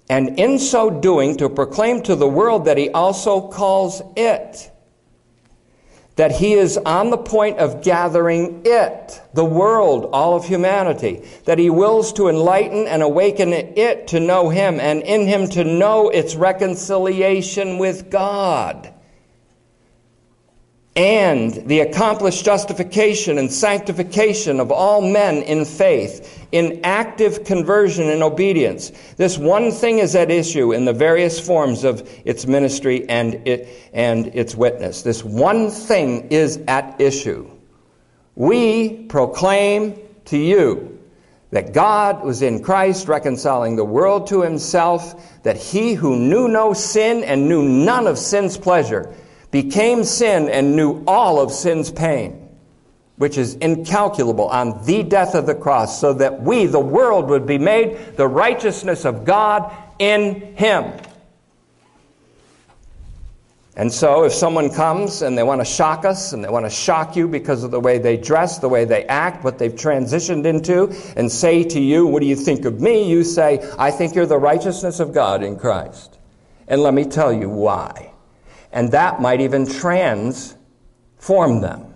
And 0.09 0.41
in 0.41 0.59
so 0.59 0.89
doing, 0.91 1.37
to 1.37 1.51
proclaim 1.51 2.03
to 2.03 2.16
the 2.16 2.29
world 2.29 2.64
that 2.64 2.79
he 2.79 2.89
also 2.91 3.49
calls 3.49 4.03
it 4.16 4.71
that 6.21 6.33
he 6.33 6.53
is 6.53 6.77
on 6.77 7.09
the 7.09 7.16
point 7.16 7.57
of 7.57 7.83
gathering 7.83 8.61
it, 8.66 9.23
the 9.33 9.43
world, 9.43 10.05
all 10.12 10.37
of 10.37 10.45
humanity, 10.45 11.27
that 11.47 11.59
he 11.59 11.71
wills 11.71 12.12
to 12.12 12.29
enlighten 12.29 12.87
and 12.87 13.03
awaken 13.03 13.55
it 13.55 14.07
to 14.07 14.21
know 14.21 14.51
him, 14.51 14.79
and 14.79 15.03
in 15.03 15.27
him 15.27 15.49
to 15.49 15.64
know 15.64 16.11
its 16.11 16.35
reconciliation 16.35 17.79
with 17.79 18.11
God. 18.11 18.93
And 20.95 21.55
the 21.66 21.81
accomplished 21.81 22.45
justification 22.45 23.39
and 23.39 23.51
sanctification 23.51 24.61
of 24.61 24.71
all 24.71 25.01
men 25.01 25.37
in 25.37 25.64
faith, 25.64 26.39
in 26.53 26.80
active 26.84 27.44
conversion 27.44 28.09
and 28.09 28.22
obedience. 28.22 28.90
This 29.16 29.38
one 29.38 29.70
thing 29.70 29.98
is 29.98 30.14
at 30.14 30.30
issue 30.30 30.72
in 30.72 30.84
the 30.84 30.92
various 30.92 31.38
forms 31.38 31.84
of 31.84 32.09
its 32.24 32.46
ministry 32.46 33.09
and, 33.09 33.46
it, 33.46 33.68
and 33.92 34.26
its 34.28 34.55
witness. 34.55 35.03
This 35.03 35.24
one 35.24 35.70
thing 35.70 36.28
is 36.28 36.59
at 36.68 37.01
issue. 37.01 37.51
We 38.34 39.05
proclaim 39.05 39.98
to 40.26 40.38
you 40.38 40.98
that 41.51 41.72
God 41.72 42.24
was 42.24 42.42
in 42.42 42.62
Christ 42.62 43.09
reconciling 43.09 43.76
the 43.76 43.84
world 43.84 44.28
to 44.28 44.42
himself, 44.42 45.42
that 45.42 45.57
he 45.57 45.94
who 45.94 46.16
knew 46.16 46.48
no 46.48 46.72
sin 46.72 47.24
and 47.24 47.48
knew 47.48 47.62
none 47.62 48.07
of 48.07 48.18
sin's 48.18 48.57
pleasure, 48.57 49.12
became 49.51 50.05
sin 50.05 50.48
and 50.48 50.76
knew 50.76 51.03
all 51.07 51.40
of 51.40 51.51
sin's 51.51 51.90
pain, 51.90 52.39
which 53.21 53.37
is 53.37 53.55
incalculable 53.57 54.49
on 54.49 54.83
the 54.87 55.03
death 55.03 55.35
of 55.35 55.45
the 55.45 55.55
cross, 55.55 56.01
so 56.01 56.14
that 56.14 56.43
we, 56.43 56.66
the 56.66 56.81
world, 56.81 57.29
would 57.29 57.47
be 57.47 57.59
made 57.59 58.16
the 58.16 58.27
righteousness 58.27 59.05
of 59.05 59.25
God 59.25 59.71
in 59.99 60.57
him. 60.57 60.93
And 63.77 63.93
so, 63.93 64.25
if 64.25 64.33
someone 64.33 64.71
comes 64.71 65.23
and 65.23 65.39
they 65.39 65.43
want 65.43 65.61
to 65.61 65.64
shock 65.64 66.05
us 66.05 66.33
and 66.33 66.45
they 66.45 66.49
want 66.49 66.66
to 66.66 66.71
shock 66.71 67.16
you 67.16 67.29
because 67.29 67.62
of 67.62 67.71
the 67.71 67.81
way 67.81 67.99
they 67.99 68.16
dress, 68.16 68.59
the 68.59 68.68
way 68.68 68.85
they 68.85 69.05
act, 69.05 69.45
what 69.45 69.59
they've 69.59 69.75
transitioned 69.75 70.45
into, 70.45 70.89
and 71.16 71.31
say 71.31 71.62
to 71.64 71.81
you, 71.81 72.07
What 72.07 72.21
do 72.21 72.27
you 72.27 72.37
think 72.37 72.64
of 72.64 72.81
me? 72.81 73.09
You 73.09 73.23
say, 73.23 73.66
I 73.79 73.91
think 73.91 74.14
you're 74.14 74.27
the 74.27 74.39
righteousness 74.39 74.99
of 74.99 75.14
God 75.14 75.43
in 75.43 75.57
Christ. 75.57 76.18
And 76.68 76.83
let 76.83 76.95
me 76.95 77.05
tell 77.05 77.33
you 77.33 77.49
why 77.49 78.11
and 78.73 78.93
that 78.93 79.21
might 79.21 79.41
even 79.41 79.66
transform 79.66 81.61
them. 81.61 81.89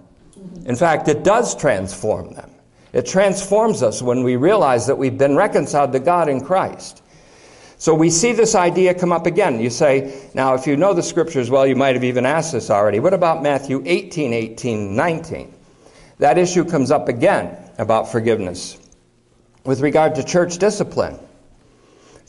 In 0.65 0.77
fact, 0.77 1.09
it 1.09 1.23
does 1.23 1.55
transform 1.55 2.35
them. 2.35 2.51
It 2.93 3.07
transforms 3.07 3.83
us 3.83 4.01
when 4.01 4.23
we 4.23 4.37
realize 4.37 4.87
that 4.87 4.97
we've 4.97 5.19
been 5.19 5.37
reconciled 5.37 5.93
to 5.93 5.99
God 5.99 6.29
in 6.29 6.45
Christ. 6.45 7.03
So 7.77 7.95
we 7.95 8.09
see 8.09 8.33
this 8.33 8.55
idea 8.55 8.95
come 8.95 9.13
up 9.13 9.27
again. 9.27 9.61
You 9.61 9.69
say, 9.69 10.31
now, 10.33 10.55
if 10.55 10.67
you 10.67 10.77
know 10.77 10.95
the 10.95 11.03
scriptures 11.03 11.51
well, 11.51 11.67
you 11.67 11.77
might 11.77 11.97
have 11.97 12.05
even 12.05 12.25
asked 12.25 12.53
this 12.53 12.71
already. 12.71 13.01
What 13.01 13.13
about 13.13 13.43
Matthew 13.43 13.83
18, 13.85 14.33
18, 14.33 14.97
19? 14.97 15.55
That 16.19 16.39
issue 16.39 16.65
comes 16.65 16.91
up 16.91 17.09
again 17.09 17.59
about 17.77 18.13
forgiveness 18.13 18.79
with 19.65 19.81
regard 19.81 20.15
to 20.15 20.25
church 20.25 20.59
discipline. 20.59 21.19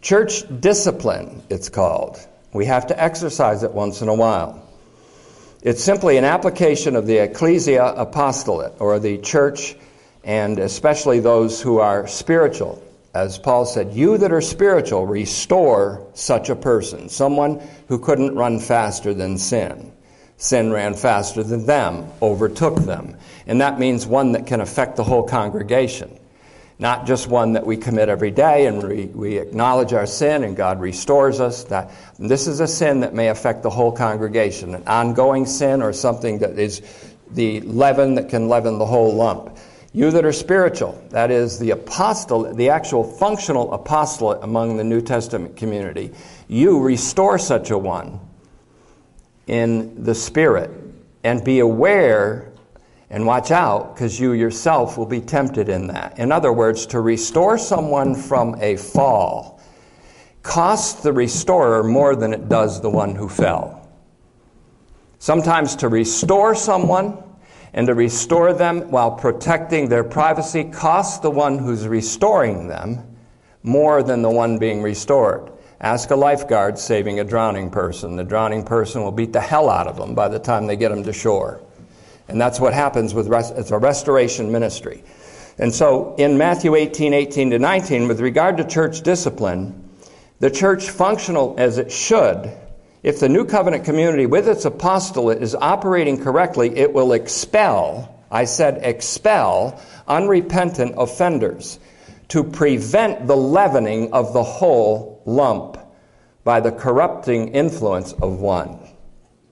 Church 0.02 0.44
discipline, 0.60 1.44
it's 1.50 1.70
called. 1.70 2.18
We 2.54 2.66
have 2.66 2.88
to 2.88 3.02
exercise 3.02 3.64
it 3.64 3.72
once 3.72 4.02
in 4.02 4.08
a 4.08 4.14
while. 4.16 4.68
It's 5.62 5.84
simply 5.84 6.18
an 6.18 6.26
application 6.26 6.96
of 6.96 7.08
the 7.08 7.18
ecclesia 7.18 7.86
apostolate, 7.86 8.74
or 8.80 9.00
the 9.00 9.18
church, 9.18 9.76
and 10.24 10.60
especially 10.60 11.20
those 11.20 11.62
who 11.62 11.80
are 11.80 12.08
spiritual. 12.08 12.82
As 13.14 13.38
Paul 13.38 13.66
said, 13.66 13.94
you 13.94 14.18
that 14.18 14.34
are 14.34 14.42
spiritual, 14.42 15.06
restore 15.06 16.06
such 16.14 16.50
a 16.50 16.56
person, 16.56 17.10
someone 17.10 17.62
who 17.88 17.98
couldn't 17.98 18.36
run 18.36 18.60
faster 18.60 19.14
than 19.14 19.38
sin. 19.38 19.92
Sin 20.38 20.72
ran 20.72 20.94
faster 20.94 21.42
than 21.42 21.66
them, 21.66 22.08
overtook 22.22 22.78
them. 22.82 23.16
And 23.48 23.62
that 23.62 23.80
means 23.80 24.06
one 24.06 24.34
that 24.34 24.48
can 24.48 24.60
affect 24.60 24.98
the 24.98 25.04
whole 25.04 25.24
congregation 25.24 26.20
not 26.78 27.06
just 27.08 27.28
one 27.28 27.54
that 27.54 27.66
we 27.66 27.78
commit 27.78 28.10
every 28.10 28.32
day 28.32 28.68
and 28.68 28.84
we, 28.84 29.06
we 29.06 29.38
acknowledge 29.38 29.94
our 29.94 30.06
sin 30.06 30.44
and 30.44 30.58
God 30.58 30.82
restores 30.82 31.40
us. 31.40 31.64
That 31.66 31.92
this 32.20 32.48
is 32.48 32.60
a 32.60 32.68
sin 32.68 33.00
that 33.02 33.14
may 33.14 33.30
affect 33.30 33.64
the 33.64 33.70
whole 33.70 33.92
congregation, 33.92 34.76
an 34.76 34.84
ongoing 34.88 35.46
sin 35.46 35.82
or 35.82 35.94
something 35.94 36.40
that 36.40 36.60
is 36.60 36.82
the 37.32 37.62
leaven 37.62 38.16
that 38.16 38.30
can 38.30 38.50
leaven 38.50 38.78
the 38.78 38.86
whole 38.86 39.14
lump. 39.14 39.58
You 39.94 40.12
that 40.12 40.26
are 40.26 40.34
spiritual, 40.34 41.02
that 41.12 41.32
is 41.32 41.58
the 41.58 41.72
apostle, 41.72 42.54
the 42.54 42.70
actual 42.70 43.04
functional 43.04 43.74
apostolate 43.74 44.44
among 44.44 44.76
the 44.76 44.84
New 44.84 45.02
Testament 45.02 45.56
community, 45.56 46.12
you 46.50 46.82
restore 46.82 47.38
such 47.40 47.72
a 47.72 47.78
one 47.78 48.20
in 49.48 50.04
the 50.04 50.14
spirit 50.14 50.70
and 51.24 51.44
be 51.46 51.60
aware 51.60 52.52
and 53.10 53.26
watch 53.26 53.52
out, 53.52 53.94
because 53.94 54.20
you 54.20 54.34
yourself 54.34 54.98
will 54.98 55.06
be 55.06 55.22
tempted 55.22 55.70
in 55.70 55.88
that. 55.88 56.18
In 56.18 56.32
other 56.32 56.52
words, 56.52 56.86
to 56.88 57.02
restore 57.02 57.58
someone 57.58 58.16
from 58.16 58.56
a 58.62 58.76
fall 58.76 59.62
costs 60.42 61.02
the 61.02 61.12
restorer 61.12 61.84
more 61.84 62.16
than 62.16 62.34
it 62.34 62.48
does 62.48 62.80
the 62.80 62.90
one 62.90 63.16
who 63.16 63.28
fell. 63.28 63.90
Sometimes 65.18 65.76
to 65.78 65.90
restore 65.90 66.54
someone 66.54 67.18
and 67.74 67.88
to 67.88 67.96
restore 67.96 68.54
them 68.54 68.92
while 68.92 69.12
protecting 69.12 69.90
their 69.90 70.04
privacy 70.04 70.64
costs 70.64 71.20
the 71.20 71.32
one 71.32 71.58
who's 71.58 71.88
restoring 71.88 72.68
them 72.68 73.18
more 73.64 74.04
than 74.04 74.22
the 74.22 74.30
one 74.30 74.60
being 74.60 74.84
restored. 74.84 75.52
Ask 75.82 76.12
a 76.12 76.16
lifeguard 76.16 76.78
saving 76.78 77.20
a 77.20 77.24
drowning 77.24 77.70
person. 77.70 78.16
The 78.16 78.24
drowning 78.24 78.64
person 78.64 79.02
will 79.02 79.12
beat 79.12 79.34
the 79.34 79.42
hell 79.42 79.70
out 79.70 79.88
of 79.88 79.98
them 79.98 80.14
by 80.14 80.28
the 80.28 80.40
time 80.40 80.68
they 80.68 80.78
get 80.78 80.90
them 80.90 81.04
to 81.04 81.12
shore. 81.12 81.65
And 82.28 82.40
that's 82.40 82.60
what 82.60 82.74
happens 82.74 83.14
with 83.14 83.28
rest, 83.28 83.54
it's 83.56 83.72
a 83.72 83.78
restoration 83.78 84.52
ministry. 84.52 85.04
And 85.58 85.74
so 85.74 86.16
in 86.18 86.38
Matthew 86.38 86.76
18, 86.76 87.14
18 87.14 87.52
to 87.52 87.60
19, 87.60 88.08
with 88.08 88.20
regard 88.20 88.58
to 88.58 88.64
church 88.64 89.02
discipline, 89.02 89.90
the 90.40 90.52
church 90.52 90.90
functional 90.90 91.56
as 91.58 91.78
it 91.78 91.92
should 91.92 92.52
If 93.06 93.20
the 93.20 93.30
New 93.30 93.46
Covenant 93.46 93.86
community 93.86 94.26
with 94.26 94.50
its 94.50 94.66
apostolate 94.66 95.44
is 95.44 95.54
operating 95.54 96.24
correctly, 96.24 96.76
it 96.76 96.92
will 96.92 97.14
expel, 97.14 98.26
I 98.32 98.46
said 98.46 98.80
expel, 98.82 99.80
unrepentant 100.08 100.96
offenders 100.98 101.78
to 102.30 102.44
prevent 102.44 103.28
the 103.28 103.38
leavening 103.38 104.12
of 104.12 104.34
the 104.34 104.42
whole 104.42 105.22
lump 105.28 105.78
by 106.44 106.62
the 106.62 106.72
corrupting 106.72 107.50
influence 107.50 108.14
of 108.14 108.40
one. 108.40 108.80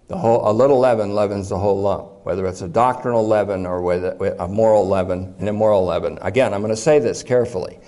The 0.07 0.17
whole, 0.17 0.49
a 0.49 0.51
little 0.51 0.79
leaven 0.79 1.15
leavens 1.15 1.49
the 1.49 1.57
whole 1.57 1.81
lump, 1.81 2.25
whether 2.25 2.45
it's 2.45 2.61
a 2.61 2.67
doctrinal 2.67 3.25
leaven 3.27 3.65
or 3.65 3.81
whether 3.81 4.11
a 4.39 4.47
moral 4.47 4.87
leaven, 4.87 5.33
an 5.39 5.47
immoral 5.47 5.85
leaven. 5.85 6.19
Again, 6.21 6.53
I'm 6.53 6.61
going 6.61 6.73
to 6.73 6.77
say 6.81 6.99
this 6.99 7.23
carefully. 7.23 7.79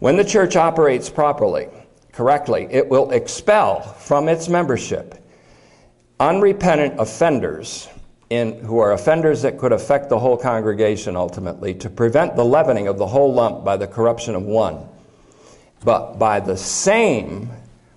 When 0.00 0.16
the 0.16 0.24
church 0.24 0.56
operates 0.56 1.10
properly, 1.10 1.68
correctly, 2.12 2.66
it 2.70 2.88
will 2.88 3.10
expel 3.10 3.80
from 3.80 4.28
its 4.28 4.48
membership 4.48 5.18
unrepentant 6.18 6.94
offenders 7.00 7.88
in, 8.30 8.64
who 8.64 8.78
are 8.78 8.92
offenders 8.92 9.42
that 9.42 9.58
could 9.58 9.72
affect 9.72 10.08
the 10.08 10.18
whole 10.18 10.36
congregation 10.36 11.16
ultimately 11.16 11.74
to 11.74 11.90
prevent 11.90 12.34
the 12.34 12.44
leavening 12.44 12.88
of 12.88 12.96
the 12.96 13.06
whole 13.06 13.32
lump 13.32 13.64
by 13.64 13.76
the 13.76 13.86
corruption 13.86 14.34
of 14.34 14.42
one. 14.42 14.88
But 15.84 16.18
by 16.18 16.40
the 16.40 16.56
same 16.56 17.50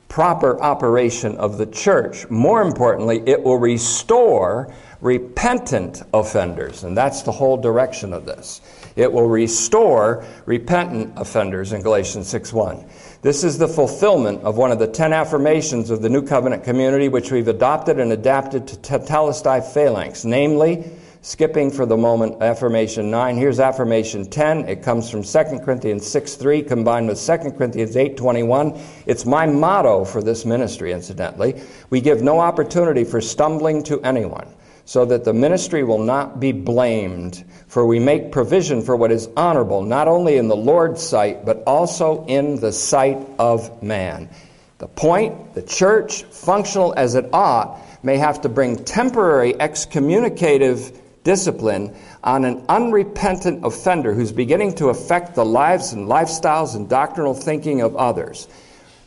proper 0.08 0.62
operation 0.62 1.36
of 1.38 1.58
the 1.58 1.66
church. 1.66 2.30
More 2.30 2.62
importantly, 2.62 3.24
it 3.26 3.42
will 3.42 3.58
restore 3.58 4.74
repentant 5.02 6.02
offenders. 6.14 6.84
And 6.84 6.98
that's 6.98 7.22
the 7.22 7.32
whole 7.32 7.58
direction 7.58 8.14
of 8.14 8.26
this. 8.26 8.62
It 8.96 9.12
will 9.12 9.28
restore 9.28 10.26
repentant 10.46 11.14
offenders 11.18 11.74
in 11.74 11.82
Galatians 11.82 12.28
6 12.28 12.54
1. 12.54 12.86
This 13.22 13.44
is 13.44 13.58
the 13.58 13.68
fulfillment 13.68 14.42
of 14.44 14.58
one 14.58 14.72
of 14.72 14.80
the 14.80 14.88
ten 14.88 15.12
affirmations 15.12 15.90
of 15.90 16.02
the 16.02 16.10
New 16.10 16.22
Covenant 16.22 16.64
community, 16.64 17.10
which 17.10 17.32
we've 17.32 17.48
adopted 17.48 18.00
and 18.00 18.14
adapted 18.14 18.68
to 18.68 18.76
Tetelestai 18.78 19.74
phalanx, 19.74 20.24
namely, 20.24 20.90
Skipping 21.26 21.72
for 21.72 21.88
the 21.88 21.98
moment, 21.98 22.44
affirmation 22.44 23.10
9. 23.10 23.36
Here's 23.36 23.60
affirmation 23.60 24.30
10. 24.30 24.70
It 24.70 24.84
comes 24.84 25.10
from 25.10 25.24
2 25.24 25.58
Corinthians 25.66 26.06
6 26.06 26.36
3 26.36 26.62
combined 26.62 27.08
with 27.08 27.20
2 27.20 27.50
Corinthians 27.58 27.98
eight 27.98 28.16
twenty 28.16 28.44
one. 28.44 28.80
It's 29.08 29.26
my 29.26 29.48
motto 29.48 30.06
for 30.06 30.22
this 30.22 30.46
ministry, 30.46 30.92
incidentally. 30.92 31.64
We 31.90 32.00
give 32.00 32.22
no 32.22 32.40
opportunity 32.40 33.04
for 33.04 33.22
stumbling 33.22 33.82
to 33.86 34.00
anyone, 34.04 34.48
so 34.86 35.04
that 35.06 35.24
the 35.24 35.34
ministry 35.34 35.84
will 35.84 35.98
not 35.98 36.40
be 36.40 36.52
blamed. 36.52 37.44
For 37.66 37.88
we 37.88 37.98
make 37.98 38.32
provision 38.32 38.84
for 38.84 38.96
what 38.96 39.12
is 39.12 39.28
honorable, 39.36 39.82
not 39.82 40.08
only 40.08 40.38
in 40.38 40.48
the 40.48 40.56
Lord's 40.56 41.02
sight, 41.02 41.44
but 41.44 41.64
also 41.66 42.24
in 42.28 42.60
the 42.60 42.72
sight 42.72 43.18
of 43.40 43.82
man. 43.82 44.30
The 44.78 44.88
point, 44.88 45.56
the 45.56 45.64
church, 45.64 46.22
functional 46.26 46.94
as 46.96 47.16
it 47.16 47.28
ought, 47.34 47.80
may 48.04 48.18
have 48.18 48.42
to 48.42 48.50
bring 48.50 48.84
temporary 48.86 49.60
excommunicative 49.60 51.02
discipline 51.26 51.94
on 52.24 52.46
an 52.46 52.64
unrepentant 52.70 53.66
offender 53.66 54.14
who's 54.14 54.32
beginning 54.32 54.74
to 54.76 54.88
affect 54.88 55.36
the 55.36 55.44
lives 55.44 55.92
and 55.92 56.08
lifestyles 56.08 56.76
and 56.76 56.88
doctrinal 56.88 57.34
thinking 57.34 57.82
of 57.82 57.98
others 57.98 58.48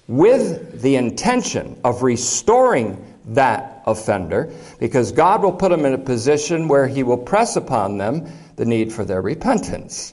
with 0.07 0.83
the 0.83 0.97
intention 0.97 1.81
of 1.85 2.03
restoring 2.03 3.03
that 3.27 3.83
offender 3.87 4.53
because 4.81 5.13
God 5.13 5.43
will 5.43 5.53
put 5.53 5.71
them 5.71 5.87
in 5.87 5.95
a 5.95 5.99
position 5.99 6.69
where 6.69 6.87
he 6.87 7.03
will 7.03 7.19
press 7.19 7.57
upon 7.57 7.99
them 7.99 8.31
the 8.57 8.65
need 8.65 8.93
for 8.93 9.05
their 9.05 9.23
repentance. 9.23 10.13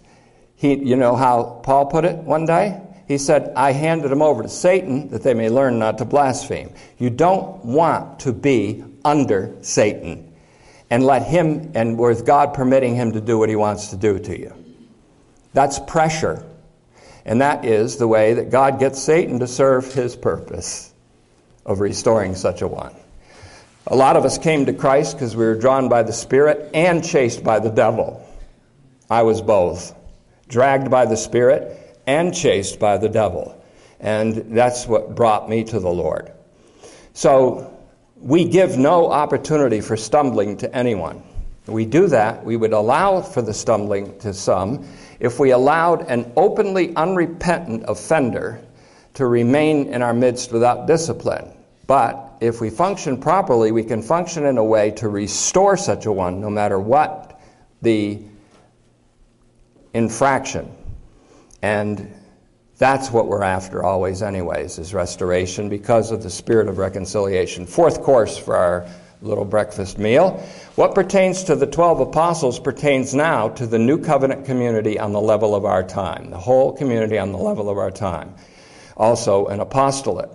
He, 0.56 0.76
you 0.76 0.95
know 0.95 1.16
how 1.16 1.62
Paul 1.64 1.88
put 1.88 2.06
it 2.06 2.18
one 2.18 2.45
day? 2.45 2.82
He 3.08 3.18
said, 3.18 3.53
I 3.56 3.72
handed 3.72 4.10
them 4.10 4.22
over 4.22 4.43
to 4.43 4.49
Satan 4.49 5.10
that 5.10 5.24
they 5.24 5.34
may 5.34 5.49
learn 5.49 5.80
not 5.80 5.97
to 5.99 6.06
blaspheme. 6.06 6.74
You 6.97 7.10
don't 7.10 7.64
want 7.66 8.20
to 8.22 8.34
be 8.34 8.84
under 9.03 9.56
Satan 9.62 10.35
and 10.90 11.04
let 11.04 11.24
him, 11.24 11.72
and 11.76 11.98
with 11.98 12.26
God 12.26 12.54
permitting 12.54 12.96
him 12.96 13.14
to 13.14 13.22
do 13.22 13.38
what 13.38 13.50
he 13.50 13.56
wants 13.56 13.88
to 13.88 13.98
do 13.98 14.20
to 14.20 14.40
you. 14.40 14.54
That's 15.54 15.80
pressure. 15.80 16.46
And 17.26 17.42
that 17.42 17.66
is 17.66 17.98
the 17.98 18.08
way 18.08 18.34
that 18.34 18.52
God 18.52 18.80
gets 18.80 19.02
Satan 19.02 19.40
to 19.40 19.48
serve 19.48 19.92
his 19.94 20.16
purpose 20.16 20.94
of 21.66 21.80
restoring 21.80 22.36
such 22.36 22.62
a 22.62 22.68
one. 22.68 22.94
A 23.88 23.96
lot 23.96 24.18
of 24.18 24.26
us 24.26 24.38
came 24.38 24.66
to 24.66 24.74
Christ 24.74 25.16
because 25.16 25.36
we 25.36 25.46
were 25.46 25.56
drawn 25.56 25.90
by 25.90 26.04
the 26.04 26.14
Spirit 26.14 26.72
and 26.74 27.04
chased 27.04 27.44
by 27.44 27.60
the 27.60 27.70
devil. 27.70 28.28
I 29.10 29.24
was 29.24 29.42
both. 29.42 29.96
Dragged 30.48 30.92
by 30.92 31.06
the 31.06 31.18
Spirit 31.18 32.00
and 32.06 32.34
chased 32.34 32.80
by 32.80 32.98
the 32.98 33.10
devil. 33.10 33.64
And 34.00 34.36
that's 34.56 34.88
what 34.88 35.16
brought 35.16 35.50
me 35.50 35.64
to 35.66 35.80
the 35.80 35.90
Lord. 35.90 36.32
So 37.14 37.75
we 38.16 38.45
give 38.45 38.78
no 38.78 39.11
opportunity 39.11 39.82
for 39.82 39.97
stumbling 39.97 40.57
to 40.57 40.76
anyone. 40.76 41.22
We 41.68 41.86
do 41.86 42.07
that, 42.07 42.45
we 42.45 42.57
would 42.57 42.74
allow 42.74 43.22
for 43.22 43.41
the 43.41 43.53
stumbling 43.53 44.18
to 44.20 44.34
some 44.34 44.88
if 45.20 45.39
we 45.39 45.51
allowed 45.51 46.07
an 46.09 46.32
openly 46.36 46.95
unrepentant 46.95 47.86
offender 47.88 48.61
to 49.16 49.26
remain 49.26 49.88
in 49.88 50.01
our 50.01 50.13
midst 50.13 50.51
without 50.51 50.88
discipline. 50.88 51.51
But 51.88 52.38
if 52.41 52.61
we 52.61 52.70
function 52.70 53.20
properly, 53.20 53.72
we 53.72 53.84
can 53.84 54.01
function 54.01 54.45
in 54.45 54.57
a 54.57 54.63
way 54.63 54.91
to 54.91 55.09
restore 55.09 55.78
such 55.78 56.05
a 56.05 56.11
one, 56.11 56.41
no 56.41 56.49
matter 56.49 56.80
what 56.80 57.39
the 57.82 58.22
infraction. 59.93 60.72
And 61.61 62.13
that's 62.78 63.10
what 63.10 63.28
we're 63.28 63.44
after 63.44 63.84
always, 63.84 64.22
anyways, 64.22 64.80
is 64.80 64.94
restoration 64.94 65.70
because 65.70 66.12
of 66.12 66.24
the 66.24 66.30
spirit 66.30 66.68
of 66.68 66.78
reconciliation. 66.78 67.66
Fourth 67.66 68.02
course 68.02 68.38
for 68.38 68.56
our 68.56 68.86
little 69.22 69.46
breakfast 69.46 69.98
meal. 69.98 70.44
What 70.76 70.94
pertains 70.94 71.44
to 71.46 71.56
the 71.56 71.68
12 71.68 72.02
apostles 72.02 72.60
pertains 72.60 73.14
now 73.14 73.50
to 73.50 73.66
the 73.66 73.80
new 73.80 73.98
covenant 73.98 74.46
community 74.46 75.00
on 75.00 75.14
the 75.14 75.22
level 75.22 75.56
of 75.56 75.66
our 75.66 75.84
time, 75.84 76.30
the 76.30 76.38
whole 76.38 76.74
community 76.74 77.18
on 77.18 77.32
the 77.32 77.38
level 77.38 77.70
of 77.70 77.78
our 77.78 77.92
time. 77.92 78.36
Also, 78.98 79.48
an 79.48 79.62
apostolate. 79.62 80.30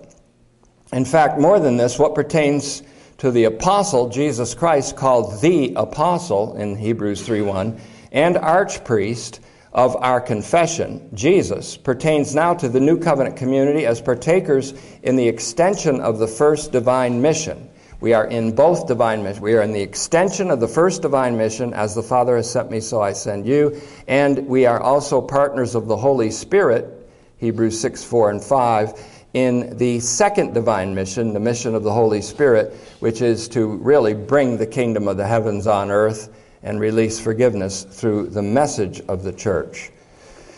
In 0.93 1.05
fact, 1.05 1.39
more 1.39 1.61
than 1.61 1.77
this, 1.77 1.99
what 1.99 2.15
pertains 2.15 2.83
to 3.19 3.31
the 3.31 3.45
apostle, 3.45 4.09
Jesus 4.09 4.55
Christ, 4.55 4.97
called 4.97 5.41
the 5.41 5.75
apostle 5.77 6.57
in 6.57 6.75
Hebrews 6.75 7.25
3 7.25 7.43
1, 7.43 7.81
and 8.13 8.37
archpriest, 8.37 9.41
of 9.73 9.97
our 9.97 10.21
confession, 10.21 11.09
Jesus, 11.15 11.77
pertains 11.77 12.35
now 12.35 12.55
to 12.55 12.69
the 12.69 12.81
new 12.81 12.99
covenant 12.99 13.37
community 13.37 13.87
as 13.87 14.01
partakers 14.01 14.75
in 15.03 15.17
the 15.17 15.29
extension 15.29 16.01
of 16.01 16.19
the 16.19 16.27
first 16.27 16.73
divine 16.73 17.23
mission. 17.23 17.71
We 18.01 18.15
are 18.15 18.27
in 18.27 18.55
both 18.55 18.89
divine 18.89 19.23
missions. 19.23 19.43
We 19.43 19.55
are 19.55 19.63
in 19.63 19.73
the 19.73 19.83
extension 19.83 20.51
of 20.51 20.59
the 20.59 20.67
first 20.67 21.03
divine 21.03 21.37
mission, 21.37 21.75
as 21.75 21.95
the 21.95 22.03
Father 22.03 22.37
has 22.37 22.51
sent 22.51 22.71
me, 22.71 22.81
so 22.81 23.01
I 23.01 23.13
send 23.13 23.47
you. 23.47 23.81
And 24.09 24.47
we 24.49 24.67
are 24.67 24.81
also 24.81 25.21
partners 25.21 25.75
of 25.75 25.87
the 25.87 25.97
Holy 25.97 26.31
Spirit, 26.31 27.09
Hebrews 27.37 27.79
6, 27.79 28.03
4, 28.03 28.31
and 28.31 28.43
5, 28.43 28.95
in 29.35 29.77
the 29.77 30.01
second 30.01 30.55
divine 30.55 30.95
mission, 30.95 31.33
the 31.33 31.41
mission 31.41 31.75
of 31.75 31.85
the 31.85 31.93
Holy 31.93 32.23
Spirit, 32.23 32.75
which 32.99 33.23
is 33.23 33.49
to 33.51 33.77
really 33.77 34.15
bring 34.15 34.57
the 34.57 34.67
kingdom 34.67 35.07
of 35.07 35.17
the 35.17 35.27
heavens 35.27 35.69
on 35.69 35.91
earth 35.91 36.31
and 36.63 36.81
release 36.81 37.19
forgiveness 37.19 37.85
through 37.85 38.29
the 38.29 38.43
message 38.43 39.01
of 39.09 39.23
the 39.23 39.33
church. 39.33 39.91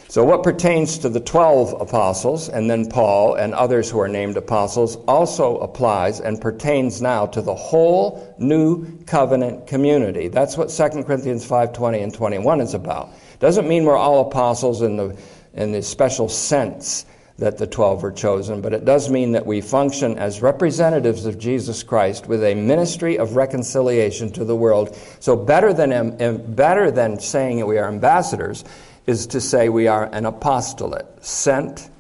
So, 0.09 0.22
what 0.22 0.42
pertains 0.42 0.98
to 0.98 1.09
the 1.09 1.20
12 1.20 1.80
apostles, 1.80 2.50
and 2.50 2.68
then 2.68 2.90
Paul 2.90 3.36
and 3.36 3.55
others 3.55 3.88
who 3.88 3.98
are 3.98 4.09
named 4.09 4.36
apostles, 4.36 4.96
also 5.09 5.57
applies 5.61 6.20
and 6.20 6.38
pertains 6.38 7.00
now 7.00 7.24
to 7.28 7.40
the 7.40 7.55
whole 7.55 8.34
new 8.36 9.03
covenant 9.07 9.66
community. 9.66 10.28
That's 10.28 10.59
what 10.59 10.68
2 10.68 11.05
Corinthians 11.05 11.46
5:20 11.46 12.03
and 12.03 12.12
21 12.12 12.61
is 12.61 12.74
about. 12.74 13.09
Doesn't 13.40 13.66
mean 13.66 13.86
we're 13.86 13.96
all 13.96 14.20
apostles 14.20 14.82
in 14.82 14.98
the, 14.98 15.16
in 15.55 15.72
the 15.72 15.80
special 15.80 16.28
sense 16.28 17.07
that 17.39 17.59
the 17.59 17.66
12 17.66 18.03
were 18.03 18.12
chosen, 18.12 18.61
but 18.61 18.72
it 18.72 18.85
does 18.85 19.11
mean 19.11 19.33
that 19.33 19.47
we 19.47 19.61
function 19.61 20.18
as 20.18 20.43
representatives 20.43 21.26
of 21.26 21.39
Jesus 21.39 21.83
Christ 21.83 22.26
with 22.28 22.45
a 22.45 22.55
ministry 22.55 23.18
of 23.18 23.37
reconciliation 23.37 24.30
to 24.33 24.45
the 24.45 24.57
world. 24.57 24.97
So 25.20 25.35
better 25.37 25.72
than, 25.72 26.55
better 26.55 26.91
than 26.91 27.18
saying 27.18 27.64
we 27.66 27.78
are 27.78 27.89
ambassadors 27.89 28.64
is 29.07 29.26
to 29.28 29.41
say 29.41 29.68
we 29.68 29.89
are 29.89 30.07
an 30.12 30.26
apostolate 30.26 31.07
sent 31.24 31.91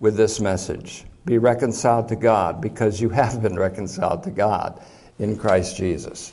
with 0.00 0.16
this 0.16 0.40
message. 0.40 1.04
Be 1.24 1.38
reconciled 1.38 2.08
to 2.08 2.16
God 2.16 2.60
because 2.60 3.00
you 3.00 3.10
have 3.10 3.42
been 3.42 3.58
reconciled 3.58 4.22
to 4.22 4.30
God 4.30 4.80
in 5.18 5.36
Christ 5.36 5.76
Jesus. 5.76 6.32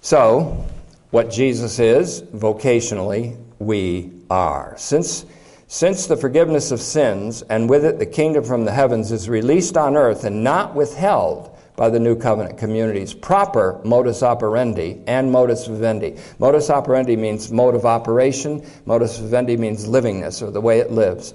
So, 0.00 0.66
what 1.10 1.30
Jesus 1.30 1.78
is, 1.78 2.20
vocationally, 2.22 3.38
we 3.58 4.12
are. 4.28 4.74
Since 4.76 5.24
since 5.66 6.06
the 6.06 6.16
forgiveness 6.16 6.70
of 6.70 6.80
sins, 6.80 7.42
and 7.42 7.68
with 7.68 7.84
it 7.84 7.98
the 7.98 8.06
kingdom 8.06 8.44
from 8.44 8.64
the 8.64 8.72
heavens, 8.72 9.12
is 9.12 9.28
released 9.28 9.76
on 9.76 9.96
earth 9.96 10.24
and 10.24 10.44
not 10.44 10.74
withheld 10.74 11.50
by 11.76 11.90
the 11.90 11.98
new 11.98 12.16
covenant 12.16 12.58
community's 12.58 13.14
proper 13.14 13.80
modus 13.84 14.22
operandi 14.22 15.00
and 15.06 15.32
modus 15.32 15.66
vivendi. 15.66 16.16
Modus 16.38 16.70
operandi 16.70 17.16
means 17.16 17.50
mode 17.50 17.74
of 17.74 17.84
operation, 17.84 18.64
modus 18.86 19.18
vivendi 19.18 19.56
means 19.56 19.86
livingness 19.86 20.42
or 20.42 20.50
the 20.50 20.60
way 20.60 20.78
it 20.78 20.92
lives. 20.92 21.34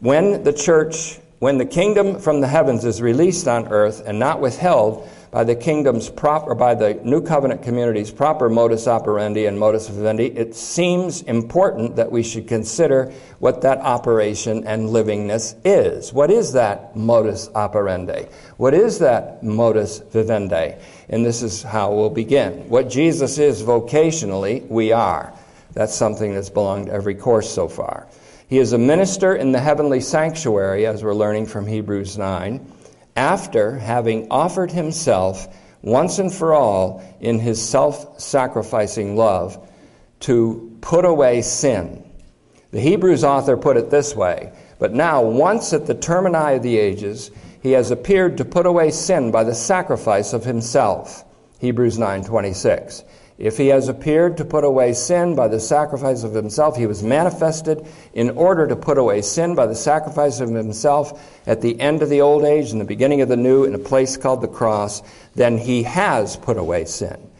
When 0.00 0.42
the 0.42 0.52
church 0.52 1.20
when 1.38 1.58
the 1.58 1.66
kingdom 1.66 2.18
from 2.18 2.40
the 2.40 2.48
heavens 2.48 2.84
is 2.84 3.00
released 3.00 3.46
on 3.46 3.68
earth 3.68 4.02
and 4.04 4.18
not 4.18 4.40
withheld 4.40 5.08
by 5.30 5.44
the 5.44 5.54
kingdom's 5.54 6.08
proper, 6.08 6.54
by 6.54 6.74
the 6.74 6.94
new 7.04 7.20
covenant 7.20 7.62
community's 7.62 8.10
proper 8.10 8.48
modus 8.48 8.86
operandi 8.86 9.46
and 9.46 9.58
modus 9.58 9.88
vivendi, 9.88 10.26
it 10.26 10.54
seems 10.54 11.22
important 11.22 11.96
that 11.96 12.10
we 12.10 12.22
should 12.22 12.48
consider 12.48 13.12
what 13.38 13.62
that 13.62 13.78
operation 13.78 14.66
and 14.66 14.88
livingness 14.88 15.54
is. 15.64 16.12
What 16.12 16.30
is 16.30 16.54
that 16.54 16.96
modus 16.96 17.50
operandi? 17.54 18.26
What 18.56 18.72
is 18.72 19.00
that 19.00 19.42
modus 19.42 19.98
vivendi? 19.98 20.74
And 21.10 21.24
this 21.24 21.42
is 21.42 21.62
how 21.62 21.92
we'll 21.92 22.10
begin. 22.10 22.68
What 22.68 22.88
Jesus 22.88 23.38
is 23.38 23.62
vocationally, 23.62 24.66
we 24.66 24.92
are. 24.92 25.34
That's 25.74 25.94
something 25.94 26.34
that's 26.34 26.50
belonged 26.50 26.86
to 26.86 26.92
every 26.92 27.14
course 27.14 27.52
so 27.52 27.68
far. 27.68 28.08
He 28.48 28.58
is 28.58 28.72
a 28.72 28.78
minister 28.78 29.36
in 29.36 29.52
the 29.52 29.60
heavenly 29.60 30.00
sanctuary, 30.00 30.86
as 30.86 31.04
we're 31.04 31.14
learning 31.14 31.46
from 31.46 31.66
Hebrews 31.66 32.16
9 32.16 32.77
after 33.18 33.76
having 33.78 34.28
offered 34.30 34.70
himself 34.70 35.48
once 35.82 36.20
and 36.20 36.32
for 36.32 36.54
all 36.54 37.02
in 37.18 37.40
his 37.40 37.60
self 37.60 38.20
sacrificing 38.20 39.16
love 39.16 39.68
to 40.20 40.78
put 40.80 41.04
away 41.04 41.42
sin. 41.42 42.04
The 42.70 42.80
Hebrews 42.80 43.24
author 43.24 43.56
put 43.56 43.76
it 43.76 43.90
this 43.90 44.14
way 44.14 44.52
But 44.78 44.94
now, 44.94 45.22
once 45.22 45.72
at 45.72 45.86
the 45.86 45.96
termini 45.96 46.56
of 46.56 46.62
the 46.62 46.78
ages, 46.78 47.32
he 47.60 47.72
has 47.72 47.90
appeared 47.90 48.36
to 48.38 48.44
put 48.44 48.66
away 48.66 48.92
sin 48.92 49.32
by 49.32 49.42
the 49.42 49.54
sacrifice 49.54 50.32
of 50.32 50.44
himself. 50.44 51.24
Hebrews 51.58 51.98
9:26. 51.98 53.02
If 53.38 53.56
he 53.56 53.68
has 53.68 53.88
appeared 53.88 54.36
to 54.38 54.44
put 54.44 54.64
away 54.64 54.92
sin 54.94 55.36
by 55.36 55.46
the 55.46 55.60
sacrifice 55.60 56.24
of 56.24 56.34
himself, 56.34 56.76
he 56.76 56.86
was 56.86 57.04
manifested 57.04 57.86
in 58.12 58.30
order 58.30 58.66
to 58.66 58.74
put 58.74 58.98
away 58.98 59.22
sin 59.22 59.54
by 59.54 59.66
the 59.66 59.76
sacrifice 59.76 60.40
of 60.40 60.48
himself 60.48 61.40
at 61.46 61.60
the 61.60 61.80
end 61.80 62.02
of 62.02 62.08
the 62.08 62.20
old 62.20 62.44
age 62.44 62.72
and 62.72 62.80
the 62.80 62.84
beginning 62.84 63.20
of 63.20 63.28
the 63.28 63.36
new 63.36 63.62
in 63.62 63.76
a 63.76 63.78
place 63.78 64.16
called 64.16 64.40
the 64.40 64.48
cross, 64.48 65.02
then 65.36 65.56
he 65.56 65.84
has 65.84 66.36
put 66.36 66.56
away 66.56 66.84
sin. 66.84 67.30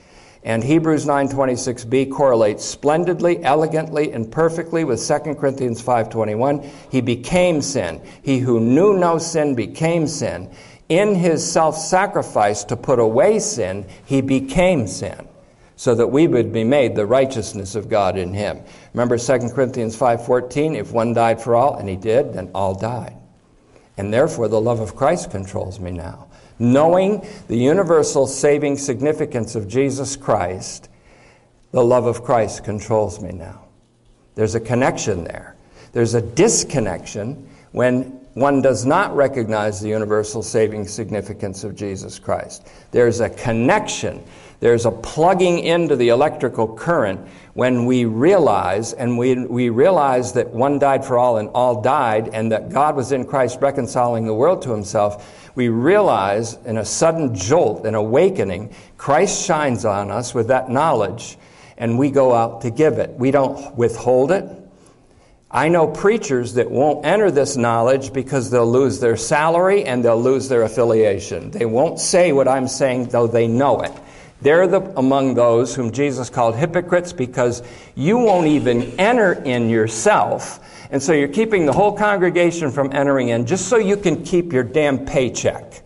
And 0.45 0.63
Hebrews 0.63 1.05
9:26b 1.05 2.13
correlates 2.13 2.65
splendidly, 2.65 3.43
elegantly, 3.43 4.13
and 4.13 4.31
perfectly 4.31 4.85
with 4.85 5.01
2 5.01 5.35
Corinthians 5.35 5.83
5:21. 5.83 6.65
He 6.91 7.01
became 7.01 7.61
sin. 7.61 8.01
He 8.23 8.39
who 8.39 8.61
knew 8.61 8.97
no 8.97 9.19
sin 9.19 9.57
became 9.57 10.07
sin. 10.07 10.49
In 10.89 11.17
his 11.17 11.45
self-sacrifice 11.45 12.63
to 12.65 12.77
put 12.77 13.01
away 13.01 13.41
sin, 13.41 13.85
he 14.07 14.21
became 14.21 14.87
sin 14.87 15.28
so 15.79 15.95
that 15.95 16.09
we 16.09 16.27
would 16.27 16.53
be 16.53 16.65
made 16.65 16.97
the 16.97 17.07
righteousness 17.07 17.77
of 17.77 17.89
God 17.89 18.19
in 18.19 18.35
him. 18.35 18.61
Remember 18.95 19.17
2 19.17 19.55
Corinthians 19.55 19.97
5:14, 19.97 20.75
if 20.75 20.93
one 20.93 21.15
died 21.15 21.41
for 21.41 21.55
all 21.55 21.77
and 21.77 21.89
he 21.89 21.95
did, 21.95 22.35
then 22.35 22.51
all 22.53 22.75
died. 22.75 23.15
And 23.97 24.13
therefore 24.13 24.49
the 24.49 24.61
love 24.61 24.81
of 24.81 24.97
Christ 24.97 25.31
controls 25.31 25.79
me 25.79 25.93
now. 25.93 26.27
Knowing 26.59 27.25
the 27.47 27.57
universal 27.57 28.27
saving 28.27 28.77
significance 28.77 29.55
of 29.55 29.69
Jesus 29.69 30.17
Christ, 30.17 30.89
the 31.71 31.85
love 31.85 32.07
of 32.07 32.25
Christ 32.25 32.65
controls 32.65 33.23
me 33.23 33.31
now. 33.31 33.61
There's 34.35 34.57
a 34.57 34.61
connection 34.61 35.23
there. 35.23 35.55
There's 35.93 36.15
a 36.15 36.23
disconnection 36.23 37.49
when 37.71 38.19
one 38.35 38.63
does 38.63 38.85
not 38.85 39.15
recognize 39.15 39.81
the 39.81 39.89
universal 39.89 40.43
saving 40.43 40.89
significance 40.89 41.63
of 41.63 41.77
Jesus 41.77 42.19
Christ. 42.19 42.67
There's 42.91 43.21
a 43.21 43.31
connection 43.31 44.25
there's 44.61 44.87
a 44.87 44.91
plugging 44.91 45.61
into 45.61 45.95
the 45.95 46.09
electrical 46.09 46.67
current 46.67 47.21
when 47.55 47.87
we 47.87 48.05
realize, 48.05 48.93
and 48.93 49.17
we, 49.17 49.35
we 49.47 49.69
realize 49.69 50.33
that 50.33 50.51
one 50.51 50.79
died 50.79 51.05
for 51.05 51.19
all 51.19 51.39
and 51.39 51.49
all 51.51 51.81
died, 51.81 52.29
and 52.33 52.53
that 52.53 52.71
God 52.71 52.97
was 52.97 53.13
in 53.13 53.25
Christ 53.25 53.59
reconciling 53.61 54.27
the 54.27 54.35
world 54.35 54.63
to 54.63 54.71
himself. 54.71 55.51
We 55.55 55.69
realize 55.69 56.59
in 56.65 56.77
a 56.77 56.85
sudden 56.85 57.35
jolt, 57.35 57.87
an 57.87 57.95
awakening, 57.95 58.75
Christ 58.97 59.45
shines 59.45 59.85
on 59.85 60.11
us 60.11 60.35
with 60.35 60.49
that 60.49 60.71
knowledge, 60.71 61.39
and 61.77 61.99
we 61.99 62.11
go 62.11 62.35
out 62.35 62.63
to 62.63 62.71
give 62.71 62.99
it. 62.99 63.11
We 63.15 63.31
don't 63.31 63.77
withhold 63.77 64.33
it. 64.33 64.45
I 65.51 65.69
know 65.69 65.87
preachers 65.87 66.55
that 66.55 66.71
won't 66.71 67.07
enter 67.07 67.31
this 67.31 67.57
knowledge 67.57 68.13
because 68.13 68.51
they'll 68.51 68.71
lose 68.71 69.01
their 69.01 69.17
salary 69.17 69.85
and 69.85 70.05
they'll 70.05 70.21
lose 70.21 70.49
their 70.49 70.63
affiliation. 70.63 71.53
They 71.53 71.65
won't 71.65 71.99
say 71.99 72.33
what 72.33 72.47
I'm 72.47 72.69
saying, 72.69 73.07
though 73.07 73.27
they 73.27 73.49
know 73.49 73.81
it. 73.81 73.93
They're 74.41 74.69
the, 74.69 74.83
among 74.97 75.35
those 75.35 75.75
whom 75.75 75.91
Jesus 75.91 76.31
called 76.31 76.55
hypocrites 76.55 77.13
because 77.13 77.63
you 77.97 78.19
won't 78.19 78.47
even 78.47 78.99
enter 78.99 79.33
in 79.33 79.69
yourself. 79.69 80.61
And 80.91 81.03
so 81.03 81.13
you're 81.13 81.29
keeping 81.29 81.67
the 81.67 81.73
whole 81.73 81.93
congregation 81.93 82.71
from 82.71 82.93
entering 82.93 83.29
in 83.29 83.47
just 83.47 83.69
so 83.69 83.77
you 83.77 83.97
can 83.97 84.25
keep 84.25 84.53
your 84.53 84.63
damn 84.63 85.05
paycheck. 85.05 85.83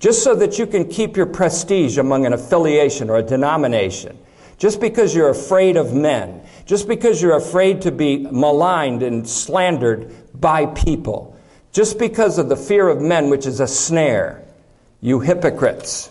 Just 0.00 0.24
so 0.24 0.34
that 0.34 0.58
you 0.58 0.66
can 0.66 0.88
keep 0.88 1.16
your 1.16 1.26
prestige 1.26 1.96
among 1.96 2.26
an 2.26 2.32
affiliation 2.32 3.08
or 3.08 3.16
a 3.16 3.22
denomination. 3.22 4.18
Just 4.58 4.80
because 4.80 5.14
you're 5.14 5.30
afraid 5.30 5.76
of 5.76 5.94
men. 5.94 6.42
Just 6.66 6.88
because 6.88 7.22
you're 7.22 7.36
afraid 7.36 7.82
to 7.82 7.92
be 7.92 8.18
maligned 8.18 9.02
and 9.02 9.26
slandered 9.28 10.12
by 10.38 10.66
people. 10.66 11.38
Just 11.72 11.98
because 11.98 12.38
of 12.38 12.48
the 12.48 12.56
fear 12.56 12.88
of 12.88 13.00
men, 13.00 13.30
which 13.30 13.46
is 13.46 13.60
a 13.60 13.66
snare. 13.66 14.42
You 15.00 15.20
hypocrites. 15.20 16.10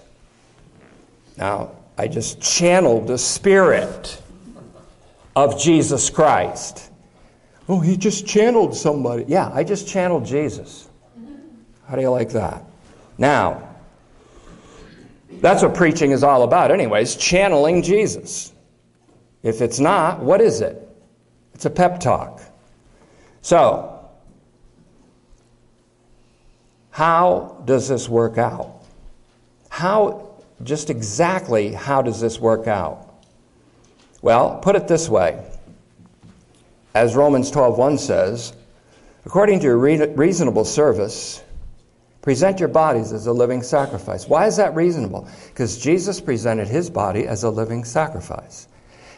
Now, 1.38 1.72
I 1.98 2.08
just 2.08 2.42
channeled 2.42 3.08
the 3.08 3.18
Spirit 3.18 4.22
of 5.36 5.60
Jesus 5.60 6.10
Christ. 6.10 6.92
Oh, 7.68 7.80
he 7.80 7.98
just 7.98 8.28
channeled 8.28 8.76
somebody. 8.76 9.26
Yeah, 9.28 9.50
I 9.54 9.64
just 9.64 9.88
channeled 9.88 10.26
Jesus. 10.26 10.90
How 11.88 11.96
do 11.96 12.02
you 12.02 12.10
like 12.10 12.30
that? 12.32 12.64
Now, 13.18 13.70
that's 15.42 15.64
what 15.64 15.74
preaching 15.76 16.12
is 16.12 16.24
all 16.24 16.44
about, 16.44 16.72
anyways, 16.72 17.16
channeling 17.16 17.84
Jesus. 17.84 18.54
If 19.44 19.62
it's 19.62 19.80
not, 19.80 20.22
what 20.22 20.42
is 20.42 20.62
it? 20.62 20.88
It's 21.54 21.66
a 21.66 21.70
pep 21.70 22.00
talk. 22.00 22.42
So, 23.42 24.10
how 26.92 27.62
does 27.66 27.88
this 27.90 28.08
work 28.08 28.38
out? 28.38 28.84
How 29.70 30.33
just 30.64 30.90
exactly 30.90 31.74
how 31.74 32.02
does 32.02 32.20
this 32.20 32.40
work 32.40 32.68
out? 32.68 33.10
Well, 34.22 34.60
put 34.60 34.76
it 34.76 34.88
this 34.88 35.10
way. 35.10 35.44
As 36.96 37.16
Romans 37.16 37.52
12:1 37.52 37.98
says, 37.98 38.54
according 39.26 39.60
to 39.60 39.66
your 39.66 39.78
reasonable 39.78 40.66
service, 40.66 41.42
present 42.22 42.60
your 42.60 42.70
bodies 42.70 43.12
as 43.12 43.28
a 43.28 43.34
living 43.34 43.62
sacrifice. 43.62 44.28
Why 44.28 44.48
is 44.48 44.56
that 44.58 44.76
reasonable? 44.76 45.28
Because 45.48 45.78
Jesus 45.78 46.22
presented 46.22 46.68
his 46.68 46.90
body 46.90 47.28
as 47.28 47.44
a 47.44 47.50
living 47.50 47.84
sacrifice. 47.84 48.68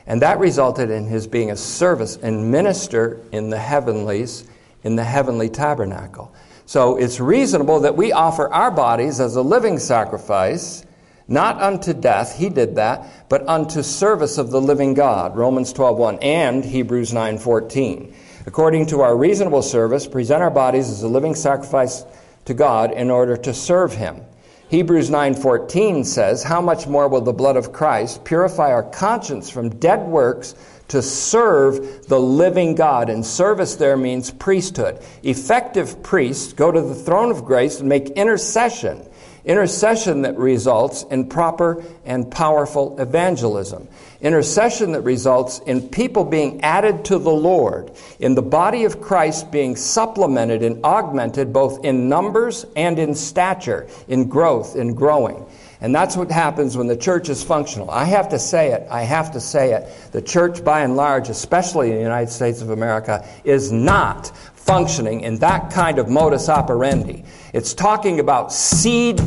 And 0.08 0.22
that 0.22 0.40
resulted 0.40 0.90
in 0.90 1.06
his 1.06 1.28
being 1.28 1.52
a 1.52 1.56
service 1.56 2.18
and 2.18 2.52
minister 2.52 3.20
in 3.32 3.50
the 3.50 3.60
heavenlies, 3.60 4.46
in 4.84 4.96
the 4.96 5.04
heavenly 5.04 5.50
tabernacle. 5.50 6.34
So 6.66 6.96
it's 6.98 7.20
reasonable 7.20 7.80
that 7.82 7.96
we 7.96 8.12
offer 8.12 8.52
our 8.52 8.72
bodies 8.72 9.20
as 9.20 9.36
a 9.36 9.42
living 9.42 9.78
sacrifice 9.78 10.84
not 11.28 11.62
unto 11.62 11.94
death, 11.94 12.38
he 12.38 12.50
did 12.50 12.76
that, 12.76 13.04
but 13.30 13.48
unto 13.48 13.82
service 13.82 14.38
of 14.38 14.52
the 14.52 14.62
living 14.62 14.94
God, 14.94 15.36
Romans 15.36 15.74
12:1 15.74 16.20
and 16.22 16.64
Hebrews 16.64 17.14
9:14. 17.14 18.14
According 18.46 18.86
to 18.88 19.02
our 19.02 19.16
reasonable 19.16 19.64
service, 19.64 20.06
present 20.06 20.44
our 20.44 20.52
bodies 20.52 20.90
as 20.90 21.02
a 21.02 21.08
living 21.08 21.34
sacrifice 21.34 22.06
to 22.46 22.54
God 22.54 22.92
in 22.92 23.10
order 23.10 23.36
to 23.38 23.54
serve 23.54 23.94
him. 23.94 24.22
Hebrews 24.68 25.10
9:14 25.10 26.04
says, 26.04 26.44
"How 26.44 26.62
much 26.62 26.88
more 26.88 27.08
will 27.08 27.22
the 27.22 27.34
blood 27.34 27.58
of 27.58 27.72
Christ 27.72 28.24
purify 28.24 28.72
our 28.72 28.84
conscience 28.84 29.50
from 29.50 29.70
dead 29.70 30.08
works 30.08 30.54
to 30.90 31.02
serve 31.02 32.08
the 32.08 32.20
living 32.20 32.76
God?" 32.76 33.10
And 33.10 33.26
service 33.26 33.76
there 33.76 33.98
means 33.98 34.30
priesthood. 34.30 35.00
Effective 35.24 36.04
priests 36.04 36.54
go 36.54 36.72
to 36.72 36.82
the 36.82 36.96
throne 36.96 37.32
of 37.32 37.46
grace 37.46 37.80
and 37.80 37.90
make 37.90 38.10
intercession 38.12 39.02
Intercession 39.46 40.24
that 40.24 40.38
results 40.38 41.04
in 41.04 41.28
proper 41.30 41.84
and 42.04 42.30
powerful 42.32 43.00
evangelism. 43.00 43.88
Intercession 44.22 44.94
that 44.94 45.02
results 45.02 45.60
in 45.60 45.88
people 45.88 46.26
being 46.26 46.62
added 46.62 47.06
to 47.06 47.20
the 47.20 47.30
Lord, 47.30 47.92
in 48.20 48.34
the 48.34 48.42
body 48.42 48.86
of 48.86 49.02
Christ 49.02 49.52
being 49.52 49.76
supplemented 49.76 50.64
and 50.64 50.84
augmented 50.84 51.54
both 51.54 51.86
in 51.86 52.10
numbers 52.10 52.66
and 52.76 52.98
in 52.98 53.14
stature, 53.14 53.88
in 54.08 54.28
growth, 54.28 54.76
in 54.76 54.96
growing. 54.96 55.46
And 55.86 55.94
that's 55.94 56.18
what 56.18 56.32
happens 56.32 56.76
when 56.76 56.88
the 56.88 56.98
church 56.98 57.30
is 57.30 57.44
functional. 57.44 57.92
I 57.92 58.06
have 58.06 58.28
to 58.30 58.40
say 58.40 58.72
it. 58.72 58.88
I 58.90 59.04
have 59.04 59.32
to 59.34 59.40
say 59.40 59.74
it. 59.74 59.88
The 60.14 60.22
church, 60.22 60.64
by 60.64 60.82
and 60.82 60.96
large, 60.96 61.30
especially 61.30 61.92
in 61.92 61.98
the 61.98 62.02
United 62.02 62.32
States 62.32 62.60
of 62.60 62.72
America, 62.72 63.24
is 63.44 63.72
not 63.72 64.36
functioning 64.56 65.22
in 65.22 65.38
that 65.38 65.70
kind 65.70 66.00
of 66.00 66.10
modus 66.10 66.50
operandi. 66.50 67.24
It's 67.54 67.76
talking 67.76 68.20
about 68.20 68.52
seed 68.52 69.22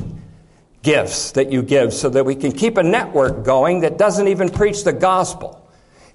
gifts 0.83 1.31
that 1.31 1.53
you 1.53 1.63
give 1.63 1.95
so 1.95 2.09
that 2.09 2.27
we 2.27 2.35
can 2.35 2.51
keep 2.51 2.77
a 2.77 2.83
network 2.83 3.45
going 3.45 3.83
that 3.83 3.97
doesn't 3.97 4.27
even 4.27 4.49
preach 4.49 4.83
the 4.83 4.93
gospel. 4.93 5.68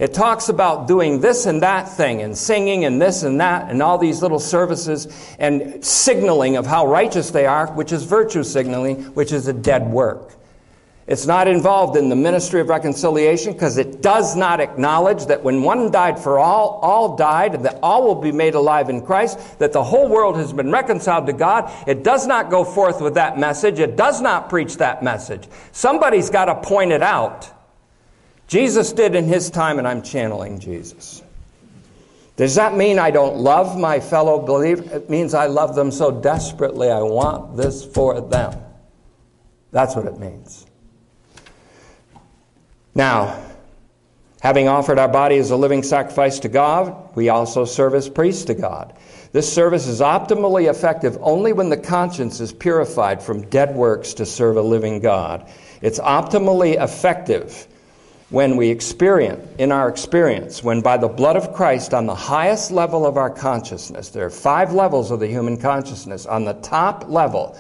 It 0.03 0.13
talks 0.13 0.49
about 0.49 0.85
doing 0.85 1.21
this 1.21 1.45
and 1.45 1.61
that 1.61 1.87
thing 1.87 2.21
and 2.21 2.37
singing 2.37 2.83
and 2.83 3.01
this 3.01 3.23
and 3.23 3.39
that 3.39 3.71
and 3.71 3.81
all 3.81 3.97
these 3.97 4.21
little 4.21 4.37
services 4.37 5.07
and 5.39 5.81
signaling 5.81 6.57
of 6.57 6.65
how 6.65 6.87
righteous 6.87 7.31
they 7.31 7.45
are, 7.45 7.71
which 7.71 7.93
is 7.93 8.03
virtue 8.03 8.43
signaling, 8.43 9.05
which 9.13 9.31
is 9.31 9.47
a 9.47 9.53
dead 9.53 9.89
work. 9.89 10.35
It's 11.07 11.25
not 11.25 11.47
involved 11.47 11.95
in 11.95 12.09
the 12.09 12.17
ministry 12.17 12.59
of 12.59 12.67
reconciliation 12.67 13.53
because 13.53 13.77
it 13.77 14.01
does 14.01 14.35
not 14.35 14.59
acknowledge 14.59 15.27
that 15.27 15.41
when 15.41 15.63
one 15.63 15.89
died 15.89 16.19
for 16.19 16.37
all, 16.37 16.79
all 16.81 17.15
died, 17.15 17.55
and 17.55 17.63
that 17.63 17.79
all 17.81 18.05
will 18.05 18.21
be 18.21 18.33
made 18.33 18.55
alive 18.55 18.89
in 18.89 19.05
Christ, 19.05 19.57
that 19.59 19.71
the 19.71 19.85
whole 19.85 20.09
world 20.09 20.35
has 20.35 20.51
been 20.51 20.69
reconciled 20.69 21.27
to 21.27 21.33
God. 21.33 21.71
It 21.87 22.03
does 22.03 22.27
not 22.27 22.49
go 22.49 22.65
forth 22.65 22.99
with 22.99 23.13
that 23.13 23.39
message. 23.39 23.79
It 23.79 23.95
does 23.95 24.19
not 24.19 24.49
preach 24.49 24.75
that 24.77 25.01
message. 25.01 25.47
Somebody's 25.71 26.29
got 26.29 26.45
to 26.45 26.55
point 26.55 26.91
it 26.91 27.01
out. 27.01 27.52
Jesus 28.47 28.93
did 28.93 29.15
in 29.15 29.25
his 29.25 29.49
time, 29.49 29.79
and 29.79 29.87
I'm 29.87 30.01
channeling 30.01 30.59
Jesus. 30.59 31.23
Does 32.35 32.55
that 32.55 32.75
mean 32.75 32.97
I 32.97 33.11
don't 33.11 33.37
love 33.37 33.77
my 33.77 33.99
fellow 33.99 34.39
believers? 34.39 34.91
It 34.91 35.09
means 35.09 35.33
I 35.33 35.45
love 35.45 35.75
them 35.75 35.91
so 35.91 36.11
desperately 36.11 36.89
I 36.89 37.01
want 37.01 37.57
this 37.57 37.85
for 37.85 38.19
them. 38.21 38.59
That's 39.71 39.95
what 39.95 40.05
it 40.05 40.19
means. 40.19 40.65
Now, 42.95 43.43
having 44.41 44.67
offered 44.67 44.99
our 44.99 45.07
body 45.07 45.37
as 45.37 45.51
a 45.51 45.57
living 45.57 45.83
sacrifice 45.83 46.39
to 46.39 46.49
God, 46.49 47.15
we 47.15 47.29
also 47.29 47.65
serve 47.65 47.95
as 47.95 48.09
priests 48.09 48.45
to 48.45 48.55
God. 48.55 48.95
This 49.31 49.51
service 49.51 49.87
is 49.87 49.99
optimally 49.99 50.69
effective 50.69 51.17
only 51.21 51.53
when 51.53 51.69
the 51.69 51.77
conscience 51.77 52.39
is 52.39 52.53
purified 52.53 53.21
from 53.21 53.49
dead 53.49 53.75
works 53.75 54.13
to 54.15 54.27
serve 54.27 54.57
a 54.57 54.61
living 54.61 54.99
God. 54.99 55.49
It's 55.81 55.99
optimally 55.99 56.81
effective 56.81 57.67
when 58.33 58.57
we 58.57 58.69
experience, 58.69 59.47
in 59.59 59.71
our 59.71 59.87
experience, 59.87 60.63
when 60.63 60.81
by 60.81 60.97
the 60.97 61.07
blood 61.07 61.35
of 61.35 61.53
Christ 61.53 61.93
on 61.93 62.07
the 62.07 62.15
highest 62.15 62.71
level 62.71 63.05
of 63.05 63.15
our 63.15 63.29
consciousness, 63.29 64.09
there 64.09 64.25
are 64.25 64.31
five 64.31 64.73
levels 64.73 65.11
of 65.11 65.19
the 65.19 65.27
human 65.27 65.55
consciousness. 65.55 66.25
On 66.25 66.43
the 66.43 66.53
top 66.53 67.07
level, 67.07 67.55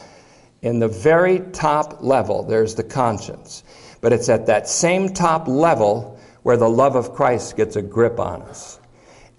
in 0.63 0.79
the 0.79 0.87
very 0.87 1.41
top 1.51 2.01
level, 2.01 2.41
there's 2.41 2.73
the 2.73 2.83
conscience. 2.83 3.63
But 4.01 4.13
it's 4.13 4.29
at 4.29 4.47
that 4.47 4.67
same 4.67 5.13
top 5.13 5.47
level 5.47 6.19
where 6.41 6.57
the 6.57 6.69
love 6.69 6.95
of 6.95 7.13
Christ 7.13 7.55
gets 7.55 7.75
a 7.75 7.83
grip 7.83 8.19
on 8.19 8.41
us. 8.41 8.79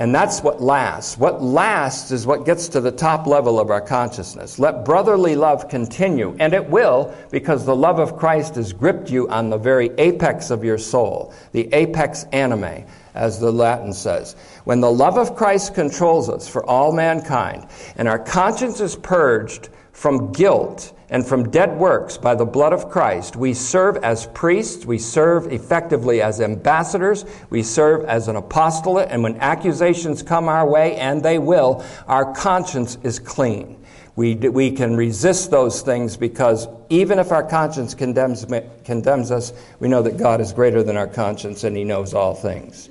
And 0.01 0.13
that's 0.13 0.43
what 0.43 0.61
lasts. 0.61 1.17
What 1.17 1.41
lasts 1.41 2.11
is 2.11 2.27
what 2.27 2.45
gets 2.45 2.69
to 2.71 2.81
the 2.81 2.91
top 2.91 3.29
level 3.29 3.61
of 3.61 3.71
our 3.71 3.81
consciousness. 3.81 4.59
Let 4.59 4.85
brotherly 4.85 5.37
love 5.37 5.69
continue, 5.69 6.37
and 6.41 6.53
it 6.53 6.69
will, 6.69 7.15
because 7.31 7.65
the 7.65 7.77
love 7.77 8.01
of 8.01 8.17
Christ 8.17 8.57
has 8.57 8.73
gripped 8.73 9.09
you 9.09 9.29
on 9.29 9.51
the 9.51 9.59
very 9.59 9.91
apex 9.99 10.51
of 10.51 10.65
your 10.65 10.79
soul, 10.79 11.33
the 11.53 11.73
apex 11.73 12.25
animi, 12.33 12.87
as 13.15 13.39
the 13.39 13.53
Latin 13.53 13.93
says. 13.93 14.35
When 14.65 14.81
the 14.81 14.91
love 14.91 15.17
of 15.17 15.37
Christ 15.37 15.75
controls 15.75 16.29
us 16.29 16.49
for 16.49 16.67
all 16.67 16.91
mankind, 16.91 17.69
and 17.95 18.09
our 18.09 18.19
conscience 18.19 18.81
is 18.81 18.97
purged 18.97 19.69
from 19.93 20.33
guilt 20.33 20.93
and 21.11 21.27
from 21.27 21.51
dead 21.51 21.79
works 21.79 22.17
by 22.17 22.35
the 22.35 22.45
blood 22.45 22.73
of 22.73 22.91
Christ. 22.91 23.37
We 23.37 23.55
serve 23.55 23.97
as 23.99 24.27
priests, 24.29 24.87
we 24.87 24.99
serve 24.99 25.53
effectively 25.53 26.23
as 26.23 26.41
ambassadors, 26.41 27.25
we 27.51 27.63
serve 27.63 28.05
as 28.05 28.29
an 28.29 28.37
apostolate, 28.37 29.09
and 29.11 29.23
when 29.23 29.37
accusations 29.37 30.23
come 30.23 30.49
our 30.49 30.69
way, 30.69 30.97
and 30.97 31.23
they 31.23 31.39
will, 31.39 31.85
our 32.07 32.33
conscience 32.35 32.99
is 33.03 33.19
clean. 33.19 33.85
We, 34.17 34.37
we 34.37 34.71
can 34.71 34.97
resist 34.97 35.51
those 35.51 35.83
things 35.83 36.17
because 36.17 36.69
even 36.89 37.19
if 37.19 37.33
our 37.33 37.43
conscience 37.43 37.95
condemns, 37.95 38.47
condemns 38.85 39.31
us, 39.33 39.53
we 39.81 39.89
know 39.89 40.03
that 40.03 40.17
God 40.17 40.41
is 40.41 40.53
greater 40.53 40.85
than 40.85 40.97
our 40.97 41.09
conscience 41.09 41.65
and 41.65 41.77
He 41.77 41.83
knows 41.83 42.15
all 42.15 42.35
things. 42.35 42.89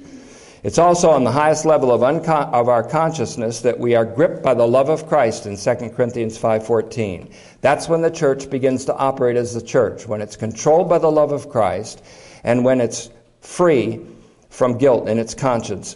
It's 0.63 0.77
also 0.77 1.09
on 1.09 1.25
the 1.25 1.31
highest 1.31 1.65
level 1.65 1.91
of, 1.91 2.03
of 2.03 2.69
our 2.69 2.83
consciousness 2.83 3.59
that 3.61 3.77
we 3.77 3.95
are 3.95 4.05
gripped 4.05 4.41
by 4.41 4.53
the 4.53 4.65
love 4.65 4.87
of 4.87 5.07
Christ 5.07 5.45
in 5.45 5.57
2 5.57 5.89
Corinthians 5.89 6.37
5:14. 6.37 7.29
That's 7.63 7.87
when 7.87 8.01
the 8.01 8.11
church 8.11 8.49
begins 8.49 8.83
to 8.85 8.95
operate 8.95 9.37
as 9.37 9.53
the 9.53 9.61
church, 9.61 10.05
when 10.05 10.21
it's 10.21 10.35
controlled 10.35 10.89
by 10.89 10.97
the 10.97 11.09
love 11.09 11.31
of 11.31 11.47
Christ 11.47 12.03
and 12.43 12.65
when 12.65 12.81
it's 12.81 13.09
free 13.39 14.01
from 14.49 14.77
guilt 14.77 15.07
in 15.07 15.17
its 15.17 15.33
conscience. 15.33 15.95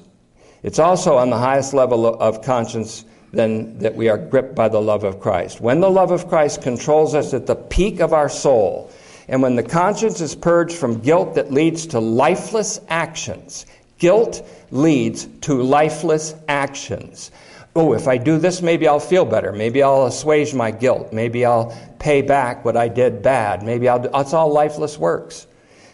It's 0.64 0.80
also 0.80 1.18
on 1.18 1.30
the 1.30 1.38
highest 1.38 1.74
level 1.74 2.08
of 2.08 2.42
conscience 2.42 3.04
then 3.34 3.78
that 3.80 3.94
we 3.94 4.08
are 4.08 4.18
gripped 4.18 4.56
by 4.56 4.70
the 4.70 4.82
love 4.82 5.04
of 5.04 5.20
Christ. 5.20 5.60
When 5.60 5.82
the 5.82 5.92
love 5.92 6.12
of 6.12 6.30
Christ 6.30 6.62
controls 6.62 7.14
us 7.14 7.34
at 7.34 7.46
the 7.46 7.56
peak 7.56 8.00
of 8.00 8.14
our 8.14 8.30
soul, 8.30 8.90
and 9.28 9.42
when 9.42 9.58
the 9.58 9.64
conscience 9.64 10.22
is 10.22 10.34
purged 10.34 10.78
from 10.78 11.02
guilt 11.02 11.36
that 11.36 11.52
leads 11.52 11.88
to 11.88 12.00
lifeless 12.00 12.80
actions, 12.88 13.66
Guilt 14.00 14.48
leads 14.70 15.26
to 15.42 15.62
lifeless 15.62 16.36
actions. 16.48 17.32
Oh, 17.80 17.94
if 17.94 18.08
I 18.08 18.18
do 18.18 18.40
this, 18.40 18.64
maybe 18.64 18.88
I'll 18.88 19.00
feel 19.00 19.24
better. 19.24 19.52
Maybe 19.52 19.84
I'll 19.84 20.08
assuage 20.08 20.52
my 20.52 20.72
guilt. 20.72 21.14
Maybe 21.14 21.46
I'll 21.46 21.78
pay 22.00 22.24
back 22.24 22.66
what 22.66 22.76
I 22.76 22.88
did 22.88 23.22
bad. 23.22 23.62
Maybe 23.62 23.88
I'll. 23.88 24.00
Do, 24.00 24.10
it's 24.16 24.34
all 24.34 24.52
lifeless 24.52 24.98
works, 24.98 25.46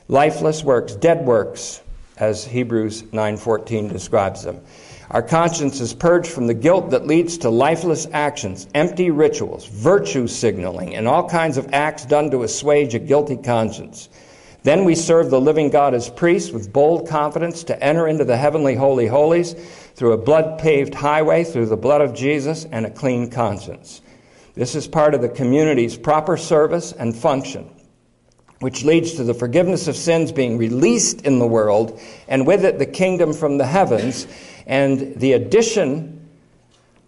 lifeless 0.08 0.64
works, 0.64 0.96
dead 0.96 1.26
works, 1.26 1.82
as 2.16 2.46
Hebrews 2.46 3.04
9:14 3.12 3.92
describes 3.92 4.44
them. 4.44 4.62
Our 5.12 5.22
conscience 5.22 5.82
is 5.82 5.94
purged 5.94 6.32
from 6.32 6.48
the 6.48 6.54
guilt 6.54 6.90
that 6.92 7.06
leads 7.06 7.38
to 7.40 7.50
lifeless 7.50 8.08
actions, 8.14 8.66
empty 8.74 9.12
rituals, 9.12 9.66
virtue 9.66 10.26
signaling, 10.28 10.96
and 10.96 11.06
all 11.06 11.28
kinds 11.28 11.58
of 11.58 11.68
acts 11.74 12.06
done 12.06 12.32
to 12.32 12.44
assuage 12.44 12.96
a 12.96 13.00
guilty 13.00 13.36
conscience. 13.36 14.08
Then 14.64 14.86
we 14.86 14.96
serve 14.96 15.30
the 15.30 15.42
living 15.42 15.70
God 15.70 15.94
as 15.94 16.10
priests 16.10 16.52
with 16.52 16.72
bold 16.72 17.10
confidence 17.10 17.66
to 17.66 17.84
enter 17.84 18.08
into 18.08 18.24
the 18.24 18.38
heavenly 18.38 18.76
holy 18.76 19.08
holies 19.08 19.56
through 19.96 20.14
a 20.14 20.18
blood 20.18 20.60
paved 20.60 20.94
highway, 20.94 21.44
through 21.44 21.68
the 21.68 21.78
blood 21.78 22.02
of 22.02 22.14
Jesus, 22.14 22.66
and 22.66 22.86
a 22.86 22.92
clean 22.92 23.30
conscience. 23.30 24.02
This 24.56 24.76
is 24.76 24.88
part 24.88 25.14
of 25.14 25.22
the 25.22 25.30
community's 25.30 25.98
proper 25.98 26.38
service 26.38 26.92
and 26.92 27.16
function, 27.16 27.70
which 28.60 28.84
leads 28.84 29.14
to 29.14 29.24
the 29.24 29.34
forgiveness 29.34 29.88
of 29.88 29.96
sins 29.96 30.32
being 30.32 30.58
released 30.58 31.22
in 31.22 31.40
the 31.40 31.48
world, 31.48 32.00
and 32.28 32.46
with 32.46 32.66
it 32.66 32.80
the 32.80 32.86
kingdom 32.86 33.34
from 33.34 33.58
the 33.58 33.66
heavens, 33.66 34.28
and 34.66 35.16
the 35.20 35.34
addition 35.34 36.30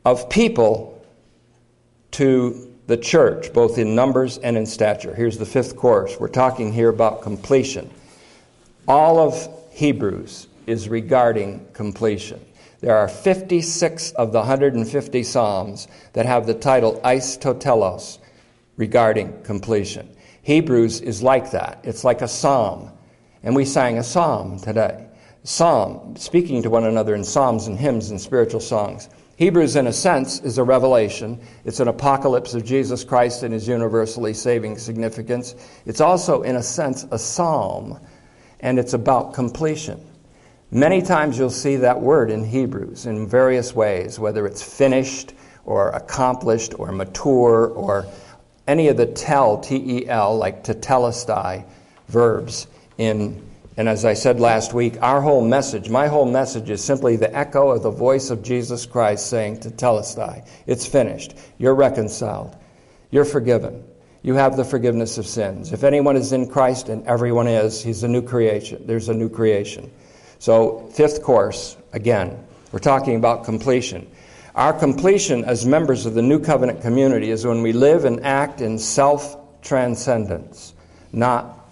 of 0.04 0.30
people 0.30 1.06
to 2.12 2.72
the 2.88 2.98
church, 2.98 3.52
both 3.52 3.78
in 3.78 3.96
numbers 3.96 4.38
and 4.38 4.58
in 4.58 4.66
stature. 4.66 5.14
Here's 5.14 5.38
the 5.38 5.46
fifth 5.46 5.76
course. 5.76 6.20
We're 6.20 6.28
talking 6.28 6.72
here 6.72 6.90
about 6.90 7.24
completion. 7.24 7.90
All 8.88 9.20
of 9.20 9.50
Hebrews 9.72 10.48
is 10.68 10.88
regarding 10.88 11.68
completion. 11.74 12.44
There 12.82 12.96
are 12.96 13.08
56 13.08 14.12
of 14.12 14.32
the 14.32 14.40
150 14.40 15.24
Psalms 15.24 15.88
that 16.14 16.26
have 16.26 16.46
the 16.46 16.54
title 16.54 17.00
eis 17.04 17.38
to 17.38 17.54
telos 17.54 18.20
regarding 18.78 19.42
completion. 19.44 20.16
Hebrews 20.42 21.02
is 21.02 21.24
like 21.24 21.52
that. 21.52 21.80
It's 21.84 22.04
like 22.04 22.22
a 22.22 22.28
psalm. 22.28 22.92
And 23.44 23.56
we 23.56 23.66
sang 23.66 23.98
a 23.98 24.04
psalm 24.04 24.60
today. 24.60 25.08
Psalm, 25.44 26.16
speaking 26.18 26.64
to 26.64 26.70
one 26.70 26.86
another 26.86 27.16
in 27.16 27.24
psalms 27.24 27.68
and 27.68 27.78
hymns 27.78 28.12
and 28.12 28.20
spiritual 28.20 28.60
songs. 28.60 29.10
Hebrews, 29.38 29.76
in 29.76 29.88
a 29.88 29.94
sense, 29.94 30.40
is 30.42 30.58
a 30.58 30.64
revelation. 30.64 31.42
It's 31.66 31.80
an 31.80 31.88
apocalypse 31.88 32.54
of 32.54 32.64
Jesus 32.64 33.04
Christ 33.04 33.44
and 33.44 33.54
his 33.54 33.68
universally 33.68 34.34
saving 34.34 34.78
significance. 34.78 35.56
It's 35.86 36.00
also, 36.02 36.42
in 36.42 36.56
a 36.56 36.64
sense, 36.64 37.06
a 37.12 37.20
psalm, 37.20 38.00
and 38.62 38.80
it's 38.80 38.94
about 38.94 39.34
completion. 39.34 40.04
Many 40.72 41.02
times 41.02 41.38
you'll 41.38 41.50
see 41.50 41.78
that 41.78 42.02
word 42.02 42.32
in 42.32 42.44
Hebrews 42.44 43.06
in 43.06 43.28
various 43.28 43.74
ways, 43.74 44.20
whether 44.20 44.46
it's 44.46 44.64
finished 44.64 45.34
or 45.64 45.90
accomplished 45.90 46.78
or 46.80 46.92
mature 46.92 47.68
or 47.68 48.06
any 48.68 48.88
of 48.88 48.98
the 48.98 49.06
tel, 49.06 49.60
T 49.60 49.76
E 49.76 50.08
L, 50.08 50.38
like 50.38 50.64
tetelestai 50.64 51.66
verbs 52.08 52.68
in 52.98 53.42
and 53.78 53.90
as 53.90 54.06
I 54.06 54.14
said 54.14 54.40
last 54.40 54.74
week, 54.74 55.02
our 55.02 55.22
whole 55.22 55.46
message, 55.46 55.90
my 55.90 56.08
whole 56.08 56.26
message 56.26 56.70
is 56.70 56.82
simply 56.82 57.18
the 57.18 57.36
echo 57.36 57.72
of 57.72 57.84
the 57.84 57.92
voice 57.92 58.30
of 58.30 58.42
Jesus 58.42 58.86
Christ 58.86 59.30
saying 59.30 59.58
tetelestai, 59.60 60.48
it's 60.66 60.86
finished. 60.86 61.36
You're 61.58 61.76
reconciled. 61.76 62.56
You're 63.12 63.26
forgiven. 63.26 63.84
You 64.24 64.36
have 64.36 64.56
the 64.56 64.64
forgiveness 64.64 65.18
of 65.18 65.28
sins. 65.28 65.74
If 65.74 65.84
anyone 65.84 66.16
is 66.16 66.32
in 66.32 66.48
Christ, 66.48 66.88
and 66.88 67.06
everyone 67.06 67.48
is, 67.48 67.84
he's 67.84 68.04
a 68.04 68.08
new 68.08 68.22
creation. 68.22 68.88
There's 68.88 69.10
a 69.10 69.14
new 69.14 69.30
creation. 69.30 69.92
So, 70.40 70.90
fifth 70.94 71.24
course, 71.24 71.78
again, 71.94 72.38
we're 72.72 72.80
talking 72.80 73.16
about 73.16 73.46
completion. 73.46 74.10
Our 74.56 74.74
completion 74.74 75.44
as 75.44 75.66
members 75.66 76.06
of 76.06 76.14
the 76.14 76.22
new 76.22 76.40
covenant 76.40 76.82
community 76.82 77.30
is 77.30 77.46
when 77.46 77.62
we 77.62 77.74
live 77.74 78.06
and 78.06 78.26
act 78.26 78.62
in 78.62 78.80
self 78.80 79.38
transcendence, 79.62 80.74
not 81.12 81.68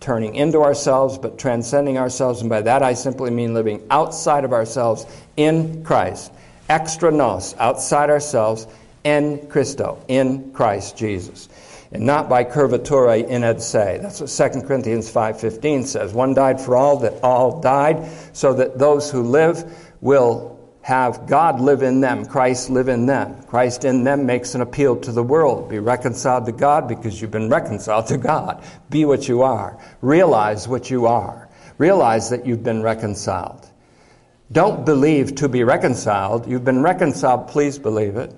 turning 0.00 0.34
into 0.34 0.62
ourselves, 0.62 1.18
but 1.18 1.38
transcending 1.38 1.98
ourselves. 1.98 2.40
And 2.40 2.50
by 2.50 2.62
that 2.62 2.82
I 2.82 2.94
simply 2.94 3.30
mean 3.30 3.54
living 3.54 3.86
outside 3.90 4.44
of 4.44 4.52
ourselves 4.52 5.06
in 5.36 5.84
Christ. 5.84 6.32
Extra 6.68 7.10
nos, 7.10 7.54
outside 7.58 8.10
ourselves, 8.10 8.66
in 9.04 9.46
Christo, 9.48 10.02
in 10.08 10.52
Christ 10.52 10.96
Jesus. 10.96 11.48
And 11.92 12.06
not 12.06 12.28
by 12.28 12.44
curvatura 12.44 13.26
in 13.26 13.44
et 13.44 13.60
se. 13.60 13.98
That's 14.00 14.20
what 14.20 14.52
2 14.52 14.62
Corinthians 14.62 15.12
5.15 15.12 15.86
says. 15.86 16.12
One 16.12 16.34
died 16.34 16.60
for 16.60 16.76
all, 16.76 16.98
that 16.98 17.22
all 17.22 17.60
died, 17.60 18.08
so 18.32 18.54
that 18.54 18.78
those 18.78 19.10
who 19.10 19.22
live 19.22 19.64
will 20.00 20.58
have 20.82 21.28
God 21.28 21.60
live 21.60 21.82
in 21.82 22.00
them, 22.00 22.26
Christ 22.26 22.68
live 22.68 22.88
in 22.88 23.06
them. 23.06 23.40
Christ 23.44 23.84
in 23.84 24.02
them 24.02 24.26
makes 24.26 24.54
an 24.54 24.62
appeal 24.62 24.96
to 25.00 25.12
the 25.12 25.22
world. 25.22 25.68
Be 25.68 25.78
reconciled 25.78 26.46
to 26.46 26.52
God 26.52 26.88
because 26.88 27.20
you've 27.20 27.30
been 27.30 27.48
reconciled 27.48 28.08
to 28.08 28.18
God. 28.18 28.64
Be 28.90 29.04
what 29.04 29.28
you 29.28 29.42
are. 29.42 29.78
Realize 30.00 30.66
what 30.66 30.90
you 30.90 31.06
are. 31.06 31.48
Realize 31.78 32.30
that 32.30 32.46
you've 32.46 32.64
been 32.64 32.82
reconciled. 32.82 33.68
Don't 34.50 34.84
believe 34.84 35.36
to 35.36 35.48
be 35.48 35.62
reconciled. 35.62 36.46
You've 36.48 36.64
been 36.64 36.82
reconciled, 36.82 37.48
please 37.48 37.78
believe 37.78 38.16
it. 38.16 38.34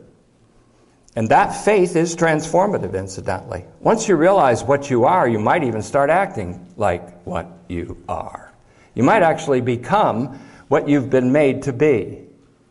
And 1.16 1.28
that 1.28 1.52
faith 1.64 1.94
is 1.94 2.16
transformative, 2.16 2.94
incidentally. 2.94 3.64
Once 3.80 4.08
you 4.08 4.16
realize 4.16 4.64
what 4.64 4.90
you 4.90 5.04
are, 5.04 5.28
you 5.28 5.38
might 5.38 5.62
even 5.62 5.82
start 5.82 6.10
acting 6.10 6.66
like 6.76 7.24
what 7.24 7.46
you 7.68 8.02
are. 8.08 8.52
You 8.94 9.04
might 9.04 9.22
actually 9.22 9.60
become 9.60 10.38
what 10.68 10.88
you've 10.88 11.10
been 11.10 11.30
made 11.30 11.62
to 11.64 11.72
be 11.72 12.20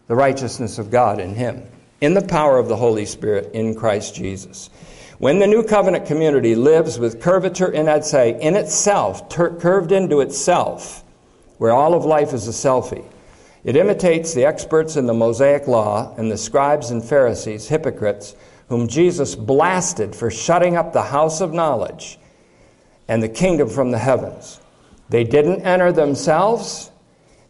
the 0.08 0.16
righteousness 0.16 0.78
of 0.78 0.92
God 0.92 1.20
in 1.20 1.34
Him, 1.34 1.64
in 2.02 2.14
the 2.14 2.22
power 2.22 2.60
of 2.60 2.68
the 2.68 2.76
Holy 2.76 3.06
Spirit 3.06 3.54
in 3.54 3.74
Christ 3.74 4.14
Jesus. 4.14 4.70
When 5.20 5.40
the 5.40 5.48
new 5.48 5.64
covenant 5.64 6.06
community 6.06 6.56
lives 6.56 7.00
with 7.00 7.22
curvature 7.22 7.72
in, 7.72 7.88
I'd 7.88 8.04
say, 8.04 8.40
in 8.42 8.56
itself, 8.56 9.30
ter- 9.30 9.58
curved 9.58 9.94
into 9.94 10.20
itself, 10.20 11.04
where 11.60 11.72
all 11.72 11.94
of 11.94 12.04
life 12.04 12.34
is 12.34 12.48
a 12.48 12.52
selfie, 12.52 13.06
it 13.64 13.76
imitates 13.76 14.34
the 14.34 14.46
experts 14.46 14.98
in 14.98 15.06
the 15.06 15.14
Mosaic 15.14 15.68
Law 15.68 16.14
and 16.18 16.30
the 16.30 16.38
scribes 16.38 16.92
and 16.92 17.04
Pharisees, 17.04 17.68
hypocrites, 17.68 18.36
whom 18.70 18.88
Jesus 18.88 19.36
blasted 19.36 20.16
for 20.16 20.30
shutting 20.30 20.76
up 20.76 20.92
the 20.92 21.04
house 21.04 21.42
of 21.42 21.54
knowledge 21.54 22.20
and 23.08 23.22
the 23.22 23.30
kingdom 23.30 23.70
from 23.70 23.92
the 23.92 24.00
heavens. 24.00 24.60
They 25.10 25.24
didn't 25.24 25.62
enter 25.62 25.92
themselves, 25.92 26.92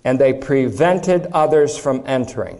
and 0.04 0.20
they 0.20 0.34
prevented 0.34 1.28
others 1.34 1.78
from 1.78 2.04
entering. 2.06 2.60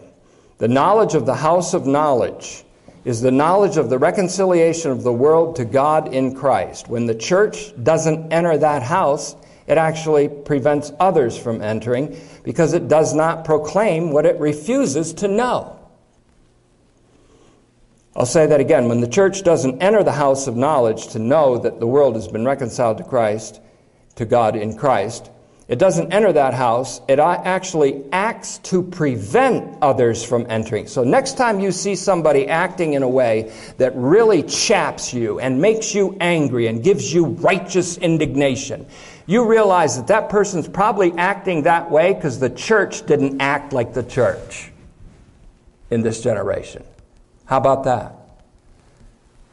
The 0.58 0.68
knowledge 0.68 1.14
of 1.14 1.26
the 1.26 1.34
house 1.34 1.74
of 1.74 1.86
knowledge 1.86 2.64
is 3.04 3.20
the 3.20 3.30
knowledge 3.30 3.76
of 3.76 3.90
the 3.90 3.98
reconciliation 3.98 4.90
of 4.90 5.02
the 5.02 5.12
world 5.12 5.56
to 5.56 5.64
God 5.64 6.14
in 6.14 6.34
Christ. 6.34 6.88
When 6.88 7.06
the 7.06 7.14
church 7.14 7.72
doesn't 7.82 8.32
enter 8.32 8.56
that 8.56 8.82
house, 8.82 9.36
it 9.66 9.78
actually 9.78 10.28
prevents 10.28 10.92
others 11.00 11.36
from 11.36 11.62
entering 11.62 12.18
because 12.42 12.72
it 12.72 12.88
does 12.88 13.14
not 13.14 13.44
proclaim 13.44 14.10
what 14.12 14.26
it 14.26 14.38
refuses 14.38 15.14
to 15.14 15.28
know. 15.28 15.78
I'll 18.16 18.26
say 18.26 18.46
that 18.46 18.60
again. 18.60 18.88
When 18.88 19.00
the 19.00 19.08
church 19.08 19.42
doesn't 19.42 19.82
enter 19.82 20.04
the 20.04 20.12
house 20.12 20.46
of 20.46 20.56
knowledge 20.56 21.08
to 21.08 21.18
know 21.18 21.58
that 21.58 21.80
the 21.80 21.86
world 21.86 22.14
has 22.14 22.28
been 22.28 22.44
reconciled 22.44 22.98
to 22.98 23.04
Christ, 23.04 23.60
to 24.16 24.24
God 24.24 24.54
in 24.54 24.76
Christ, 24.76 25.30
it 25.66 25.78
doesn't 25.78 26.12
enter 26.12 26.30
that 26.30 26.52
house. 26.52 27.00
It 27.08 27.18
actually 27.18 28.04
acts 28.12 28.58
to 28.64 28.82
prevent 28.82 29.82
others 29.82 30.22
from 30.22 30.46
entering. 30.50 30.86
So 30.86 31.04
next 31.04 31.38
time 31.38 31.58
you 31.58 31.72
see 31.72 31.96
somebody 31.96 32.46
acting 32.46 32.92
in 32.92 33.02
a 33.02 33.08
way 33.08 33.50
that 33.78 33.96
really 33.96 34.42
chaps 34.42 35.14
you 35.14 35.40
and 35.40 35.62
makes 35.62 35.94
you 35.94 36.16
angry 36.20 36.66
and 36.66 36.84
gives 36.84 37.12
you 37.12 37.24
righteous 37.24 37.96
indignation, 37.96 38.86
you 39.26 39.48
realize 39.48 39.96
that 39.96 40.06
that 40.08 40.28
person's 40.28 40.68
probably 40.68 41.12
acting 41.12 41.62
that 41.62 41.90
way 41.90 42.12
because 42.12 42.38
the 42.38 42.50
church 42.50 43.06
didn't 43.06 43.40
act 43.40 43.72
like 43.72 43.94
the 43.94 44.02
church 44.02 44.70
in 45.90 46.02
this 46.02 46.22
generation. 46.22 46.84
How 47.46 47.58
about 47.58 47.84
that? 47.84 48.14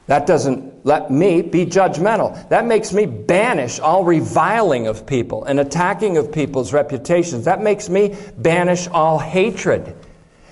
That 0.08 0.26
doesn't 0.26 0.86
let 0.86 1.10
me 1.10 1.42
be 1.42 1.66
judgmental. 1.66 2.50
That 2.50 2.66
makes 2.66 2.92
me 2.92 3.06
banish 3.06 3.80
all 3.80 4.04
reviling 4.04 4.88
of 4.88 5.06
people 5.06 5.46
and 5.46 5.60
attacking 5.60 6.18
of 6.18 6.32
people's 6.32 6.74
reputations. 6.74 7.46
That 7.46 7.62
makes 7.62 7.88
me 7.88 8.18
banish 8.38 8.88
all 8.90 9.20
hatred. 9.20 9.96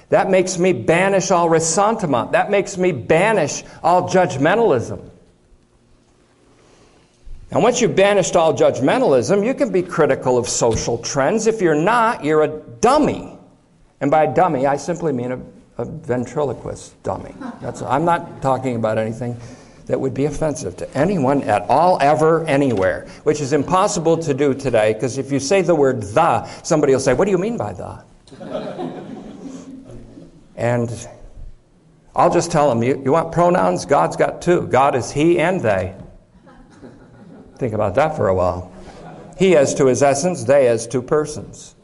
That 0.09 0.29
makes 0.29 0.57
me 0.57 0.71
banish 0.71 1.29
all 1.29 1.49
ressentiment. 1.49 2.31
That 2.31 2.49
makes 2.49 2.77
me 2.77 2.91
banish 2.91 3.63
all 3.83 4.07
judgmentalism. 4.07 5.09
And 7.51 7.63
once 7.63 7.81
you've 7.81 7.95
banished 7.95 8.35
all 8.35 8.53
judgmentalism, 8.53 9.45
you 9.45 9.55
can 9.55 9.71
be 9.71 9.81
critical 9.81 10.37
of 10.37 10.47
social 10.47 10.99
trends. 10.99 11.47
If 11.47 11.61
you're 11.61 11.73
not, 11.73 12.23
you're 12.23 12.43
a 12.43 12.59
dummy. 12.79 13.37
And 14.01 14.11
by 14.11 14.27
dummy, 14.27 14.67
I 14.67 14.77
simply 14.77 15.11
mean 15.11 15.31
a, 15.31 15.41
a 15.79 15.85
ventriloquist 15.85 17.01
dummy. 17.01 17.33
That's, 17.59 17.81
I'm 17.81 18.05
not 18.05 18.41
talking 18.41 18.75
about 18.75 18.99
anything 18.99 19.35
that 19.87 19.99
would 19.99 20.13
be 20.13 20.25
offensive 20.25 20.77
to 20.77 20.97
anyone 20.97 21.41
at 21.43 21.63
all, 21.63 21.97
ever, 21.99 22.45
anywhere, 22.45 23.07
which 23.23 23.41
is 23.41 23.53
impossible 23.53 24.17
to 24.19 24.35
do 24.35 24.53
today 24.53 24.93
because 24.93 25.17
if 25.17 25.31
you 25.31 25.39
say 25.39 25.63
the 25.63 25.73
word 25.73 26.03
the, 26.03 26.45
somebody 26.61 26.93
will 26.93 26.99
say, 26.99 27.15
What 27.15 27.25
do 27.25 27.31
you 27.31 27.39
mean 27.39 27.57
by 27.57 27.73
the? 27.73 28.03
and 30.55 31.07
I'll 32.15 32.31
just 32.31 32.51
tell 32.51 32.69
them, 32.69 32.83
you, 32.83 33.01
you 33.03 33.11
want 33.11 33.31
pronouns? 33.31 33.85
God's 33.85 34.15
got 34.15 34.43
two 34.43 34.67
God 34.67 34.93
is 34.93 35.11
He 35.11 35.39
and 35.39 35.59
they. 35.59 35.95
Think 37.59 37.73
about 37.73 37.93
that 37.95 38.15
for 38.15 38.29
a 38.29 38.33
while. 38.33 38.71
He 39.37 39.55
as 39.55 39.75
to 39.75 39.85
his 39.85 40.01
essence, 40.01 40.45
they 40.45 40.67
as 40.67 40.87
to 40.87 41.01
persons. 41.01 41.75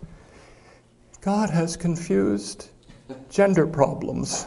God 1.21 1.49
has 1.49 1.75
confused 1.77 2.69
gender 3.29 3.67
problems. 3.67 4.45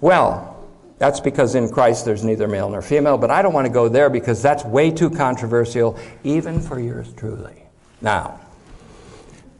Well, 0.00 0.68
that's 0.98 1.20
because 1.20 1.54
in 1.54 1.68
Christ 1.68 2.04
there's 2.04 2.24
neither 2.24 2.48
male 2.48 2.68
nor 2.68 2.82
female, 2.82 3.16
but 3.16 3.30
I 3.30 3.42
don't 3.42 3.52
want 3.52 3.66
to 3.66 3.72
go 3.72 3.88
there 3.88 4.10
because 4.10 4.42
that's 4.42 4.64
way 4.64 4.90
too 4.90 5.08
controversial, 5.08 5.98
even 6.24 6.60
for 6.60 6.80
yours 6.80 7.12
truly. 7.14 7.62
Now, 8.00 8.40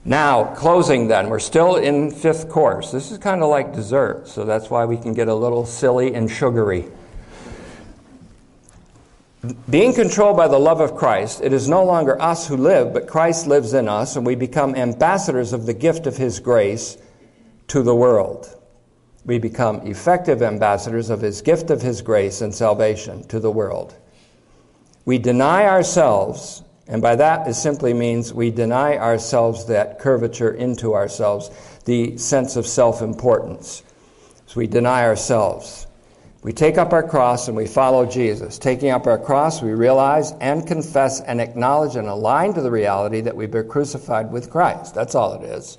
now, 0.05 0.55
closing 0.55 1.09
then, 1.09 1.29
we're 1.29 1.41
still 1.41 1.77
in 1.77 2.13
fifth 2.13 2.49
course. 2.49 2.93
This 2.93 3.11
is 3.11 3.19
kind 3.19 3.43
of 3.43 3.49
like 3.49 3.75
dessert, 3.75 4.29
so 4.29 4.45
that's 4.45 4.71
why 4.71 4.85
we 4.85 4.97
can 4.97 5.15
get 5.15 5.27
a 5.27 5.35
little 5.35 5.67
silly 5.67 6.15
and 6.15 6.31
sugary. 6.31 6.87
Being 9.69 9.93
controlled 9.93 10.37
by 10.37 10.49
the 10.49 10.59
love 10.59 10.81
of 10.81 10.97
Christ, 10.97 11.41
it 11.43 11.53
is 11.53 11.69
no 11.69 11.85
longer 11.85 12.21
us 12.21 12.49
who 12.49 12.57
live, 12.57 12.93
but 12.93 13.07
Christ 13.07 13.47
lives 13.47 13.75
in 13.75 13.89
us, 13.89 14.17
and 14.17 14.25
we 14.25 14.35
become 14.35 14.75
ambassadors 14.75 15.53
of 15.53 15.67
the 15.67 15.75
gift 15.75 16.07
of 16.07 16.17
His 16.17 16.41
grace 16.41 16.97
to 17.69 17.83
the 17.83 17.95
world. 17.95 18.49
We 19.25 19.39
become 19.39 19.87
effective 19.87 20.43
ambassadors 20.43 21.11
of 21.11 21.21
His 21.21 21.43
gift 21.43 21.71
of 21.71 21.83
His 21.83 22.01
grace 22.03 22.41
and 22.41 22.55
salvation 22.55 23.27
to 23.29 23.41
the 23.41 23.51
world. 23.51 23.95
We 25.05 25.19
deny 25.19 25.67
ourselves, 25.67 26.63
and 26.89 27.03
by 27.03 27.17
that 27.17 27.47
it 27.47 27.55
simply 27.55 27.93
means 27.93 28.33
we 28.33 28.51
deny 28.51 28.97
ourselves 28.97 29.67
that 29.67 29.99
curvature 29.99 30.53
into 30.53 30.95
ourselves, 30.95 31.51
the 31.85 32.17
sense 32.17 32.57
of 32.57 32.67
self 32.67 33.03
importance. 33.03 33.83
So 34.47 34.59
we 34.61 34.67
deny 34.67 35.05
ourselves. 35.05 35.86
We 36.47 36.53
take 36.53 36.79
up 36.79 36.93
our 36.93 37.03
cross 37.03 37.49
and 37.49 37.57
we 37.57 37.67
follow 37.67 38.07
Jesus. 38.07 38.57
Taking 38.57 38.91
up 38.91 39.09
our 39.09 39.19
cross, 39.19 39.61
we 39.61 39.73
realize 39.73 40.31
and 40.41 40.65
confess 40.65 41.21
and 41.21 41.41
acknowledge 41.41 41.97
and 41.97 42.07
align 42.07 42.55
to 42.55 42.61
the 42.61 42.71
reality 42.71 43.21
that 43.23 43.35
we've 43.35 43.51
been 43.51 43.69
crucified 43.69 44.31
with 44.31 44.49
Christ. 44.49 44.95
That's 44.95 45.17
all 45.17 45.33
it 45.33 45.43
is. 45.43 45.77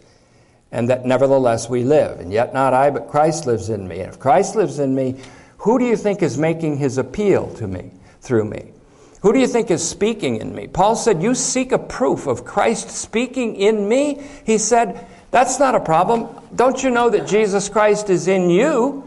And 0.73 0.89
that 0.89 1.05
nevertheless 1.05 1.69
we 1.69 1.85
live. 1.85 2.19
And 2.19 2.33
yet 2.33 2.53
not 2.53 2.73
I, 2.73 2.89
but 2.89 3.07
Christ 3.07 3.45
lives 3.45 3.69
in 3.69 3.87
me. 3.87 4.01
And 4.01 4.11
if 4.11 4.19
Christ 4.19 4.57
lives 4.57 4.77
in 4.79 4.93
me, 4.93 5.15
who 5.59 5.79
do 5.79 5.85
you 5.85 5.95
think 5.95 6.21
is 6.21 6.37
making 6.37 6.75
his 6.75 6.97
appeal 6.97 7.49
to 7.53 7.65
me 7.65 7.91
through 8.19 8.43
me? 8.43 8.73
Who 9.21 9.31
do 9.31 9.39
you 9.39 9.47
think 9.47 9.71
is 9.71 9.87
speaking 9.87 10.35
in 10.35 10.53
me? 10.53 10.67
Paul 10.67 10.97
said, 10.97 11.23
You 11.23 11.33
seek 11.33 11.71
a 11.71 11.79
proof 11.79 12.27
of 12.27 12.43
Christ 12.43 12.89
speaking 12.89 13.55
in 13.55 13.87
me? 13.87 14.21
He 14.45 14.57
said, 14.57 15.07
That's 15.31 15.59
not 15.59 15.75
a 15.75 15.79
problem. 15.79 16.27
Don't 16.53 16.83
you 16.83 16.89
know 16.89 17.09
that 17.09 17.25
Jesus 17.25 17.69
Christ 17.69 18.09
is 18.09 18.27
in 18.27 18.49
you? 18.49 19.06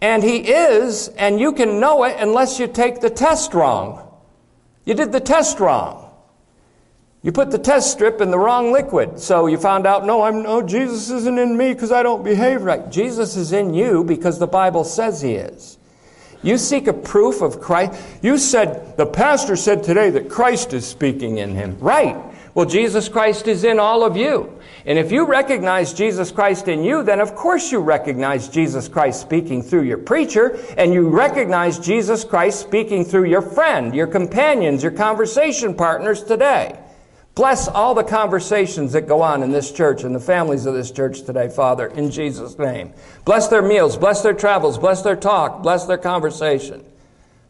And 0.00 0.22
He 0.22 0.38
is, 0.38 1.08
and 1.08 1.40
you 1.40 1.52
can 1.52 1.80
know 1.80 2.04
it 2.04 2.16
unless 2.18 2.58
you 2.58 2.66
take 2.66 3.00
the 3.00 3.10
test 3.10 3.54
wrong. 3.54 4.06
You 4.84 4.94
did 4.94 5.12
the 5.12 5.20
test 5.20 5.60
wrong. 5.60 6.10
You 7.22 7.32
put 7.32 7.50
the 7.50 7.58
test 7.58 7.90
strip 7.90 8.20
in 8.20 8.30
the 8.30 8.38
wrong 8.38 8.70
liquid. 8.70 9.18
So 9.18 9.46
you 9.46 9.56
found 9.56 9.86
out, 9.86 10.04
no, 10.04 10.22
I'm, 10.22 10.42
no, 10.42 10.60
Jesus 10.60 11.10
isn't 11.10 11.38
in 11.38 11.56
me 11.56 11.72
because 11.72 11.90
I 11.90 12.02
don't 12.02 12.22
behave 12.22 12.62
right. 12.62 12.90
Jesus 12.90 13.34
is 13.36 13.52
in 13.52 13.72
you 13.72 14.04
because 14.04 14.38
the 14.38 14.46
Bible 14.46 14.84
says 14.84 15.22
He 15.22 15.32
is. 15.32 15.78
You 16.44 16.58
seek 16.58 16.86
a 16.86 16.92
proof 16.92 17.40
of 17.40 17.58
Christ. 17.58 17.98
You 18.20 18.36
said, 18.36 18.98
the 18.98 19.06
pastor 19.06 19.56
said 19.56 19.82
today 19.82 20.10
that 20.10 20.28
Christ 20.28 20.74
is 20.74 20.86
speaking 20.86 21.38
in 21.38 21.54
him. 21.54 21.78
Right. 21.80 22.16
Well, 22.54 22.66
Jesus 22.66 23.08
Christ 23.08 23.48
is 23.48 23.64
in 23.64 23.80
all 23.80 24.04
of 24.04 24.14
you. 24.14 24.60
And 24.86 24.98
if 24.98 25.10
you 25.10 25.26
recognize 25.26 25.94
Jesus 25.94 26.30
Christ 26.30 26.68
in 26.68 26.84
you, 26.84 27.02
then 27.02 27.20
of 27.20 27.34
course 27.34 27.72
you 27.72 27.78
recognize 27.78 28.48
Jesus 28.48 28.86
Christ 28.86 29.20
speaking 29.20 29.62
through 29.62 29.82
your 29.82 29.98
preacher, 29.98 30.58
and 30.76 30.92
you 30.92 31.08
recognize 31.08 31.78
Jesus 31.78 32.22
Christ 32.22 32.60
speaking 32.60 33.04
through 33.04 33.24
your 33.24 33.40
friend, 33.40 33.94
your 33.94 34.06
companions, 34.06 34.82
your 34.82 34.92
conversation 34.92 35.74
partners 35.74 36.22
today. 36.22 36.78
Bless 37.34 37.66
all 37.66 37.94
the 37.94 38.04
conversations 38.04 38.92
that 38.92 39.08
go 39.08 39.20
on 39.22 39.42
in 39.42 39.50
this 39.50 39.72
church 39.72 40.04
and 40.04 40.14
the 40.14 40.20
families 40.20 40.66
of 40.66 40.74
this 40.74 40.92
church 40.92 41.22
today, 41.22 41.48
Father, 41.48 41.86
in 41.86 42.10
Jesus' 42.10 42.58
name. 42.58 42.92
Bless 43.24 43.48
their 43.48 43.62
meals, 43.62 43.96
bless 43.96 44.22
their 44.22 44.34
travels, 44.34 44.78
bless 44.78 45.02
their 45.02 45.16
talk, 45.16 45.62
bless 45.62 45.86
their 45.86 45.98
conversation. 45.98 46.84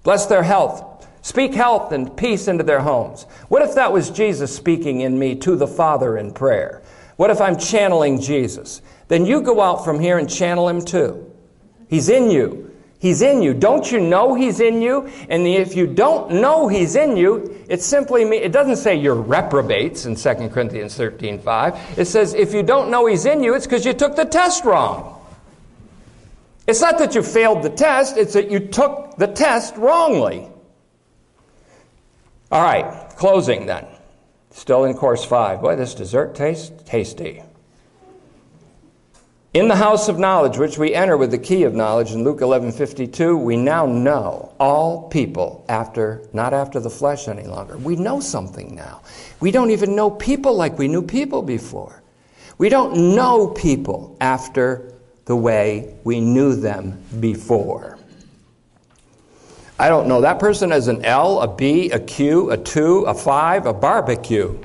Bless 0.04 0.26
their 0.26 0.42
health. 0.42 1.06
Speak 1.20 1.54
health 1.54 1.92
and 1.92 2.16
peace 2.16 2.48
into 2.48 2.64
their 2.64 2.80
homes. 2.80 3.24
What 3.48 3.62
if 3.62 3.74
that 3.74 3.92
was 3.92 4.10
Jesus 4.10 4.54
speaking 4.54 5.00
in 5.00 5.18
me 5.18 5.34
to 5.36 5.56
the 5.56 5.66
Father 5.66 6.16
in 6.16 6.32
prayer? 6.32 6.82
What 7.16 7.30
if 7.30 7.40
I'm 7.40 7.58
channeling 7.58 8.20
Jesus? 8.20 8.82
Then 9.08 9.26
you 9.26 9.42
go 9.42 9.60
out 9.60 9.84
from 9.84 10.00
here 10.00 10.18
and 10.18 10.28
channel 10.28 10.68
him 10.68 10.84
too. 10.84 11.30
He's 11.88 12.08
in 12.08 12.30
you. 12.30 12.74
He's 13.04 13.20
in 13.20 13.42
you. 13.42 13.52
Don't 13.52 13.92
you 13.92 14.00
know 14.00 14.34
He's 14.34 14.60
in 14.60 14.80
you? 14.80 15.10
And 15.28 15.46
if 15.46 15.76
you 15.76 15.86
don't 15.86 16.40
know 16.40 16.68
He's 16.68 16.96
in 16.96 17.18
you, 17.18 17.62
it 17.68 17.82
simply 17.82 18.22
it 18.22 18.50
doesn't 18.50 18.76
say 18.76 18.96
you're 18.96 19.14
reprobates 19.14 20.06
in 20.06 20.14
2 20.16 20.48
Corinthians 20.48 20.96
13 20.96 21.38
5. 21.38 21.98
It 21.98 22.06
says 22.06 22.32
if 22.32 22.54
you 22.54 22.62
don't 22.62 22.90
know 22.90 23.04
He's 23.04 23.26
in 23.26 23.42
you, 23.42 23.54
it's 23.54 23.66
because 23.66 23.84
you 23.84 23.92
took 23.92 24.16
the 24.16 24.24
test 24.24 24.64
wrong. 24.64 25.20
It's 26.66 26.80
not 26.80 26.96
that 26.96 27.14
you 27.14 27.22
failed 27.22 27.62
the 27.62 27.68
test, 27.68 28.16
it's 28.16 28.32
that 28.32 28.50
you 28.50 28.58
took 28.58 29.18
the 29.18 29.26
test 29.26 29.76
wrongly. 29.76 30.48
All 32.50 32.62
right, 32.62 33.10
closing 33.18 33.66
then. 33.66 33.86
Still 34.54 34.84
in 34.84 34.94
course 34.94 35.24
five. 35.24 35.60
Boy, 35.60 35.74
this 35.74 35.94
dessert 35.94 36.36
tastes 36.36 36.70
tasty. 36.86 37.42
In 39.52 39.66
the 39.66 39.76
house 39.76 40.08
of 40.08 40.16
knowledge, 40.18 40.56
which 40.58 40.78
we 40.78 40.94
enter 40.94 41.16
with 41.16 41.32
the 41.32 41.38
key 41.38 41.64
of 41.64 41.74
knowledge 41.74 42.12
in 42.12 42.22
Luke 42.22 42.40
11:52, 42.40 43.36
we 43.36 43.56
now 43.56 43.84
know 43.84 44.52
all 44.60 45.08
people 45.08 45.64
after 45.68 46.22
not 46.32 46.54
after 46.54 46.78
the 46.78 46.88
flesh 46.88 47.26
any 47.26 47.42
longer. 47.42 47.76
We 47.76 47.96
know 47.96 48.20
something 48.20 48.76
now. 48.76 49.00
We 49.40 49.50
don't 49.50 49.72
even 49.72 49.96
know 49.96 50.08
people 50.08 50.54
like 50.54 50.78
we 50.78 50.86
knew 50.86 51.02
people 51.02 51.42
before. 51.42 52.02
We 52.56 52.68
don't 52.68 53.16
know 53.16 53.48
people 53.48 54.16
after 54.20 54.92
the 55.24 55.36
way 55.36 55.94
we 56.04 56.20
knew 56.20 56.54
them 56.54 57.02
before. 57.18 57.93
I 59.78 59.88
don't 59.88 60.06
know 60.06 60.20
that 60.20 60.38
person 60.38 60.70
as 60.70 60.86
an 60.86 61.04
L, 61.04 61.40
a 61.40 61.48
B, 61.48 61.90
a 61.90 61.98
Q, 61.98 62.50
a 62.52 62.56
2, 62.56 63.06
a 63.06 63.14
5, 63.14 63.66
a 63.66 63.72
barbecue. 63.72 64.56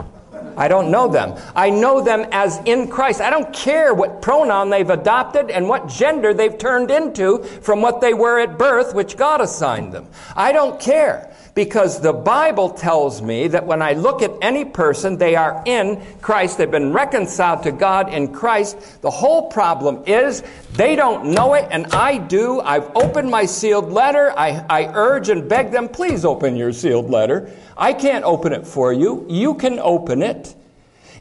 I 0.56 0.68
don't 0.68 0.92
know 0.92 1.08
them. 1.08 1.36
I 1.56 1.70
know 1.70 2.02
them 2.02 2.28
as 2.32 2.60
in 2.66 2.90
Christ. 2.90 3.22
I 3.22 3.30
don't 3.30 3.52
care 3.54 3.94
what 3.94 4.22
pronoun 4.22 4.70
they've 4.70 4.90
adopted 4.90 5.50
and 5.50 5.68
what 5.68 5.88
gender 5.88 6.34
they've 6.34 6.58
turned 6.58 6.92
into 6.92 7.40
from 7.62 7.82
what 7.82 8.02
they 8.02 8.14
were 8.14 8.40
at 8.40 8.58
birth, 8.58 8.94
which 8.94 9.18
God 9.18 9.42
assigned 9.42 9.94
them. 9.94 10.06
I 10.36 10.52
don't 10.52 10.80
care 10.80 11.29
because 11.60 12.00
the 12.00 12.14
Bible 12.14 12.70
tells 12.70 13.22
me 13.22 13.50
that 13.50 13.66
when 13.66 13.82
I 13.82 13.92
look 13.92 14.22
at 14.22 14.32
any 14.42 14.64
person, 14.64 15.18
they 15.18 15.36
are 15.36 15.62
in 15.66 16.02
Christ. 16.22 16.58
They've 16.58 16.72
been 16.72 16.94
reconciled 16.94 17.64
to 17.64 17.74
God 17.74 18.14
in 18.14 18.34
Christ. 18.34 19.02
The 19.02 19.12
whole 19.12 19.50
problem 19.50 20.02
is 20.08 20.42
they 20.72 20.96
don't 20.96 21.34
know 21.34 21.56
it, 21.56 21.68
and 21.70 21.88
I 21.88 22.18
do. 22.18 22.62
I've 22.62 22.90
opened 22.96 23.30
my 23.30 23.44
sealed 23.44 23.92
letter. 23.92 24.32
I, 24.38 24.64
I 24.70 24.86
urge 24.94 25.28
and 25.28 25.50
beg 25.50 25.72
them, 25.72 25.90
please 25.90 26.24
open 26.24 26.56
your 26.56 26.72
sealed 26.72 27.10
letter. 27.10 27.54
I 27.76 27.92
can't 27.92 28.24
open 28.24 28.54
it 28.54 28.66
for 28.66 28.94
you. 28.94 29.26
You 29.28 29.56
can 29.56 29.80
open 29.80 30.24
it 30.24 30.56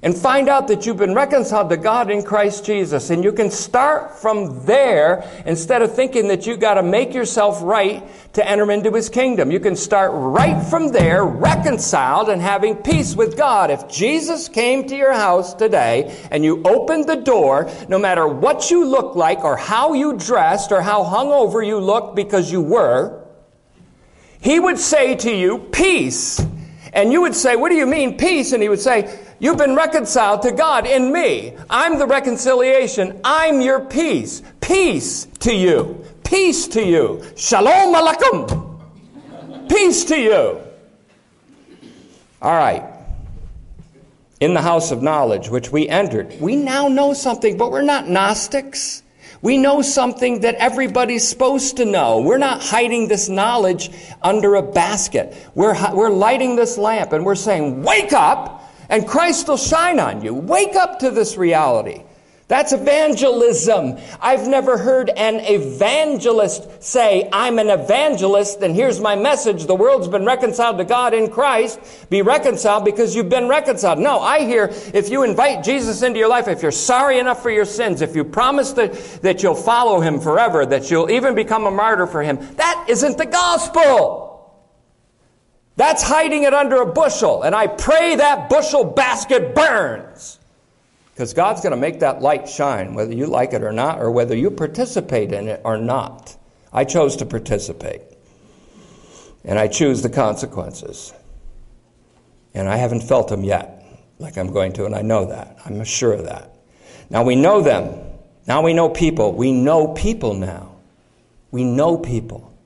and 0.02 0.16
find 0.16 0.48
out 0.48 0.68
that 0.68 0.86
you've 0.86 0.96
been 0.96 1.14
reconciled 1.14 1.70
to 1.70 1.76
God 1.76 2.10
in 2.10 2.22
Christ 2.22 2.64
Jesus. 2.64 3.10
And 3.10 3.24
you 3.24 3.32
can 3.32 3.50
start 3.50 4.16
from 4.18 4.64
there 4.64 5.28
instead 5.44 5.82
of 5.82 5.94
thinking 5.94 6.28
that 6.28 6.46
you've 6.46 6.60
got 6.60 6.74
to 6.74 6.82
make 6.82 7.14
yourself 7.14 7.60
right 7.62 8.06
to 8.34 8.48
enter 8.48 8.70
into 8.70 8.92
his 8.92 9.08
kingdom. 9.08 9.50
You 9.50 9.58
can 9.58 9.74
start 9.74 10.12
right 10.14 10.62
from 10.62 10.88
there, 10.88 11.24
reconciled 11.24 12.28
and 12.28 12.40
having 12.40 12.76
peace 12.76 13.16
with 13.16 13.36
God. 13.36 13.70
If 13.70 13.88
Jesus 13.88 14.48
came 14.48 14.86
to 14.86 14.96
your 14.96 15.12
house 15.12 15.54
today 15.54 16.16
and 16.30 16.44
you 16.44 16.62
opened 16.64 17.08
the 17.08 17.16
door, 17.16 17.70
no 17.88 17.98
matter 17.98 18.28
what 18.28 18.70
you 18.70 18.84
look 18.84 19.16
like 19.16 19.42
or 19.44 19.56
how 19.56 19.94
you 19.94 20.16
dressed 20.16 20.70
or 20.70 20.80
how 20.80 21.02
hungover 21.02 21.66
you 21.66 21.80
looked 21.80 22.14
because 22.14 22.52
you 22.52 22.60
were, 22.60 23.24
he 24.40 24.60
would 24.60 24.78
say 24.78 25.16
to 25.16 25.34
you, 25.34 25.58
peace. 25.72 26.40
And 26.92 27.12
you 27.12 27.20
would 27.22 27.34
say, 27.34 27.56
what 27.56 27.70
do 27.70 27.74
you 27.74 27.86
mean 27.86 28.16
peace? 28.16 28.52
And 28.52 28.62
he 28.62 28.68
would 28.68 28.80
say, 28.80 29.18
you've 29.38 29.58
been 29.58 29.74
reconciled 29.74 30.42
to 30.42 30.52
God 30.52 30.86
in 30.86 31.12
me. 31.12 31.54
I'm 31.68 31.98
the 31.98 32.06
reconciliation. 32.06 33.20
I'm 33.24 33.60
your 33.60 33.80
peace. 33.80 34.42
Peace 34.60 35.26
to 35.40 35.54
you. 35.54 36.04
Peace 36.24 36.68
to 36.68 36.84
you. 36.84 37.24
Shalom 37.36 37.94
alaikum. 37.94 39.68
Peace 39.68 40.04
to 40.06 40.18
you. 40.18 40.60
All 42.40 42.54
right. 42.56 42.84
In 44.40 44.54
the 44.54 44.62
house 44.62 44.92
of 44.92 45.02
knowledge, 45.02 45.48
which 45.48 45.72
we 45.72 45.88
entered, 45.88 46.40
we 46.40 46.54
now 46.54 46.86
know 46.86 47.12
something, 47.12 47.56
but 47.56 47.72
we're 47.72 47.82
not 47.82 48.08
Gnostics. 48.08 49.02
We 49.40 49.56
know 49.56 49.82
something 49.82 50.40
that 50.40 50.56
everybody's 50.56 51.26
supposed 51.26 51.76
to 51.76 51.84
know. 51.84 52.20
We're 52.20 52.38
not 52.38 52.62
hiding 52.62 53.08
this 53.08 53.28
knowledge 53.28 53.90
under 54.20 54.56
a 54.56 54.62
basket. 54.62 55.34
We're, 55.54 55.76
we're 55.94 56.10
lighting 56.10 56.56
this 56.56 56.76
lamp 56.76 57.12
and 57.12 57.24
we're 57.24 57.36
saying, 57.36 57.82
wake 57.82 58.12
up 58.12 58.57
and 58.88 59.06
Christ 59.06 59.48
will 59.48 59.56
shine 59.56 60.00
on 60.00 60.22
you. 60.22 60.34
Wake 60.34 60.74
up 60.74 60.98
to 61.00 61.10
this 61.10 61.36
reality. 61.36 62.02
That's 62.48 62.72
evangelism. 62.72 63.98
I've 64.22 64.48
never 64.48 64.78
heard 64.78 65.10
an 65.10 65.40
evangelist 65.40 66.82
say, 66.82 67.28
I'm 67.30 67.58
an 67.58 67.68
evangelist 67.68 68.62
and 68.62 68.74
here's 68.74 69.00
my 69.00 69.16
message. 69.16 69.66
The 69.66 69.74
world's 69.74 70.08
been 70.08 70.24
reconciled 70.24 70.78
to 70.78 70.84
God 70.84 71.12
in 71.12 71.30
Christ. 71.30 71.78
Be 72.08 72.22
reconciled 72.22 72.86
because 72.86 73.14
you've 73.14 73.28
been 73.28 73.48
reconciled. 73.48 73.98
No, 73.98 74.20
I 74.20 74.46
hear 74.46 74.70
if 74.94 75.10
you 75.10 75.24
invite 75.24 75.62
Jesus 75.62 76.00
into 76.02 76.18
your 76.18 76.30
life, 76.30 76.48
if 76.48 76.62
you're 76.62 76.72
sorry 76.72 77.18
enough 77.18 77.42
for 77.42 77.50
your 77.50 77.66
sins, 77.66 78.00
if 78.00 78.16
you 78.16 78.24
promise 78.24 78.72
that, 78.72 78.94
that 79.20 79.42
you'll 79.42 79.54
follow 79.54 80.00
him 80.00 80.18
forever, 80.18 80.64
that 80.64 80.90
you'll 80.90 81.10
even 81.10 81.34
become 81.34 81.66
a 81.66 81.70
martyr 81.70 82.06
for 82.06 82.22
him, 82.22 82.38
that 82.56 82.86
isn't 82.88 83.18
the 83.18 83.26
gospel. 83.26 84.27
That's 85.78 86.02
hiding 86.02 86.42
it 86.42 86.52
under 86.52 86.82
a 86.82 86.86
bushel. 86.86 87.44
And 87.44 87.54
I 87.54 87.68
pray 87.68 88.16
that 88.16 88.50
bushel 88.50 88.82
basket 88.82 89.54
burns. 89.54 90.40
Because 91.14 91.32
God's 91.32 91.60
going 91.60 91.70
to 91.70 91.76
make 91.76 92.00
that 92.00 92.20
light 92.20 92.48
shine, 92.48 92.94
whether 92.94 93.14
you 93.14 93.26
like 93.26 93.52
it 93.52 93.62
or 93.62 93.70
not, 93.70 94.00
or 94.00 94.10
whether 94.10 94.36
you 94.36 94.50
participate 94.50 95.30
in 95.30 95.46
it 95.46 95.60
or 95.64 95.78
not. 95.78 96.36
I 96.72 96.84
chose 96.84 97.14
to 97.16 97.26
participate. 97.26 98.02
And 99.44 99.56
I 99.56 99.68
choose 99.68 100.02
the 100.02 100.10
consequences. 100.10 101.12
And 102.54 102.68
I 102.68 102.76
haven't 102.76 103.02
felt 103.02 103.28
them 103.28 103.44
yet, 103.44 103.84
like 104.18 104.36
I'm 104.36 104.52
going 104.52 104.72
to, 104.74 104.84
and 104.84 104.96
I 104.96 105.02
know 105.02 105.26
that. 105.26 105.58
I'm 105.64 105.84
sure 105.84 106.12
of 106.12 106.24
that. 106.24 106.56
Now 107.08 107.22
we 107.22 107.36
know 107.36 107.62
them. 107.62 108.04
Now 108.48 108.62
we 108.62 108.74
know 108.74 108.88
people. 108.88 109.32
We 109.32 109.52
know 109.52 109.94
people 109.94 110.34
now. 110.34 110.74
We 111.52 111.62
know 111.62 111.98
people. 111.98 112.57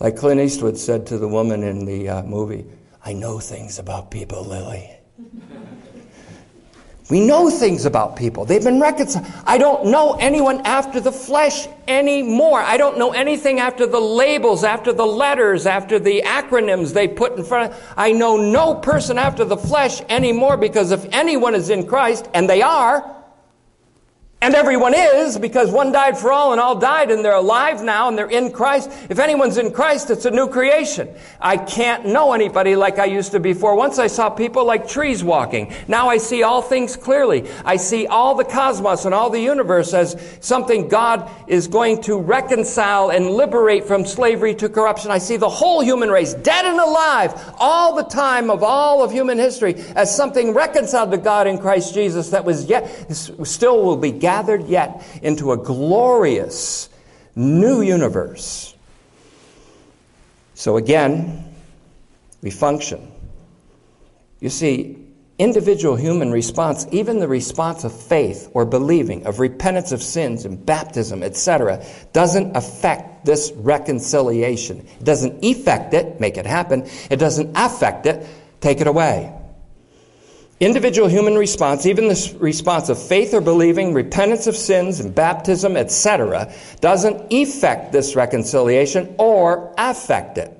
Like 0.00 0.16
Clint 0.16 0.40
Eastwood 0.40 0.78
said 0.78 1.06
to 1.08 1.18
the 1.18 1.28
woman 1.28 1.62
in 1.62 1.84
the 1.84 2.08
uh, 2.08 2.22
movie, 2.22 2.64
I 3.04 3.12
know 3.12 3.40
things 3.40 3.78
about 3.78 4.10
people, 4.10 4.44
Lily. 4.44 4.90
We 7.10 7.26
know 7.26 7.48
things 7.48 7.86
about 7.86 8.16
people. 8.16 8.44
They've 8.44 8.62
been 8.62 8.80
reconciled. 8.80 9.26
I 9.46 9.56
don't 9.56 9.86
know 9.86 10.12
anyone 10.20 10.60
after 10.66 11.00
the 11.00 11.10
flesh 11.10 11.66
anymore. 11.86 12.60
I 12.60 12.76
don't 12.76 12.98
know 12.98 13.12
anything 13.12 13.60
after 13.60 13.86
the 13.86 14.00
labels, 14.00 14.62
after 14.62 14.92
the 14.92 15.06
letters, 15.06 15.66
after 15.66 15.98
the 15.98 16.22
acronyms 16.26 16.92
they 16.92 17.08
put 17.08 17.38
in 17.38 17.44
front 17.44 17.72
of. 17.72 17.94
I 17.96 18.12
know 18.12 18.36
no 18.36 18.74
person 18.74 19.16
after 19.16 19.46
the 19.46 19.56
flesh 19.56 20.02
anymore 20.10 20.58
because 20.58 20.90
if 20.90 21.06
anyone 21.10 21.54
is 21.54 21.70
in 21.70 21.86
Christ, 21.86 22.28
and 22.34 22.48
they 22.48 22.60
are, 22.60 23.17
and 24.40 24.54
everyone 24.54 24.94
is, 24.94 25.36
because 25.36 25.72
one 25.72 25.90
died 25.90 26.16
for 26.16 26.30
all 26.30 26.52
and 26.52 26.60
all 26.60 26.78
died, 26.78 27.10
and 27.10 27.24
they're 27.24 27.34
alive 27.34 27.82
now 27.82 28.08
and 28.08 28.16
they're 28.16 28.30
in 28.30 28.52
Christ. 28.52 28.88
If 29.10 29.18
anyone's 29.18 29.58
in 29.58 29.72
Christ, 29.72 30.10
it's 30.10 30.26
a 30.26 30.30
new 30.30 30.48
creation. 30.48 31.08
I 31.40 31.56
can't 31.56 32.06
know 32.06 32.32
anybody 32.32 32.76
like 32.76 33.00
I 33.00 33.06
used 33.06 33.32
to 33.32 33.40
before. 33.40 33.74
Once 33.74 33.98
I 33.98 34.06
saw 34.06 34.30
people 34.30 34.64
like 34.64 34.88
trees 34.88 35.24
walking. 35.24 35.72
Now 35.88 36.08
I 36.08 36.18
see 36.18 36.44
all 36.44 36.62
things 36.62 36.94
clearly. 36.94 37.50
I 37.64 37.76
see 37.76 38.06
all 38.06 38.36
the 38.36 38.44
cosmos 38.44 39.06
and 39.06 39.14
all 39.14 39.28
the 39.28 39.40
universe 39.40 39.92
as 39.92 40.16
something 40.40 40.86
God 40.86 41.28
is 41.48 41.66
going 41.66 42.02
to 42.02 42.16
reconcile 42.16 43.10
and 43.10 43.30
liberate 43.30 43.84
from 43.86 44.06
slavery 44.06 44.54
to 44.54 44.68
corruption. 44.68 45.10
I 45.10 45.18
see 45.18 45.36
the 45.36 45.48
whole 45.48 45.80
human 45.80 46.10
race, 46.10 46.34
dead 46.34 46.64
and 46.64 46.78
alive, 46.78 47.34
all 47.58 47.96
the 47.96 48.04
time 48.04 48.50
of 48.50 48.62
all 48.62 49.02
of 49.02 49.10
human 49.10 49.38
history, 49.38 49.74
as 49.96 50.14
something 50.14 50.54
reconciled 50.54 51.10
to 51.10 51.18
God 51.18 51.48
in 51.48 51.58
Christ 51.58 51.92
Jesus 51.92 52.30
that 52.30 52.44
was 52.44 52.66
yet, 52.66 53.10
still 53.12 53.82
will 53.82 53.96
be 53.96 54.12
gathered 54.28 54.68
yet 54.68 55.02
into 55.22 55.52
a 55.52 55.56
glorious 55.56 56.90
new 57.34 57.80
universe. 57.80 58.74
So 60.52 60.76
again, 60.76 61.46
we 62.42 62.50
function. 62.50 63.10
You 64.40 64.50
see, 64.50 64.98
individual 65.38 65.96
human 65.96 66.30
response, 66.30 66.86
even 66.92 67.20
the 67.20 67.26
response 67.26 67.84
of 67.84 67.98
faith 67.98 68.50
or 68.52 68.66
believing, 68.66 69.24
of 69.24 69.40
repentance 69.40 69.92
of 69.92 70.02
sins 70.02 70.44
and 70.44 70.54
baptism, 70.66 71.22
etc., 71.22 71.82
doesn't 72.12 72.54
affect 72.54 73.24
this 73.24 73.50
reconciliation. 73.56 74.86
It 75.00 75.04
doesn't 75.04 75.42
effect 75.42 75.94
it, 75.94 76.20
make 76.20 76.36
it 76.36 76.44
happen. 76.44 76.86
It 77.08 77.16
doesn't 77.16 77.56
affect 77.56 78.04
it, 78.04 78.26
take 78.60 78.82
it 78.82 78.88
away. 78.88 79.32
Individual 80.60 81.08
human 81.08 81.36
response, 81.36 81.86
even 81.86 82.08
the 82.08 82.36
response 82.38 82.88
of 82.88 83.00
faith 83.00 83.32
or 83.34 83.40
believing, 83.40 83.94
repentance 83.94 84.46
of 84.46 84.56
sins 84.56 85.00
and 85.00 85.14
baptism, 85.14 85.76
etc., 85.76 86.52
doesn't 86.80 87.32
effect 87.32 87.92
this 87.92 88.16
reconciliation 88.16 89.14
or 89.18 89.72
affect 89.78 90.38
it. 90.38 90.52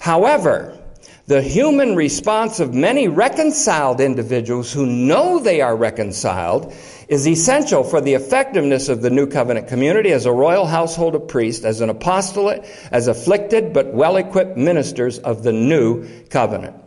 However, 0.00 0.78
the 1.26 1.40
human 1.40 1.94
response 1.94 2.58
of 2.58 2.74
many 2.74 3.06
reconciled 3.06 4.00
individuals 4.00 4.72
who 4.72 4.84
know 4.84 5.38
they 5.38 5.60
are 5.60 5.76
reconciled 5.76 6.74
is 7.06 7.28
essential 7.28 7.84
for 7.84 8.00
the 8.00 8.14
effectiveness 8.14 8.88
of 8.88 9.02
the 9.02 9.10
new 9.10 9.28
covenant 9.28 9.68
community 9.68 10.10
as 10.10 10.26
a 10.26 10.32
royal 10.32 10.66
household 10.66 11.14
of 11.14 11.28
priests, 11.28 11.64
as 11.64 11.80
an 11.80 11.90
apostolate, 11.90 12.64
as 12.90 13.06
afflicted 13.06 13.72
but 13.72 13.94
well 13.94 14.16
equipped 14.16 14.56
ministers 14.56 15.20
of 15.20 15.44
the 15.44 15.52
new 15.52 16.08
covenant. 16.30 16.81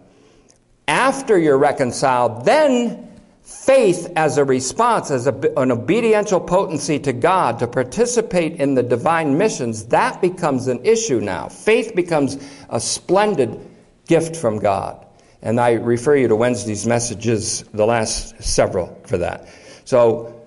After 0.88 1.38
you're 1.38 1.58
reconciled, 1.58 2.46
then 2.46 3.12
faith 3.42 4.12
as 4.16 4.38
a 4.38 4.44
response, 4.44 5.12
as 5.12 5.28
a, 5.28 5.54
an 5.58 5.72
obediential 5.72 6.40
potency 6.40 7.00
to 7.00 7.14
God 7.14 7.60
to 7.60 7.68
participate 7.68 8.60
in 8.60 8.74
the 8.74 8.84
divine 8.84 9.38
missions, 9.38 9.86
that 9.86 10.22
becomes 10.22 10.68
an 10.68 10.86
issue 10.86 11.20
now. 11.20 11.48
Faith 11.50 11.96
becomes 11.96 12.38
a 12.70 12.80
splendid 12.80 13.60
gift 14.08 14.36
from 14.36 14.60
God. 14.60 15.06
And 15.42 15.60
I 15.60 15.74
refer 15.74 16.16
you 16.16 16.28
to 16.28 16.36
Wednesday's 16.36 16.88
messages, 16.88 17.64
the 17.74 17.86
last 17.86 18.42
several, 18.44 19.00
for 19.06 19.20
that. 19.20 19.48
So, 19.86 20.42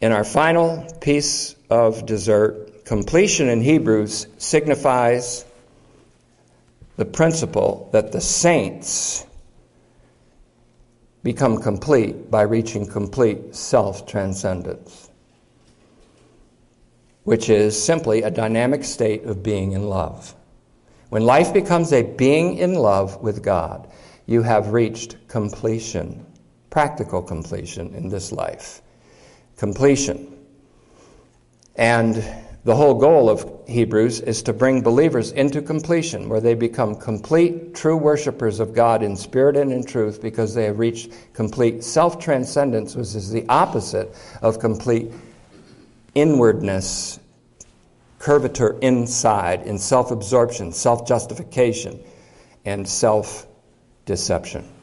in 0.00 0.12
our 0.12 0.22
final 0.22 0.86
piece 1.00 1.56
of 1.70 2.06
dessert, 2.06 2.84
completion 2.84 3.48
in 3.48 3.60
Hebrews 3.60 4.26
signifies 4.38 5.44
the 6.96 7.04
principle 7.04 7.88
that 7.92 8.12
the 8.12 8.20
saints 8.20 9.26
become 11.24 11.60
complete 11.60 12.30
by 12.30 12.42
reaching 12.42 12.86
complete 12.86 13.56
self 13.56 14.06
transcendence, 14.06 15.10
which 17.24 17.48
is 17.50 17.82
simply 17.82 18.22
a 18.22 18.30
dynamic 18.30 18.84
state 18.84 19.24
of 19.24 19.42
being 19.42 19.72
in 19.72 19.88
love. 19.88 20.34
When 21.08 21.24
life 21.24 21.52
becomes 21.52 21.92
a 21.92 22.02
being 22.02 22.58
in 22.58 22.74
love 22.74 23.20
with 23.22 23.42
God, 23.42 23.90
you 24.26 24.42
have 24.42 24.72
reached 24.72 25.16
completion, 25.26 26.24
practical 26.70 27.22
completion 27.22 27.94
in 27.94 28.08
this 28.08 28.30
life. 28.30 28.82
Completion. 29.56 30.36
And 31.76 32.22
the 32.64 32.74
whole 32.74 32.94
goal 32.94 33.28
of 33.28 33.46
Hebrews 33.66 34.20
is 34.20 34.42
to 34.44 34.54
bring 34.54 34.80
believers 34.80 35.32
into 35.32 35.60
completion, 35.60 36.30
where 36.30 36.40
they 36.40 36.54
become 36.54 36.94
complete, 36.94 37.74
true 37.74 37.96
worshippers 37.96 38.58
of 38.58 38.74
God 38.74 39.02
in 39.02 39.16
spirit 39.16 39.56
and 39.56 39.70
in 39.70 39.84
truth 39.84 40.22
because 40.22 40.54
they 40.54 40.64
have 40.64 40.78
reached 40.78 41.12
complete 41.34 41.84
self 41.84 42.18
transcendence, 42.18 42.96
which 42.96 43.14
is 43.14 43.30
the 43.30 43.46
opposite 43.50 44.14
of 44.40 44.58
complete 44.58 45.12
inwardness, 46.14 47.20
curvature 48.18 48.78
inside, 48.80 49.66
in 49.66 49.78
self 49.78 50.10
absorption, 50.10 50.72
self 50.72 51.06
justification, 51.06 52.02
and 52.64 52.88
self 52.88 53.46
deception. 54.06 54.73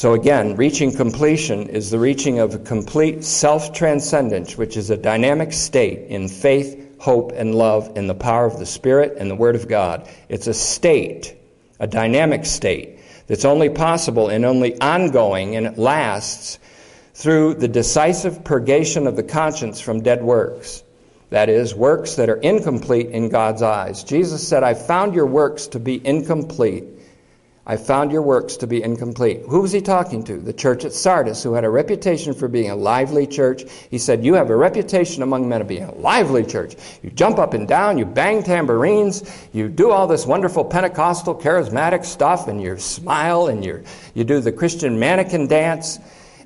So 0.00 0.14
again, 0.14 0.56
reaching 0.56 0.92
completion 0.92 1.68
is 1.68 1.90
the 1.90 1.98
reaching 1.98 2.38
of 2.38 2.54
a 2.54 2.58
complete 2.58 3.22
self 3.22 3.74
transcendence, 3.74 4.56
which 4.56 4.78
is 4.78 4.88
a 4.88 4.96
dynamic 4.96 5.52
state 5.52 6.08
in 6.08 6.26
faith, 6.26 6.98
hope, 6.98 7.32
and 7.32 7.54
love 7.54 7.98
in 7.98 8.06
the 8.06 8.14
power 8.14 8.46
of 8.46 8.58
the 8.58 8.64
Spirit 8.64 9.18
and 9.18 9.30
the 9.30 9.34
Word 9.34 9.56
of 9.56 9.68
God. 9.68 10.08
It's 10.30 10.46
a 10.46 10.54
state, 10.54 11.36
a 11.78 11.86
dynamic 11.86 12.46
state, 12.46 13.00
that's 13.26 13.44
only 13.44 13.68
possible 13.68 14.28
and 14.28 14.46
only 14.46 14.80
ongoing, 14.80 15.54
and 15.56 15.66
it 15.66 15.76
lasts 15.76 16.58
through 17.12 17.56
the 17.56 17.68
decisive 17.68 18.42
purgation 18.42 19.06
of 19.06 19.16
the 19.16 19.22
conscience 19.22 19.82
from 19.82 20.00
dead 20.00 20.22
works. 20.22 20.82
That 21.28 21.50
is, 21.50 21.74
works 21.74 22.14
that 22.14 22.30
are 22.30 22.36
incomplete 22.36 23.08
in 23.08 23.28
God's 23.28 23.60
eyes. 23.60 24.02
Jesus 24.02 24.48
said, 24.48 24.62
I 24.62 24.72
found 24.72 25.14
your 25.14 25.26
works 25.26 25.66
to 25.66 25.78
be 25.78 26.00
incomplete. 26.02 26.84
I 27.66 27.76
found 27.76 28.10
your 28.10 28.22
works 28.22 28.56
to 28.56 28.66
be 28.66 28.82
incomplete. 28.82 29.42
Who 29.48 29.60
was 29.60 29.70
he 29.70 29.82
talking 29.82 30.24
to? 30.24 30.38
The 30.38 30.52
church 30.52 30.84
at 30.84 30.94
Sardis, 30.94 31.42
who 31.42 31.52
had 31.52 31.64
a 31.64 31.70
reputation 31.70 32.32
for 32.32 32.48
being 32.48 32.70
a 32.70 32.74
lively 32.74 33.26
church. 33.26 33.64
He 33.90 33.98
said, 33.98 34.24
You 34.24 34.34
have 34.34 34.48
a 34.48 34.56
reputation 34.56 35.22
among 35.22 35.48
men 35.48 35.60
of 35.60 35.68
being 35.68 35.84
a 35.84 35.94
lively 35.94 36.42
church. 36.42 36.74
You 37.02 37.10
jump 37.10 37.38
up 37.38 37.52
and 37.52 37.68
down, 37.68 37.98
you 37.98 38.06
bang 38.06 38.42
tambourines, 38.42 39.48
you 39.52 39.68
do 39.68 39.90
all 39.90 40.06
this 40.06 40.26
wonderful 40.26 40.64
Pentecostal 40.64 41.34
charismatic 41.34 42.04
stuff, 42.04 42.48
and 42.48 42.62
you 42.62 42.78
smile 42.78 43.48
and 43.48 43.64
you 43.64 43.84
you 44.14 44.24
do 44.24 44.40
the 44.40 44.52
Christian 44.52 44.98
mannequin 44.98 45.46
dance. 45.46 45.98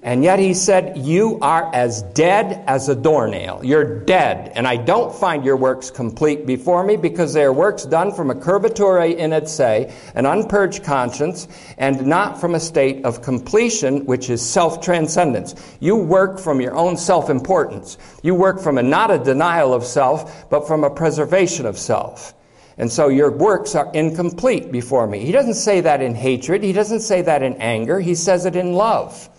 And 0.04 0.22
yet 0.22 0.38
he 0.38 0.52
said, 0.52 0.98
You 0.98 1.38
are 1.40 1.74
as 1.74 2.02
dead 2.02 2.62
as 2.66 2.90
a 2.90 2.94
doornail. 2.94 3.62
You're 3.64 4.00
dead. 4.00 4.52
And 4.54 4.68
I 4.68 4.76
don't 4.76 5.14
find 5.14 5.46
your 5.46 5.56
works 5.56 5.90
complete 5.90 6.44
before 6.46 6.84
me 6.84 6.96
because 6.96 7.32
they 7.32 7.42
are 7.42 7.54
works 7.54 7.86
done 7.86 8.12
from 8.12 8.30
a 8.30 8.34
curvature 8.34 9.00
in 9.00 9.32
it, 9.32 9.48
say, 9.48 9.94
an 10.14 10.26
unpurged 10.26 10.84
conscience, 10.84 11.48
and 11.78 12.06
not 12.06 12.38
from 12.38 12.54
a 12.54 12.60
state 12.60 13.06
of 13.06 13.22
completion, 13.22 14.04
which 14.04 14.28
is 14.28 14.42
self 14.42 14.82
transcendence. 14.82 15.54
You 15.80 15.96
work 15.96 16.38
from 16.38 16.60
your 16.60 16.76
own 16.76 16.98
self 16.98 17.30
importance. 17.30 17.96
You 18.22 18.34
work 18.34 18.60
from 18.60 18.76
a 18.76 18.82
not 18.82 19.10
a 19.10 19.16
denial 19.16 19.72
of 19.72 19.84
self, 19.84 20.50
but 20.50 20.68
from 20.68 20.84
a 20.84 20.90
preservation 20.90 21.64
of 21.64 21.78
self. 21.78 22.34
And 22.76 22.92
so 22.92 23.08
your 23.08 23.30
works 23.30 23.74
are 23.74 23.90
incomplete 23.94 24.70
before 24.70 25.06
me. 25.06 25.20
He 25.20 25.32
doesn't 25.32 25.54
say 25.54 25.80
that 25.80 26.02
in 26.02 26.14
hatred. 26.14 26.62
He 26.62 26.74
doesn't 26.74 27.00
say 27.00 27.22
that 27.22 27.42
in 27.42 27.54
anger. 27.54 28.00
He 28.00 28.14
says 28.14 28.44
it 28.44 28.54
in 28.54 28.74
love 28.74 29.30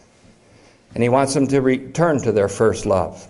and 0.95 1.03
he 1.03 1.09
wants 1.09 1.33
them 1.33 1.45
to 1.47 1.61
return 1.61 2.19
to 2.21 2.31
their 2.31 2.47
first 2.47 2.85
love. 2.85 3.27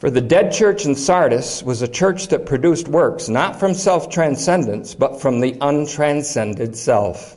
For 0.00 0.10
the 0.10 0.20
dead 0.20 0.52
church 0.52 0.84
in 0.84 0.94
Sardis 0.94 1.62
was 1.62 1.82
a 1.82 1.88
church 1.88 2.28
that 2.28 2.46
produced 2.46 2.88
works 2.88 3.28
not 3.28 3.58
from 3.58 3.74
self 3.74 4.10
transcendence, 4.10 4.94
but 4.94 5.20
from 5.20 5.40
the 5.40 5.56
untranscended 5.60 6.76
self. 6.76 7.36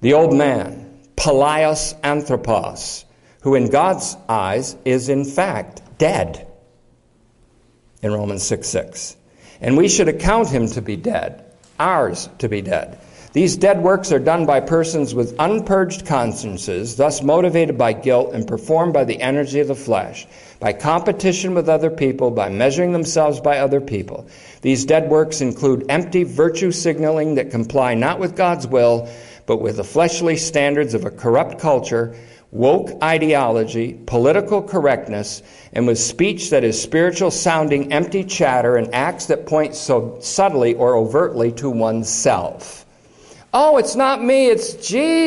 The 0.00 0.14
old 0.14 0.34
man, 0.34 0.98
Palaios 1.16 1.94
Anthropos, 2.02 3.04
who 3.42 3.54
in 3.54 3.70
God's 3.70 4.16
eyes 4.28 4.76
is 4.84 5.08
in 5.08 5.24
fact 5.24 5.82
dead 5.98 6.46
in 8.02 8.12
Romans 8.12 8.42
6 8.42 8.66
6. 8.66 9.16
And 9.60 9.76
we 9.76 9.88
should 9.88 10.08
account 10.08 10.48
him 10.48 10.68
to 10.68 10.82
be 10.82 10.96
dead, 10.96 11.44
ours 11.78 12.28
to 12.38 12.48
be 12.48 12.62
dead. 12.62 12.98
These 13.32 13.58
dead 13.58 13.80
works 13.80 14.10
are 14.10 14.18
done 14.18 14.44
by 14.44 14.58
persons 14.58 15.14
with 15.14 15.38
unpurged 15.38 16.04
consciences, 16.04 16.96
thus 16.96 17.22
motivated 17.22 17.78
by 17.78 17.92
guilt 17.92 18.32
and 18.34 18.44
performed 18.44 18.92
by 18.92 19.04
the 19.04 19.22
energy 19.22 19.60
of 19.60 19.68
the 19.68 19.76
flesh, 19.76 20.26
by 20.58 20.72
competition 20.72 21.54
with 21.54 21.68
other 21.68 21.90
people, 21.90 22.32
by 22.32 22.48
measuring 22.48 22.90
themselves 22.90 23.38
by 23.38 23.58
other 23.58 23.80
people. 23.80 24.26
These 24.62 24.84
dead 24.84 25.08
works 25.08 25.40
include 25.40 25.86
empty 25.88 26.24
virtue 26.24 26.72
signaling 26.72 27.36
that 27.36 27.52
comply 27.52 27.94
not 27.94 28.18
with 28.18 28.34
God's 28.34 28.66
will, 28.66 29.08
but 29.46 29.58
with 29.58 29.76
the 29.76 29.84
fleshly 29.84 30.36
standards 30.36 30.94
of 30.94 31.04
a 31.04 31.10
corrupt 31.12 31.60
culture, 31.60 32.16
woke 32.50 32.90
ideology, 33.00 33.96
political 34.06 34.60
correctness, 34.60 35.44
and 35.72 35.86
with 35.86 36.00
speech 36.00 36.50
that 36.50 36.64
is 36.64 36.82
spiritual 36.82 37.30
sounding 37.30 37.92
empty 37.92 38.24
chatter 38.24 38.76
and 38.76 38.92
acts 38.92 39.26
that 39.26 39.46
point 39.46 39.76
so 39.76 40.18
subtly 40.20 40.74
or 40.74 40.96
overtly 40.96 41.52
to 41.52 41.70
oneself. 41.70 42.86
Oh, 43.52 43.78
it's 43.78 43.96
not 43.96 44.22
me, 44.22 44.46
it's 44.46 44.74
Jesus. 44.74 45.26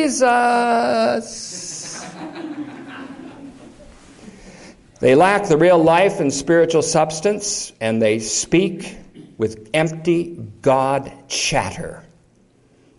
they 5.00 5.14
lack 5.14 5.46
the 5.46 5.58
real 5.58 5.76
life 5.76 6.20
and 6.20 6.32
spiritual 6.32 6.80
substance, 6.80 7.72
and 7.82 8.00
they 8.00 8.18
speak 8.18 8.96
with 9.36 9.68
empty 9.74 10.38
God 10.62 11.12
chatter. 11.28 12.02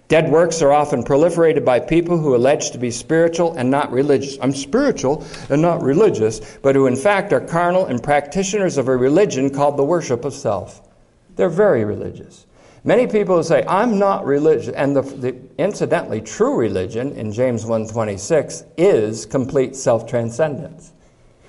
Dead 0.07 0.29
works 0.29 0.61
are 0.61 0.71
often 0.71 1.03
proliferated 1.03 1.65
by 1.65 1.79
people 1.79 2.19
who 2.19 2.35
allege 2.35 2.69
to 2.69 2.77
be 2.77 2.91
spiritual 2.91 3.55
and 3.55 3.71
not 3.71 3.91
religious. 3.91 4.37
I'm 4.39 4.53
spiritual 4.53 5.25
and 5.49 5.59
not 5.59 5.81
religious, 5.81 6.59
but 6.61 6.75
who 6.75 6.85
in 6.85 6.95
fact 6.95 7.33
are 7.33 7.41
carnal 7.41 7.87
and 7.87 8.03
practitioners 8.03 8.77
of 8.77 8.87
a 8.87 8.95
religion 8.95 9.49
called 9.49 9.77
the 9.77 9.83
worship 9.83 10.23
of 10.23 10.35
self. 10.35 10.87
They're 11.35 11.49
very 11.49 11.83
religious. 11.85 12.45
Many 12.87 13.07
people 13.07 13.41
say, 13.41 13.65
I'm 13.67 13.97
not 13.97 14.27
religious. 14.27 14.71
And 14.75 14.95
the, 14.95 15.01
the, 15.01 15.35
incidentally, 15.57 16.21
true 16.21 16.55
religion 16.55 17.13
in 17.13 17.31
James 17.33 17.65
1.26 17.65 18.63
is 18.77 19.25
complete 19.25 19.75
self-transcendence, 19.75 20.93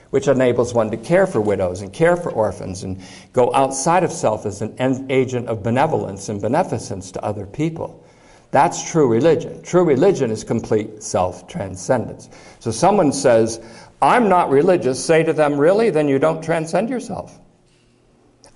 which 0.09 0.29
enables 0.29 0.73
one 0.73 0.91
to 0.91 0.97
care 0.97 1.27
for 1.27 1.43
widows 1.43 1.83
and 1.83 1.93
care 1.93 2.17
for 2.17 2.33
orphans 2.33 2.85
and 2.85 3.03
go 3.35 3.53
outside 3.55 4.03
of 4.03 4.13
self 4.13 4.47
as 4.47 4.63
an 4.63 5.07
agent 5.11 5.47
of 5.49 5.63
benevolence 5.63 6.31
and 6.31 6.41
beneficence 6.41 7.13
to 7.13 7.23
other 7.23 7.45
people. 7.45 8.03
That's 8.51 8.91
true 8.91 9.07
religion. 9.07 9.63
True 9.63 9.85
religion 9.85 10.31
is 10.31 10.43
complete 10.43 11.03
self-transcendence. 11.03 12.31
So 12.61 12.71
someone 12.71 13.13
says, 13.13 13.61
I'm 14.01 14.31
not 14.31 14.49
religious, 14.49 15.05
say 15.05 15.23
to 15.25 15.35
them, 15.35 15.59
really? 15.59 15.91
Then 15.91 16.09
you 16.09 16.19
don't 16.19 16.43
transcend 16.43 16.89
yourself. 16.89 17.39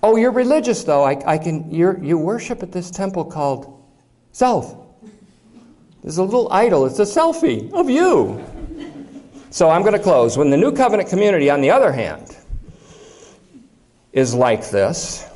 Oh, 0.03 0.15
you're 0.15 0.31
religious 0.31 0.83
though. 0.83 1.03
I, 1.03 1.21
I 1.25 1.37
can. 1.37 1.71
you 1.71 1.97
you 2.01 2.17
worship 2.17 2.63
at 2.63 2.71
this 2.71 2.89
temple 2.89 3.25
called 3.25 3.83
self. 4.31 4.75
There's 6.01 6.17
a 6.17 6.23
little 6.23 6.51
idol, 6.51 6.85
it's 6.87 6.99
a 6.99 7.03
selfie 7.03 7.71
of 7.73 7.89
you. 7.89 8.43
So 9.51 9.69
I'm 9.69 9.81
going 9.81 9.93
to 9.93 9.99
close. 9.99 10.37
When 10.37 10.49
the 10.49 10.57
New 10.57 10.71
Covenant 10.71 11.09
community, 11.09 11.49
on 11.49 11.61
the 11.61 11.69
other 11.69 11.91
hand, 11.91 12.37
is 14.13 14.33
like 14.33 14.69
this, 14.69 15.29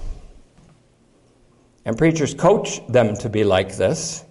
and 1.83 1.97
preachers 1.97 2.33
coach 2.33 2.85
them 2.87 3.15
to 3.17 3.29
be 3.29 3.43
like 3.43 3.75
this, 3.75 4.23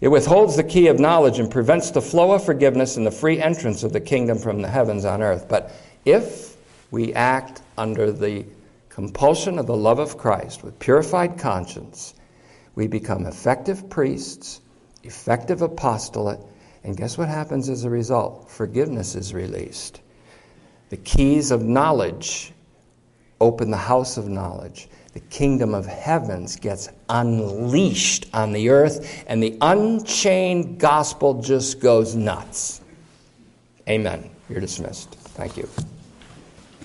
it 0.00 0.08
withholds 0.08 0.56
the 0.56 0.64
key 0.64 0.88
of 0.88 0.98
knowledge 0.98 1.38
and 1.38 1.50
prevents 1.50 1.90
the 1.90 2.00
flow 2.00 2.32
of 2.32 2.44
forgiveness 2.44 2.96
and 2.96 3.06
the 3.06 3.10
free 3.10 3.40
entrance 3.40 3.82
of 3.82 3.92
the 3.92 4.00
kingdom 4.00 4.38
from 4.38 4.62
the 4.62 4.68
heavens 4.68 5.04
on 5.04 5.22
earth. 5.22 5.46
But 5.48 5.72
if 6.04 6.56
we 6.90 7.12
act 7.14 7.62
under 7.76 8.10
the 8.10 8.44
compulsion 8.98 9.60
of 9.60 9.66
the 9.68 9.76
love 9.76 10.00
of 10.00 10.18
Christ 10.18 10.64
with 10.64 10.76
purified 10.80 11.38
conscience, 11.38 12.14
we 12.74 12.88
become 12.88 13.26
effective 13.26 13.88
priests, 13.88 14.60
effective 15.04 15.62
apostolate, 15.62 16.40
and 16.82 16.96
guess 16.96 17.16
what 17.16 17.28
happens 17.28 17.68
as 17.68 17.84
a 17.84 17.90
result? 17.90 18.50
Forgiveness 18.50 19.14
is 19.14 19.32
released. 19.32 20.00
The 20.90 20.96
keys 20.96 21.52
of 21.52 21.62
knowledge 21.62 22.52
open 23.40 23.70
the 23.70 23.76
house 23.76 24.16
of 24.16 24.28
knowledge. 24.28 24.88
The 25.12 25.20
kingdom 25.20 25.74
of 25.74 25.86
heavens 25.86 26.56
gets 26.56 26.88
unleashed 27.08 28.26
on 28.34 28.50
the 28.50 28.70
earth, 28.70 29.24
and 29.28 29.40
the 29.40 29.56
unchained 29.60 30.80
gospel 30.80 31.40
just 31.40 31.78
goes 31.78 32.16
nuts. 32.16 32.80
Amen. 33.88 34.28
You're 34.48 34.58
dismissed. 34.58 35.14
Thank 35.14 35.56
you. 35.56 35.68